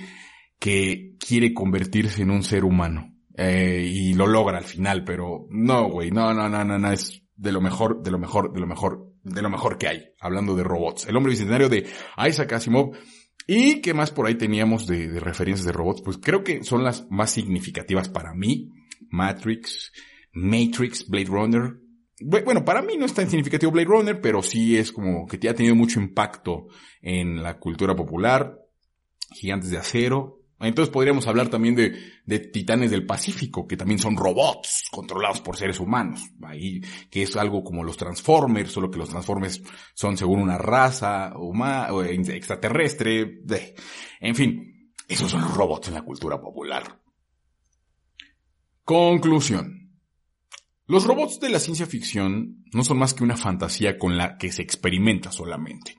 que 0.58 1.16
quiere 1.18 1.52
convertirse 1.52 2.22
en 2.22 2.30
un 2.30 2.44
ser 2.44 2.64
humano. 2.64 3.16
Eh, 3.36 3.90
y 3.92 4.14
lo 4.14 4.28
logra 4.28 4.58
al 4.58 4.64
final, 4.64 5.02
pero 5.04 5.46
no, 5.50 5.90
güey, 5.90 6.12
no, 6.12 6.32
no, 6.32 6.48
no, 6.48 6.64
no, 6.64 6.78
no, 6.78 6.92
es 6.92 7.24
de 7.34 7.50
lo 7.50 7.60
mejor, 7.60 8.00
de 8.02 8.12
lo 8.12 8.18
mejor, 8.18 8.52
de 8.52 8.60
lo 8.60 8.66
mejor, 8.68 9.12
de 9.24 9.42
lo 9.42 9.50
mejor 9.50 9.76
que 9.76 9.88
hay, 9.88 10.04
hablando 10.20 10.54
de 10.54 10.62
robots. 10.62 11.08
El 11.08 11.16
hombre 11.16 11.32
bicentenario 11.32 11.68
de 11.68 11.86
Isaac 12.28 12.52
Asimov 12.52 12.94
¿Y 13.46 13.80
qué 13.80 13.94
más 13.94 14.10
por 14.10 14.26
ahí 14.26 14.36
teníamos 14.36 14.86
de, 14.86 15.18
referencias 15.18 15.66
de 15.66 15.72
robots? 15.72 16.02
Pues 16.02 16.18
creo 16.18 16.44
que 16.44 16.62
son 16.62 16.84
las 16.84 17.10
más 17.10 17.30
significativas 17.30 18.08
para 18.08 18.34
mí. 18.34 18.70
Matrix, 19.10 19.92
Matrix, 20.32 21.08
Blade 21.08 21.26
Runner. 21.26 21.81
Bueno, 22.24 22.64
para 22.64 22.82
mí 22.82 22.96
no 22.96 23.06
es 23.06 23.14
tan 23.14 23.28
significativo 23.28 23.72
Blade 23.72 23.88
Runner, 23.88 24.20
pero 24.20 24.42
sí 24.42 24.76
es 24.76 24.92
como 24.92 25.26
que 25.26 25.48
ha 25.48 25.54
tenido 25.54 25.74
mucho 25.74 26.00
impacto 26.00 26.68
en 27.00 27.42
la 27.42 27.58
cultura 27.58 27.94
popular. 27.94 28.58
Gigantes 29.34 29.70
de 29.70 29.78
Acero, 29.78 30.42
entonces 30.68 30.92
podríamos 30.92 31.26
hablar 31.26 31.48
también 31.48 31.74
de, 31.74 31.98
de, 32.24 32.38
titanes 32.38 32.90
del 32.90 33.04
Pacífico, 33.04 33.66
que 33.66 33.76
también 33.76 33.98
son 33.98 34.16
robots 34.16 34.84
controlados 34.92 35.40
por 35.40 35.56
seres 35.56 35.80
humanos, 35.80 36.30
ahí, 36.42 36.80
que 37.10 37.22
es 37.22 37.36
algo 37.36 37.64
como 37.64 37.82
los 37.82 37.96
Transformers, 37.96 38.70
solo 38.70 38.90
que 38.90 38.98
los 38.98 39.08
Transformers 39.08 39.62
son 39.94 40.16
según 40.16 40.40
una 40.40 40.58
raza 40.58 41.32
humana, 41.36 41.88
extraterrestre, 42.28 43.40
en 44.20 44.34
fin, 44.34 44.92
esos 45.08 45.30
son 45.30 45.42
los 45.42 45.56
robots 45.56 45.88
en 45.88 45.94
la 45.94 46.02
cultura 46.02 46.40
popular. 46.40 47.00
Conclusión. 48.84 49.81
Los 50.86 51.04
robots 51.04 51.38
de 51.38 51.48
la 51.48 51.60
ciencia 51.60 51.86
ficción 51.86 52.64
no 52.72 52.82
son 52.82 52.98
más 52.98 53.14
que 53.14 53.22
una 53.22 53.36
fantasía 53.36 53.98
con 53.98 54.16
la 54.16 54.36
que 54.36 54.50
se 54.50 54.62
experimenta 54.62 55.30
solamente. 55.30 55.96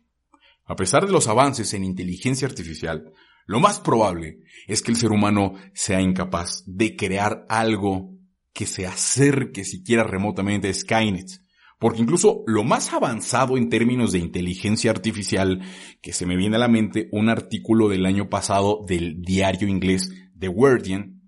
A 0.66 0.76
pesar 0.76 1.06
de 1.06 1.12
los 1.12 1.28
avances 1.28 1.74
en 1.74 1.84
inteligencia 1.84 2.48
artificial, 2.48 3.14
lo 3.46 3.60
más 3.60 3.80
probable 3.80 4.40
es 4.68 4.82
que 4.82 4.92
el 4.92 4.98
ser 4.98 5.12
humano 5.12 5.54
sea 5.74 6.02
incapaz 6.02 6.64
de 6.66 6.96
crear 6.96 7.46
algo 7.50 8.14
que 8.54 8.66
se 8.66 8.86
acerque 8.86 9.64
siquiera 9.64 10.04
remotamente 10.04 10.70
a 10.70 10.74
Skynet. 10.74 11.42
Porque 11.80 12.02
incluso 12.02 12.44
lo 12.46 12.64
más 12.64 12.94
avanzado 12.94 13.58
en 13.58 13.70
términos 13.70 14.12
de 14.12 14.20
inteligencia 14.20 14.92
artificial 14.92 15.62
que 16.02 16.14
se 16.14 16.26
me 16.26 16.38
viene 16.38 16.56
a 16.56 16.60
la 16.60 16.70
mente, 16.70 17.10
un 17.12 17.30
artículo 17.30 17.90
del 17.90 18.06
año 18.06 18.30
pasado 18.30 18.86
del 18.88 19.22
diario 19.22 19.68
inglés 19.68 20.10
The 20.38 20.48
Guardian, 20.48 21.22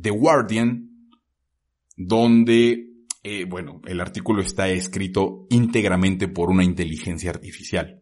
The 0.00 0.10
Guardian, 0.10 0.93
donde, 1.96 2.88
eh, 3.22 3.44
bueno, 3.44 3.80
el 3.86 4.00
artículo 4.00 4.42
está 4.42 4.68
escrito 4.68 5.46
íntegramente 5.50 6.28
por 6.28 6.50
una 6.50 6.64
inteligencia 6.64 7.30
artificial. 7.30 8.00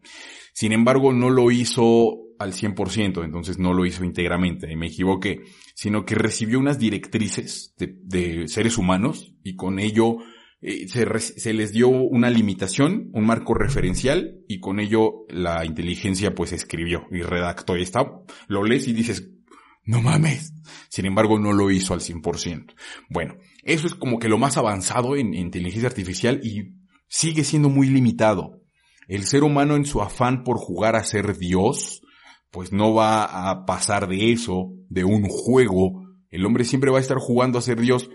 Sin 0.52 0.72
embargo, 0.72 1.12
no 1.12 1.30
lo 1.30 1.50
hizo 1.50 2.18
al 2.38 2.52
100%, 2.52 3.24
entonces 3.24 3.58
no 3.58 3.72
lo 3.72 3.86
hizo 3.86 4.04
íntegramente, 4.04 4.70
y 4.70 4.76
me 4.76 4.88
equivoqué, 4.88 5.42
sino 5.74 6.04
que 6.04 6.14
recibió 6.14 6.58
unas 6.58 6.78
directrices 6.78 7.74
de, 7.78 8.48
seres 8.48 8.78
humanos 8.78 9.34
y 9.44 9.54
con 9.54 9.78
ello 9.78 10.16
eh, 10.60 10.88
se, 10.88 11.06
se, 11.18 11.52
les 11.52 11.72
dio 11.72 11.88
una 11.88 12.30
limitación, 12.30 13.10
un 13.12 13.26
marco 13.26 13.54
referencial 13.54 14.40
y 14.48 14.60
con 14.60 14.80
ello 14.80 15.24
la 15.28 15.64
inteligencia 15.64 16.34
pues 16.34 16.52
escribió 16.52 17.06
y 17.10 17.22
redactó 17.22 17.76
y 17.76 17.82
está, 17.82 18.04
lo 18.48 18.64
lees 18.64 18.88
y 18.88 18.92
dices, 18.92 19.30
no 19.84 20.00
mames. 20.00 20.54
Sin 20.88 21.06
embargo, 21.06 21.38
no 21.38 21.52
lo 21.52 21.70
hizo 21.70 21.94
al 21.94 22.00
100%. 22.00 22.74
Bueno, 23.08 23.36
eso 23.62 23.86
es 23.86 23.94
como 23.94 24.18
que 24.18 24.28
lo 24.28 24.38
más 24.38 24.56
avanzado 24.56 25.16
en 25.16 25.34
inteligencia 25.34 25.88
artificial 25.88 26.40
y 26.42 26.74
sigue 27.08 27.44
siendo 27.44 27.68
muy 27.68 27.88
limitado. 27.88 28.60
El 29.08 29.24
ser 29.24 29.44
humano 29.44 29.76
en 29.76 29.84
su 29.84 30.02
afán 30.02 30.44
por 30.44 30.58
jugar 30.58 30.96
a 30.96 31.04
ser 31.04 31.36
Dios, 31.36 32.02
pues 32.50 32.72
no 32.72 32.94
va 32.94 33.50
a 33.50 33.64
pasar 33.64 34.08
de 34.08 34.32
eso, 34.32 34.72
de 34.88 35.04
un 35.04 35.24
juego. 35.28 36.02
El 36.30 36.44
hombre 36.44 36.64
siempre 36.64 36.90
va 36.90 36.98
a 36.98 37.00
estar 37.00 37.18
jugando 37.18 37.58
a 37.58 37.62
ser 37.62 37.80
Dios 37.80 38.10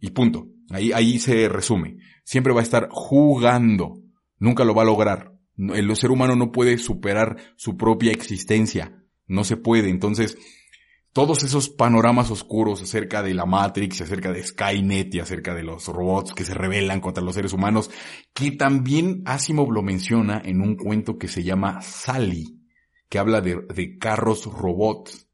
y 0.00 0.10
punto. 0.10 0.48
Ahí, 0.70 0.92
ahí 0.92 1.18
se 1.18 1.48
resume. 1.48 1.96
Siempre 2.24 2.52
va 2.52 2.60
a 2.60 2.64
estar 2.64 2.88
jugando. 2.90 4.00
Nunca 4.38 4.64
lo 4.64 4.74
va 4.74 4.82
a 4.82 4.86
lograr. 4.86 5.32
El 5.56 5.94
ser 5.96 6.10
humano 6.10 6.36
no 6.36 6.52
puede 6.52 6.78
superar 6.78 7.36
su 7.56 7.76
propia 7.76 8.12
existencia. 8.12 9.04
No 9.26 9.44
se 9.44 9.56
puede. 9.56 9.90
Entonces, 9.90 10.38
todos 11.12 11.42
esos 11.42 11.68
panoramas 11.68 12.30
oscuros 12.30 12.82
acerca 12.82 13.22
de 13.22 13.34
la 13.34 13.46
Matrix, 13.46 14.00
acerca 14.00 14.32
de 14.32 14.42
Skynet 14.42 15.14
y 15.14 15.20
acerca 15.20 15.54
de 15.54 15.64
los 15.64 15.86
robots 15.86 16.32
que 16.34 16.44
se 16.44 16.54
rebelan 16.54 17.00
contra 17.00 17.24
los 17.24 17.34
seres 17.34 17.52
humanos, 17.52 17.90
que 18.32 18.52
también 18.52 19.22
Asimov 19.24 19.72
lo 19.72 19.82
menciona 19.82 20.40
en 20.44 20.60
un 20.60 20.76
cuento 20.76 21.18
que 21.18 21.28
se 21.28 21.42
llama 21.42 21.82
Sally 21.82 22.60
que 23.10 23.18
habla 23.18 23.42
de, 23.42 23.98
carros 23.98 24.46
robots. 24.46 25.28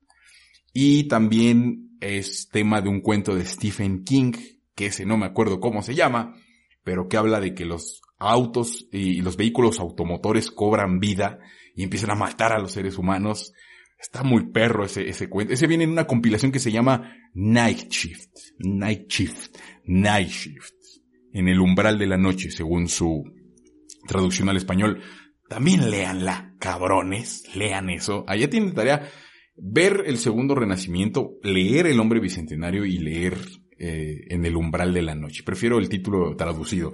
Y 0.73 1.05
también 1.05 1.97
es 2.01 2.49
tema 2.49 2.81
de 2.81 2.89
un 2.89 3.01
cuento 3.01 3.37
de 3.37 3.45
Stephen 3.45 4.03
King, 4.03 4.33
que 4.75 4.87
ese 4.87 5.07
no 5.07 5.17
me 5.17 5.27
acuerdo 5.27 5.61
cómo 5.61 5.83
se 5.83 5.95
llama, 5.95 6.35
pero 6.83 7.07
que 7.09 7.17
habla 7.17 7.39
de 7.39 7.55
que 7.55 7.65
los 7.65 8.01
autos 8.19 8.89
y 8.91 9.21
los 9.21 9.37
vehículos 9.37 9.79
automotores 9.79 10.51
cobran 10.51 10.99
vida 10.99 11.39
y 11.75 11.83
empiezan 11.83 12.11
a 12.11 12.17
matar 12.17 12.53
a 12.53 12.59
los 12.59 12.73
seres 12.73 12.99
humanos. 12.99 13.53
Está 13.99 14.23
muy 14.23 14.51
perro 14.51 14.85
ese, 14.85 15.09
ese 15.09 15.29
cuento. 15.29 15.53
Ese 15.53 15.67
viene 15.67 15.85
en 15.85 15.91
una 15.91 16.07
compilación 16.07 16.53
que 16.53 16.59
se 16.59 16.73
llama 16.73 17.17
Night 17.35 17.91
Shift. 17.91 18.31
Night 18.59 19.09
Shift. 19.09 19.57
Night 19.85 20.29
Shift. 20.29 20.75
En 21.33 21.49
el 21.49 21.61
umbral 21.61 21.99
de 21.99 22.07
la 22.07 22.17
noche, 22.17 22.51
según 22.51 22.89
su 22.89 23.25
traducción 24.07 24.49
al 24.49 24.57
español. 24.57 25.03
También 25.49 25.91
léanla, 25.91 26.55
cabrones, 26.59 27.45
lean 27.55 27.91
eso. 27.91 28.25
Allá 28.27 28.51
tienen 28.51 28.75
tarea 28.75 29.09
ver 29.57 30.05
el 30.07 30.19
segundo 30.19 30.55
renacimiento, 30.55 31.39
leer 31.43 31.87
el 31.87 32.01
hombre 32.01 32.21
bicentenario 32.21 32.85
y 32.85 32.99
leer 32.99 33.37
eh, 33.79 34.25
en 34.29 34.45
el 34.45 34.57
umbral 34.57 34.93
de 34.93 35.03
la 35.03 35.15
noche. 35.15 35.43
Prefiero 35.43 35.79
el 35.79 35.89
título 35.89 36.35
traducido. 36.37 36.93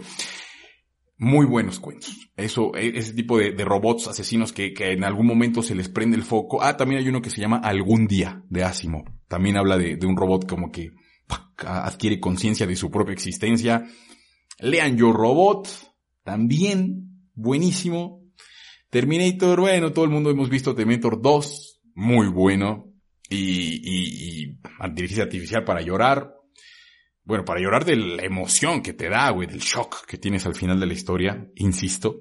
Muy 1.22 1.46
buenos 1.46 1.78
cuentos. 1.78 2.18
Eso, 2.36 2.74
e, 2.74 2.98
ese 2.98 3.12
tipo 3.12 3.38
de, 3.38 3.52
robots 3.64 4.08
asesinos 4.08 4.52
que, 4.52 4.74
en 4.76 5.04
algún 5.04 5.24
momento 5.24 5.62
se 5.62 5.76
les 5.76 5.88
prende 5.88 6.16
el 6.16 6.24
foco. 6.24 6.60
Ah, 6.60 6.76
también 6.76 7.00
hay 7.00 7.08
uno 7.08 7.22
que 7.22 7.30
se 7.30 7.40
llama 7.40 7.58
Algún 7.58 8.08
Día, 8.08 8.42
de 8.50 8.64
Asimov. 8.64 9.04
También 9.28 9.56
habla 9.56 9.78
de, 9.78 10.04
un 10.04 10.16
robot 10.16 10.48
como 10.48 10.72
que 10.72 10.90
adquiere 11.58 12.18
conciencia 12.18 12.66
de 12.66 12.74
su 12.74 12.90
propia 12.90 13.12
existencia. 13.12 13.86
Lean 14.58 14.96
Yo 14.96 15.12
Robot, 15.12 15.68
también, 16.24 17.28
buenísimo. 17.34 18.24
Terminator, 18.90 19.60
bueno, 19.60 19.92
todo 19.92 20.04
el 20.04 20.10
mundo 20.10 20.28
hemos 20.28 20.50
visto 20.50 20.74
Terminator 20.74 21.22
2, 21.22 21.82
muy 21.94 22.26
bueno. 22.26 22.92
Y, 23.28 23.80
y, 23.84 24.42
y 24.42 24.58
artificial 24.80 25.62
para 25.62 25.82
llorar. 25.82 26.34
Bueno, 27.24 27.44
para 27.44 27.60
llorar 27.60 27.84
de 27.84 27.96
la 27.96 28.24
emoción 28.24 28.82
que 28.82 28.92
te 28.92 29.08
da, 29.08 29.30
güey, 29.30 29.46
del 29.46 29.60
shock 29.60 30.06
que 30.06 30.18
tienes 30.18 30.44
al 30.46 30.54
final 30.54 30.80
de 30.80 30.86
la 30.86 30.92
historia, 30.92 31.48
insisto. 31.56 32.16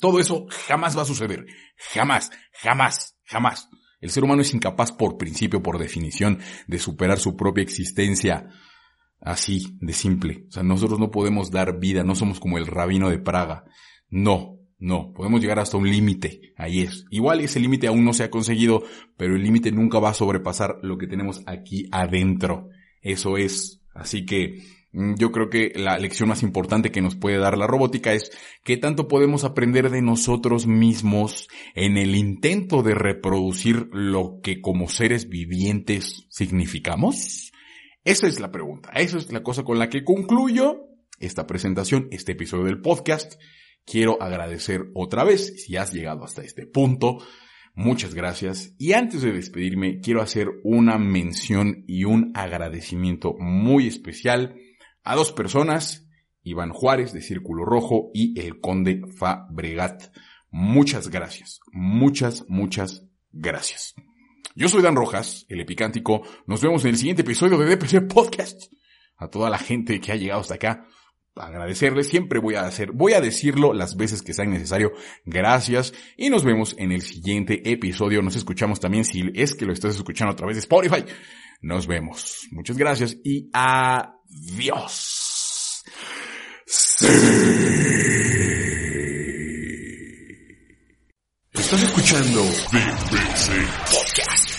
Todo 0.00 0.20
eso 0.20 0.46
jamás 0.66 0.96
va 0.96 1.02
a 1.02 1.06
suceder. 1.06 1.46
Jamás, 1.92 2.30
jamás, 2.52 3.16
jamás. 3.24 3.68
El 4.00 4.10
ser 4.10 4.24
humano 4.24 4.42
es 4.42 4.52
incapaz 4.52 4.90
por 4.90 5.16
principio, 5.16 5.62
por 5.62 5.78
definición, 5.78 6.40
de 6.66 6.78
superar 6.78 7.18
su 7.18 7.36
propia 7.36 7.62
existencia 7.62 8.48
así, 9.20 9.78
de 9.80 9.92
simple. 9.92 10.46
O 10.48 10.52
sea, 10.52 10.62
nosotros 10.62 10.98
no 10.98 11.10
podemos 11.10 11.50
dar 11.50 11.78
vida, 11.78 12.02
no 12.02 12.14
somos 12.14 12.40
como 12.40 12.58
el 12.58 12.66
rabino 12.66 13.08
de 13.10 13.18
Praga. 13.18 13.64
No, 14.08 14.58
No, 14.78 15.12
podemos 15.14 15.40
llegar 15.40 15.60
hasta 15.60 15.76
un 15.76 15.88
límite. 15.88 16.52
Ahí 16.56 16.80
es. 16.80 17.04
Igual 17.10 17.38
ese 17.38 17.60
límite 17.60 17.86
aún 17.86 18.04
no 18.04 18.12
se 18.12 18.24
ha 18.24 18.30
conseguido, 18.30 18.82
pero 19.16 19.36
el 19.36 19.42
límite 19.44 19.70
nunca 19.70 20.00
va 20.00 20.10
a 20.10 20.14
sobrepasar 20.14 20.78
lo 20.82 20.98
que 20.98 21.06
tenemos 21.06 21.40
aquí 21.46 21.86
adentro. 21.92 22.68
Eso 23.00 23.36
es. 23.36 23.81
Así 23.94 24.24
que 24.24 24.62
mm, 24.92 25.14
yo 25.16 25.32
creo 25.32 25.50
que 25.50 25.72
la 25.74 25.98
lección 25.98 26.28
más 26.28 26.42
importante 26.42 26.90
que 26.90 27.02
nos 27.02 27.16
puede 27.16 27.38
dar 27.38 27.58
la 27.58 27.66
robótica 27.66 28.12
es 28.12 28.30
qué 28.64 28.76
tanto 28.76 29.08
podemos 29.08 29.44
aprender 29.44 29.90
de 29.90 30.02
nosotros 30.02 30.66
mismos 30.66 31.48
en 31.74 31.96
el 31.96 32.16
intento 32.16 32.82
de 32.82 32.94
reproducir 32.94 33.88
lo 33.92 34.40
que 34.42 34.60
como 34.60 34.88
seres 34.88 35.28
vivientes 35.28 36.26
significamos. 36.30 37.52
Esa 38.04 38.26
es 38.26 38.40
la 38.40 38.50
pregunta. 38.50 38.90
Esa 38.94 39.18
es 39.18 39.32
la 39.32 39.42
cosa 39.42 39.62
con 39.62 39.78
la 39.78 39.88
que 39.88 40.04
concluyo 40.04 40.88
esta 41.20 41.46
presentación, 41.46 42.08
este 42.10 42.32
episodio 42.32 42.64
del 42.64 42.80
podcast. 42.80 43.40
Quiero 43.84 44.20
agradecer 44.20 44.90
otra 44.94 45.24
vez, 45.24 45.64
si 45.64 45.76
has 45.76 45.92
llegado 45.92 46.24
hasta 46.24 46.42
este 46.42 46.66
punto, 46.66 47.18
muchas 47.74 48.14
gracias. 48.14 48.74
Y 48.78 48.92
antes 48.92 49.22
de 49.22 49.32
despedirme, 49.32 50.00
quiero 50.00 50.22
hacer 50.22 50.48
una 50.64 50.98
mención 50.98 51.84
y 51.86 52.04
un 52.04 52.32
agradecimiento 52.34 53.34
muy 53.38 53.86
especial 53.86 54.56
a 55.04 55.16
dos 55.16 55.32
personas, 55.32 56.08
Iván 56.42 56.70
Juárez 56.70 57.12
de 57.12 57.22
Círculo 57.22 57.64
Rojo 57.64 58.10
y 58.14 58.38
el 58.40 58.60
Conde 58.60 59.02
Fabregat. 59.16 60.14
Muchas 60.50 61.08
gracias, 61.08 61.60
muchas, 61.72 62.44
muchas 62.48 63.06
gracias. 63.32 63.94
Yo 64.54 64.68
soy 64.68 64.82
Dan 64.82 64.96
Rojas, 64.96 65.46
el 65.48 65.60
Epicántico. 65.60 66.22
Nos 66.46 66.60
vemos 66.60 66.84
en 66.84 66.90
el 66.90 66.98
siguiente 66.98 67.22
episodio 67.22 67.56
de 67.56 67.74
DPC 67.74 68.06
Podcast. 68.06 68.70
A 69.16 69.28
toda 69.28 69.48
la 69.48 69.58
gente 69.58 70.00
que 70.00 70.12
ha 70.12 70.16
llegado 70.16 70.40
hasta 70.40 70.54
acá, 70.54 70.86
agradecerles. 71.36 72.08
Siempre 72.08 72.38
voy 72.38 72.54
a 72.54 72.62
hacer, 72.62 72.92
voy 72.92 73.14
a 73.14 73.20
decirlo 73.20 73.72
las 73.72 73.96
veces 73.96 74.22
que 74.22 74.34
sea 74.34 74.44
necesario. 74.44 74.92
Gracias. 75.24 75.92
Y 76.16 76.30
nos 76.30 76.44
vemos 76.44 76.74
en 76.78 76.92
el 76.92 77.02
siguiente 77.02 77.70
episodio. 77.70 78.22
Nos 78.22 78.36
escuchamos 78.36 78.80
también 78.80 79.04
si 79.04 79.30
es 79.34 79.54
que 79.54 79.66
lo 79.66 79.72
estás 79.72 79.96
escuchando 79.96 80.32
a 80.32 80.36
través 80.36 80.56
de 80.56 80.60
Spotify. 80.60 81.04
Nos 81.60 81.86
vemos. 81.86 82.48
Muchas 82.50 82.76
gracias 82.76 83.16
y 83.22 83.48
adiós. 83.52 85.22
Estás 91.54 91.82
escuchando 91.82 92.42
BBC 92.72 94.51